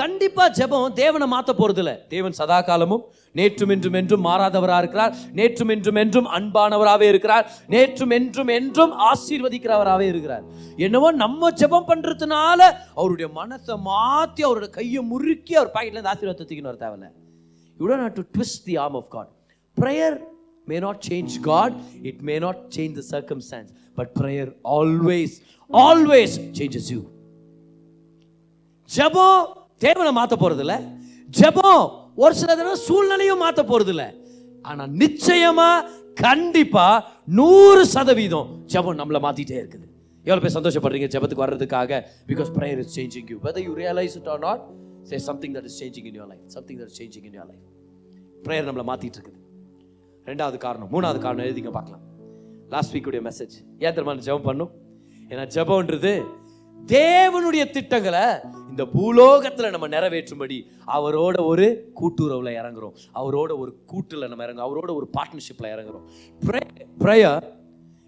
கண்டிப்பாக 0.00 0.48
ஜெபம் 0.58 0.92
தேவனை 1.00 1.26
மாற்ற 1.32 1.50
போகிறதில்ல 1.58 1.92
தேவன் 2.14 2.36
சதா 2.38 2.58
காலமும் 2.68 3.04
நேற்றும் 3.38 3.72
என்றும் 3.74 3.96
என்றும் 4.00 4.24
மாறாதவராக 4.28 4.82
இருக்கிறார். 4.82 5.12
நேற்றும் 5.38 5.72
என்றும் 5.74 5.98
என்றும் 6.02 6.28
அன்பானவராகவே 6.36 7.06
இருக்கிறார். 7.12 7.44
நேற்றும் 7.74 8.12
என்றும் 8.18 8.50
என்றும் 8.58 8.92
ஆசீர்வதிக்கிறவராகவே 9.10 10.06
இருக்கிறார். 10.12 10.44
என்னவோ 10.86 11.10
நம்ம 11.24 11.50
ஜெபம் 11.60 11.88
பண்ணுறதுனால 11.90 12.60
அவருடைய 13.00 13.28
மனசை 13.40 13.76
மாற்றி 13.90 14.42
அவருடைய 14.48 14.72
கையை 14.78 15.02
முறுக்கி 15.12 15.54
அவர் 15.60 15.74
பாக்கெட்லேருந்து 15.76 16.12
ஆசீர்வாதத்தை 16.14 16.46
தூக்கின்னு 16.48 16.72
வர 16.72 16.80
தேவையில்ல. 16.86 17.10
You 17.80 17.86
don't 17.90 18.18
to 18.20 18.26
twist 18.36 18.64
the 18.70 18.76
arm 18.86 18.98
of 19.02 19.12
God 19.16 19.32
prayer 19.76 20.18
may 20.70 20.80
not 20.84 20.96
change 21.08 21.32
God, 21.50 21.70
it 22.08 22.16
may 22.28 22.38
not 22.44 22.56
change 22.74 22.92
the 23.00 23.04
circumstance, 23.14 23.68
but 23.98 24.08
prayer 24.18 24.48
always, 24.76 25.30
always 25.70 26.32
changes 26.58 26.86
you. 26.94 27.00
ஜெபம் 28.96 29.46
தேவனை 29.84 30.10
மாத்த 30.18 30.36
போறது 30.42 30.62
இல்ல 30.64 30.74
ஜெபம் 31.40 31.84
ஒரு 32.22 32.34
சில 32.40 32.50
தடவை 32.58 32.78
சூழ்நிலையும் 32.88 33.42
மாத்த 33.44 33.62
போறது 33.70 33.92
இல்ல 33.94 34.04
ஆனா 34.70 34.84
நிச்சயமா 35.02 35.70
கண்டிப்பா 36.24 36.86
நூறு 37.38 37.82
சதவீதம் 37.94 38.48
ஜெபம் 38.72 38.98
நம்மளை 39.00 39.20
மாத்திட்டே 39.26 39.56
இருக்குது. 39.62 39.86
எவ்வளவு 40.28 40.42
பேர் 40.44 40.56
சந்தோஷப்படுறீங்க 40.56 41.08
ஜெபத்துக்கு 41.14 41.44
வர்றதுக்காக? 41.44 42.00
Because 42.30 42.50
prayer 42.56 42.78
is 42.84 42.94
changing 42.98 43.28
you 43.32 43.36
whether 43.46 43.64
you 43.66 43.72
realize 43.82 44.16
it 44.20 44.28
or 44.32 44.40
not 44.46 44.62
say 45.10 45.18
something 45.28 45.54
that 45.56 45.68
is 45.70 45.78
changing 45.82 46.08
in 46.10 46.16
your 46.20 46.28
life 46.32 46.42
something 46.56 46.78
that 46.80 46.90
is 46.92 46.98
changing 47.00 47.26
in 47.28 47.36
your 47.38 47.46
life 47.50 47.64
prayer 48.46 48.64
நம்மளை 48.68 48.86
மாத்திட்டு 48.90 49.18
இருக்குது. 49.18 49.40
ரெண்டாவது 50.30 50.58
காரணம் 50.66 50.90
மூணாவது 50.94 51.20
காரணம் 51.26 51.44
எழுதிங்க 51.46 51.70
பார்க்கலாம். 51.78 52.02
லாஸ்ட் 52.74 52.92
வீக்குடைய 52.96 53.22
மெசேஜ் 53.28 53.54
ஏன் 53.84 53.94
தெரியுமா? 53.96 54.14
ஜெபம் 54.28 54.46
பண்ணும். 54.50 54.72
ஏன்னா 55.32 55.44
ஜெபம்ன்றது 55.56 56.12
தேவனுடைய 56.86 57.70
திட்டங்களை 57.70 58.36
இந்த 58.70 58.84
பூலோகத்தில் 58.84 59.70
நம்ம 59.70 59.88
நிறைவேற்றும்படி 59.88 60.62
அவரோட 60.86 61.44
ஒரு 61.44 61.92
கூட்டுறவுல 61.96 62.50
இறங்குறோம். 62.50 62.92
அவரோட 63.14 63.58
ஒரு 63.58 63.78
கூட்டுல 63.92 64.28
நம்ம 64.28 64.44
இறங்குறோம். 64.44 64.70
அவரோட 64.70 64.94
ஒரு 64.94 65.08
பார்ட்னர்ஷிப்ல 65.18 65.62
இறங்குறோம். 65.62 66.02
Prayer 66.98 67.42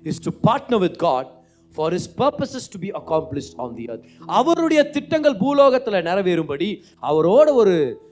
is 0.03 0.21
to 0.21 0.51
partner 0.51 0.79
with 0.79 0.99
God 0.99 1.39
for 1.75 1.93
his 1.93 2.19
purposes 2.19 2.71
to 2.71 2.79
be 2.81 2.91
accomplished 2.91 3.57
on 3.57 3.75
the 3.75 3.85
earth 3.85 4.05
அவருடைய 4.27 4.91
திட்டங்கள் 4.91 5.37
பூலோகத்தில் 5.37 5.95
நிறைவேறும்படி 5.95 6.83
அவரோட 7.03 7.53
ஒரு 7.53 8.03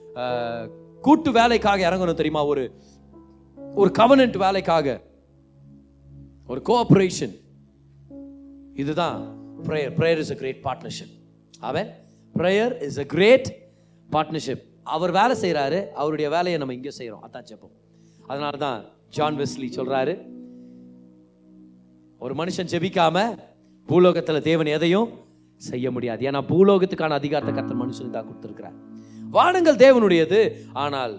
கூட்டு 1.01 1.31
வேலைக்காக 1.31 1.89
இறங்கணும் 1.89 2.13
தெரியுமா? 2.13 2.45
ஒரு 2.45 2.73
ஒரு 3.75 3.91
கவனன்ட் 3.99 4.37
வேலைக்காக. 4.37 5.01
ஒரு 6.47 6.61
கோஆபரேஷன் 6.69 7.39
இதுதான் 8.73 9.38
prayer 9.67 9.93
prayer 9.99 10.21
is 10.23 10.33
a 10.35 10.37
great 10.41 10.61
partnership 10.67 11.13
அவன் 11.69 11.89
prayer 12.35 12.73
is 12.87 12.99
a 13.03 13.07
great 13.15 13.49
partnership 14.09 14.63
அவர் 14.95 15.11
வேலை 15.19 15.35
செய்கிறாரு 15.43 15.79
அவருடைய 16.01 16.27
வேலையை 16.35 16.57
நம்ம 16.61 16.75
இங்கே 16.79 16.93
செய்கிறோம் 16.99 17.23
அதான் 17.27 17.47
ஜெபம் 17.49 17.75
அதனால 18.31 18.53
தான் 18.65 18.79
ஜான் 19.17 19.39
வெஸ்லி 19.41 19.69
சொல்றாரு 19.77 20.13
ஒரு 22.21 22.33
மனுஷன் 22.41 22.69
ஜெபிக்காம 22.73 23.17
பூலோகத்துல 23.89 24.39
தேவன் 24.47 24.69
எதையும் 24.77 25.09
செய்ய 25.61 25.87
முடியாது. 25.95 26.21
ஏன்னா 26.29 26.41
பூலோகத்துக்கான 26.49 27.15
அதிகாரத்தை 27.19 27.53
கர்த்தர் 27.55 27.79
மனுஷனுக்கு 27.83 28.17
தான் 28.17 28.27
கொடுத்துருக்கிறார். 28.29 28.75
வானங்கள் 29.35 29.79
தேவனுடையது 29.83 30.39
ஆனால் 30.83 31.15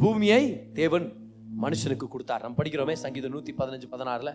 பூமியை 0.00 0.40
தேவன் 0.80 1.06
மனுஷனுக்கு 1.64 2.06
கொடுத்தார். 2.14 2.42
நம்ம 2.44 2.56
படிக்கிறோமே 2.60 2.94
சங்கீதம் 3.02 3.34
நூத்தி 3.34 3.52
பதினஞ்சு 3.60 3.88
பதினாறுல 3.94 4.30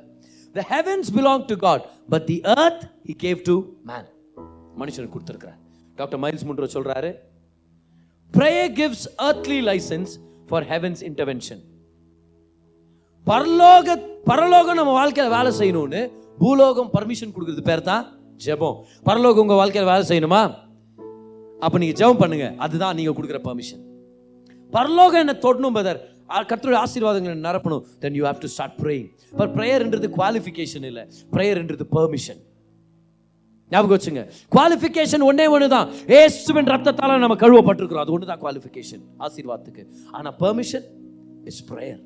the 0.58 0.64
heavens 0.72 1.08
belong 1.18 1.42
to 1.52 1.56
god 1.56 1.82
but 2.14 2.22
the 2.32 2.40
earth 2.58 2.82
he 3.08 3.14
gave 3.26 3.40
to 3.50 3.56
man. 3.92 4.06
மனுஷனுக்கு 4.82 5.14
கொடுத்துருக்கிறார். 5.16 5.58
டாக்டர் 5.98 6.20
மைல்ஸ் 6.24 6.46
முன்ரோ 6.50 6.68
சொல்றாரு 6.76 7.10
prayer 8.34 8.72
gives 8.80 9.06
earthly 9.30 9.60
licence 9.70 10.12
for 10.50 10.66
heaven's 10.74 11.02
intervention 11.10 11.62
பரலோக 13.28 13.96
பரலோகம் 14.30 14.78
நம்ம 14.80 14.92
வாழ்க்கையில் 15.00 15.36
வேலை 15.38 15.52
செய்யணும்னு 15.60 16.02
பூலோகம் 16.42 16.90
பர்மிஷன் 16.96 17.34
கொடுக்குறது 17.36 17.64
பேர் 17.70 17.88
தான் 17.90 18.06
ஜெபம். 18.46 18.78
பரலோகம் 19.08 19.44
உங்கள் 19.44 19.60
வாழ்க்கையில் 19.62 19.90
வேலை 19.92 20.04
செய்யணுமா? 20.10 20.42
அப்போ 21.66 21.78
நீங்கள் 21.82 22.00
ஜெபம் 22.02 22.22
பண்ணுங்க 22.22 22.46
அதுதான் 22.66 22.96
நீங்கள் 23.00 23.16
கொடுக்குற 23.18 23.40
பர்மிஷன் 23.48 23.82
பரலோகம் 24.72 25.22
என்ன 25.24 25.34
தொடணும் 25.46 25.78
பதர் 25.78 26.00
கர்த்தருடைய 26.50 26.80
ஆசீர்வாதங்களை 26.86 27.36
நிரப்பணும். 27.48 27.84
Then 28.04 28.16
you 28.20 28.24
have 28.30 28.42
to 28.44 28.50
start 28.56 28.78
praying 28.84 29.08
but 29.40 29.54
ப்ரேயர்ன்றது 29.58 30.10
qualification 30.20 30.86
இல்லை. 30.92 31.04
ப்ரேயர்ன்றது 31.36 31.88
பெர்மிஷன் 31.96 32.42
ஞாபகம் 33.72 33.96
வச்சுங்க. 33.96 34.22
குவாலிஃபிகேஷன் 34.54 35.24
ஒன்றே 35.30 35.46
ஒன்று 35.56 35.66
தான் 35.74 35.90
ஏசுவின் 36.20 36.70
ரத்தத்தால் 36.74 37.24
நம்ம 37.24 37.36
கழுவப்பட்டிருக்கிறோம். 37.44 38.06
அது 38.06 38.14
ஒன்று 38.16 38.30
தான் 38.32 38.42
குவாலிஃபிகேஷன் 38.44 39.04
ஆசீர்வாதத்துக்கு 39.26 39.84
ஆனால் 40.18 40.36
permission 40.44 40.88
is 41.52 41.62
prayer 41.72 42.00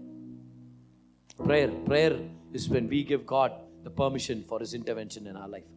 prayer 1.47 1.75
prayer 1.89 2.17
is 2.57 2.67
when 2.73 2.89
we 2.95 2.99
give 3.11 3.23
God 3.35 3.55
the 3.85 3.91
permission 4.01 4.41
for 4.49 4.63
his 4.65 4.75
intervention 4.79 5.25
in 5.31 5.39
our 5.43 5.51
life 5.55 5.69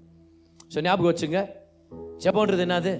so 0.73 0.79
ஞாபகம் 0.89 1.11
வச்சுங்க. 1.13 1.41
ஜெபம்ன்றது 2.25 2.65
என்னது? 2.67 2.93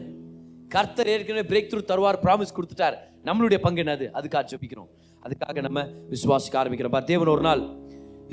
கர்த்தர் 0.75 1.09
ஏற்கனவே 1.15 1.45
பிரேக் 1.51 1.69
த்ரூ 1.71 1.81
தருவார் 1.91 2.19
ப்ராமிஸ் 2.25 2.55
கொடுத்துட்டார். 2.57 2.97
நம்மளுடைய 3.29 3.59
பங்கு 3.65 3.81
என்னது? 3.85 4.07
அதுக்காக 4.19 4.45
ஜெபிக்கிறோம். 4.53 4.91
அதுக்காக 5.27 5.63
நம்ம 5.67 5.83
விசுவாசிக்க 6.13 6.57
ஆரம்பிக்கிறோம். 6.63 6.95
பார் 6.97 7.11
தேவன் 7.11 7.33
ஒரு 7.35 7.45
நாள் 7.49 7.63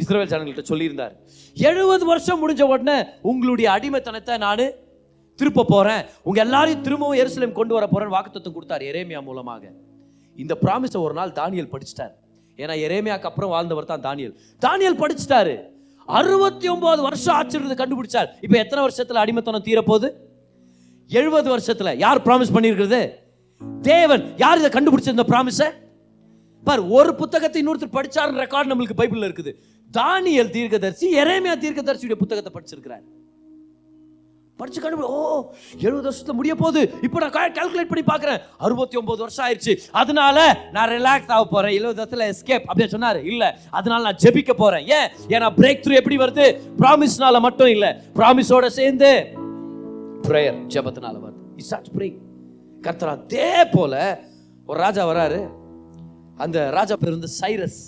இஸ்ரேல் 0.02 0.30
ஜனங்கள்கிட்ட 0.32 0.64
சொல்லியிருந்தார் 0.72 1.14
எழுபது 1.58 2.04
வருஷம் 2.12 2.39
முடிஞ்ச 2.44 2.62
உடனே 2.74 2.98
உங்களுடைய 3.32 3.68
அடிமைத்தனத்தை 3.76 4.38
நான் 4.46 4.66
திருப்ப 5.39 5.66
போகிறேன் 5.74 6.04
உங்கள் 6.28 6.44
எல்லாரையும் 6.46 6.84
திரும்பவும் 6.88 7.20
எருசலேம் 7.22 7.58
கொண்டு 7.60 7.74
வர 7.78 7.86
போறேன் 7.94 8.12
வாக்குத்தம் 8.16 8.56
கொடுத்தார் 8.56 8.84
எரேமியா 8.89 9.20
மூலமாக. 9.28 9.64
இந்த 10.36 10.54
ப்ராமிஸை 10.64 11.00
ஒரு 11.06 11.14
நாள் 11.20 11.32
தானியல் 11.39 11.70
படிச்சிட்டார். 11.74 12.14
ஏன்னா 12.58 12.76
எரேமியாக்கு 12.88 13.30
அப்புறம் 13.30 13.52
வாழ்ந்தவர் 13.54 13.89
தான் 13.91 14.04
தானியல். 14.08 14.34
தானியல் 14.66 15.00
படிச்சிட்டாரு. 15.04 15.56
அறுபத்தி 16.08 16.68
ஒன்பது 16.74 17.02
வருஷம் 17.02 17.36
ஆச்சுறது 17.39 17.76
கண்டுபிடிச்சார். 17.82 18.30
இப்போ 18.46 18.58
எத்தனை 18.64 18.82
வருஷத்தில் 18.86 19.22
அடிமைத்தனம் 19.24 19.66
தீரப்போகுது? 19.70 20.10
எழுபது 21.10 21.50
வருஷத்தில். 21.50 21.91
யார் 22.06 22.26
ப்ராமிஸ் 22.28 22.54
பண்ணியிருக்கிறது? 22.56 23.02
தேவன். 23.82 24.24
யார் 24.44 24.60
இதை 24.62 24.72
கண்டுபிடிச்சிருந்த 24.78 25.26
ப்ராமிஸை 25.32 25.70
பார் 26.64 26.82
ஒரு 26.97 27.16
புத்தகத்தை 27.16 27.59
இன்னொருத்தர் 27.61 27.95
படிச்சார் 27.97 28.38
ரெக்கார்ட் 28.43 28.72
நம்மளுக்கு 28.72 28.97
பைபிளில் 28.97 29.30
இருக்குது. 29.30 29.51
தானியல் 29.97 30.49
தீர்க்கதரிசி 30.49 31.16
எரேமியா 31.16 31.55
தீர்க்கதரிசியுடைய 31.64 32.14
புத்தகத்தை 32.14 32.51
படிச்சிருக்கிறார். 32.55 33.03
படிச்சு 34.57 34.82
கண்டுபிடி 34.82 35.07
ஓ 35.18 35.51
எழுபது 35.80 36.09
வருஷத்துல 36.09 36.34
முடிய 36.34 36.55
போகுது. 36.55 36.93
இப்போ 37.01 37.20
நான் 37.20 37.53
கால்குலேட் 37.53 37.91
பண்ணி 37.91 38.03
பார்க்குறேன். 38.11 38.41
அறுபத்தி 38.57 38.97
ஒம்பது 38.97 39.18
வருஷம் 39.18 39.45
ஆயிடுச்சு. 39.45 39.80
அதனால 39.91 40.70
நான் 40.72 40.89
ரிலாக்ஸ் 40.89 41.32
ஆக 41.36 41.45
போகிறேன் 41.45 41.74
எழுபது 41.78 41.95
வருஷத்தில் 41.95 42.34
எஸ்கேப் 42.34 42.68
அப்படின்னு 42.70 42.93
சொன்னார். 42.95 43.26
இல்லை 43.26 43.49
அதனால 43.70 44.03
நான் 44.03 44.22
ஜெபிக்க 44.24 44.53
போகிறேன் 44.53 44.86
ஏன்? 44.88 45.09
ஏன்னா 45.28 45.49
பிரேக் 45.59 45.82
த்ரூ 45.86 45.93
எப்படி 45.93 46.18
வருது? 46.18 46.45
ப்ராமிஸ்னால 46.78 47.39
மட்டும் 47.39 47.68
இல்லை. 47.68 47.89
ப்ராமிஸோட 48.14 48.66
சேர்ந்து 48.66 49.11
ப்ரேயர் 50.28 50.61
ஜெபத்தினால 50.76 51.16
வருது. 51.26 51.41
இஸ் 51.55 51.74
ஆட் 51.74 51.89
ப்ரேக் 51.97 52.20
கர்த்தர் 52.82 53.09
அதே 53.09 53.66
போல 53.72 54.24
ஒரு 54.66 54.80
ராஜா 54.80 55.07
வராரு. 55.07 55.41
அந்த 56.46 56.58
ராஜா 56.78 56.96
பேர் 57.02 57.18
வந்து 57.18 57.34
சைரஸ். 57.42 57.82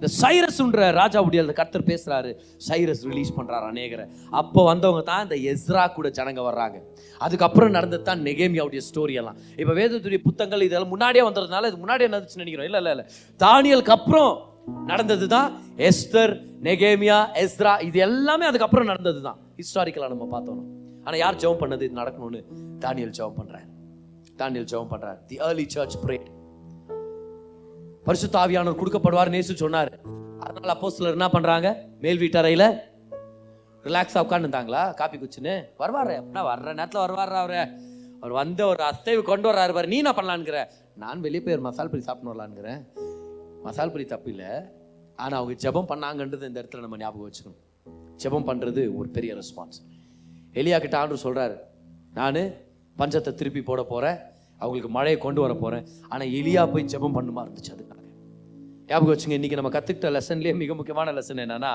இந்த 0.00 0.08
சைரஸ்ன்ற 0.20 0.86
ராஜாவுடைய 0.98 1.40
அந்த 1.44 1.54
கர்த்தர் 1.58 1.84
பேசுறாரு 1.90 2.30
சைரஸ் 2.66 3.02
ரிலீஸ் 3.10 3.30
பண்றாரு 3.36 3.66
அநேகரை. 3.72 4.04
அப்போ 4.40 4.60
வந்தவங்க 4.70 5.02
தான் 5.10 5.22
இந்த 5.26 5.36
எஸ்ரா 5.52 5.84
கூட 5.94 6.08
ஜனங்க 6.18 6.40
வர்றாங்க. 6.48 6.76
அதுக்கப்புறம் 7.20 7.72
நடந்தது 7.76 8.04
தான் 8.10 8.22
நெகேமியாவுடைய 8.28 8.82
ஸ்டோரி 8.88 9.14
எல்லாம். 9.20 9.38
இப்போ 9.60 9.72
வேதத்துடைய 9.80 10.20
புத்தகங்கள் 10.26 10.66
இதெல்லாம் 10.68 10.92
முன்னாடியே 10.94 11.24
வந்ததுனால 11.28 11.70
இது 11.70 11.80
முன்னாடியே 11.84 12.10
நடந்துச்சுன்னு 12.12 12.44
நினைக்கிறோம். 12.44 12.68
இல்லை 12.70 12.80
இல்லை 12.82 12.92
இல்லை. 12.96 13.06
தானியலுக்கு 13.40 13.96
அப்புறம் 13.98 14.32
நடந்தது 14.92 15.26
தான் 15.36 15.48
எஸ்தர் 15.88 16.34
நெகேமியா 16.68 17.18
எஸ்ரா 17.44 17.74
இது 17.88 17.98
எல்லாமே 18.08 18.46
அதுக்கப்புறம் 18.50 18.90
நடந்தது 18.92 19.20
தான் 19.28 19.38
ஹிஸ்டாரிக்கலாக 19.62 20.12
நம்ம 20.14 20.28
பார்த்தோம். 20.36 20.62
ஆனால் 21.06 21.20
யார் 21.24 21.42
ஜெபம் 21.42 21.62
பண்ணது? 21.62 21.82
இது 21.88 22.00
நடக்கணும்னு 22.02 22.40
தானியல் 22.84 23.16
ஜெபம் 23.18 23.38
பண்றாரு. 23.40 23.68
தானியல் 24.40 24.70
ஜெபம் 24.72 24.92
பண்றாரு. 24.94 25.18
தி 25.28 25.36
ஏர்லி 25.48 25.66
சர்ச் 25.74 25.98
பிரேட் 26.04 26.28
பரிசுத்த 28.06 28.36
ஆவியானவர் 28.42 28.80
கொடுக்கப்படுவார் 28.80 29.32
நேசு 29.34 29.54
சொன்னார். 29.62 29.90
அதனால 30.44 30.70
அப்போஸ்தலர் 30.74 31.16
என்ன 31.18 31.28
பண்றாங்க? 31.34 31.68
மேல் 32.04 32.20
வீட்டறையில 32.22 32.64
ரிலாக்ஸா 33.86 34.20
உட்காந்துருந்தாங்களா 34.26 34.82
காப்பி 35.00 35.16
குச்சின்னு 35.18 35.54
வருவாரு 35.80 36.14
அப்படின்னா 36.20 36.42
வர்ற 36.50 36.68
நேரத்தில் 36.78 37.02
வருவார் 37.04 37.34
அவரு? 37.42 37.62
அவர் 38.20 38.34
வந்த 38.40 38.60
ஒரு 38.72 38.82
அசைவு 38.90 39.22
கொண்டு 39.30 39.46
வர்றாரு 39.50 39.72
பாரு. 39.76 39.90
நீ 39.92 39.96
என்ன 40.02 40.12
பண்ணலான்ங்கிற 40.18 40.60
நான் 41.02 41.24
வெளியே 41.24 41.42
போய் 41.44 41.56
ஒரு 41.56 41.64
மசால் 41.66 41.90
பொரி 41.92 42.04
சாப்பிட்டு 42.08 42.30
வரலான்ங்கிறேன் 42.32 42.80
மசால் 43.66 43.92
பொரி 43.94 44.04
தப்பு 44.12 44.30
இல்லை. 44.34 44.50
ஆனால் 45.22 45.38
அவங்க 45.40 45.54
ஜெபம் 45.64 45.90
பண்ணாங்கன்றது 45.92 46.48
இந்த 46.50 46.60
இடத்துல 46.62 46.84
நம்ம 46.84 46.96
ஞாபகம் 47.02 47.28
வச்சுக்கணும். 47.28 47.60
ஜெபம் 48.22 48.48
பண்ணுறது 48.50 48.82
ஒரு 49.00 49.08
பெரிய 49.16 49.32
ரெஸ்பான்ஸ் 49.40 49.78
எலியா 50.60 50.78
கிட்ட 50.84 50.96
ஆண்டு 51.02 51.24
சொல்கிறாரு 51.26 51.56
நான் 52.18 52.42
பஞ்சத்தை 52.96 53.32
திருப்பி 53.40 53.62
போட 53.62 53.80
போகிறேன் 53.92 54.18
அவங்களுக்கு 54.58 54.90
மழையை 54.96 55.18
கொண்டு 55.20 55.40
வர 55.40 55.54
போகிறேன் 55.54 55.86
ஆனால் 56.08 56.28
எலியா 56.28 56.62
போய் 56.72 56.84
ஜெபம் 56.84 57.16
பண்ணுமா 57.16 57.42
இருந்துச்சு 57.46 57.72
அதுக்காக. 57.74 58.02
ஞாபகம் 58.86 59.12
வச்சுங்க 59.12 59.36
இன்னைக்கு 59.38 59.58
நம்ம 59.60 59.72
கற்றுக்கிட்ட 59.76 60.10
லெசன்லேயே 60.16 60.54
மிக 60.56 60.74
முக்கியமான 60.74 61.12
லெசன் 61.12 61.42
என்னன்னா 61.44 61.72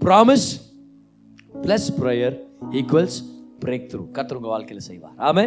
promise 0.00 0.48
plus 1.62 1.88
prayer 2.00 2.36
equals 2.70 3.18
breakthrough 3.90 4.02
கத்தர் 4.16 4.38
உங்கள் 4.38 4.54
வாழ்க்கையில் 4.54 4.86
செய்வார். 4.86 5.16
ஆமே 5.18 5.44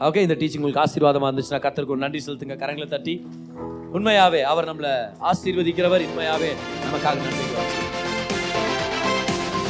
ஓகே 0.00 0.20
இந்த 0.26 0.36
டீச்சிங் 0.40 0.62
உங்களுக்கு 0.62 0.84
ஆசீர்வாதமாக 0.84 1.28
இருந்துச்சுன்னா 1.30 1.60
கத்தருக்கு 1.66 2.04
நன்றி 2.04 2.20
செலுத்துங்க. 2.26 2.56
கரங்களை 2.62 2.88
தட்டி. 2.88 3.26
உண்மையாவே 3.92 4.42
அவர் 4.42 4.68
நம்மளை 4.70 4.92
ஆசீர்வதிக்கிறவர். 5.30 6.04
உண்மையாவே 6.10 6.50
நமக்காக 6.86 7.16
நன்றி 7.26 7.52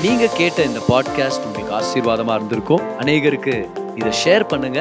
நீங்க 0.04 0.26
கேட்ட 0.36 0.64
இந்த 0.64 0.80
பாட்காஸ்ட் 0.88 1.44
உங்களுக்கு 1.44 1.76
ஆசீர்வாதமா 1.80 2.34
இருந்திருக்கும். 2.34 2.84
அநேகருக்கு 2.98 3.54
இதை 3.96 4.12
ஷேர் 4.24 4.48
பண்ணுங்க. 4.48 4.80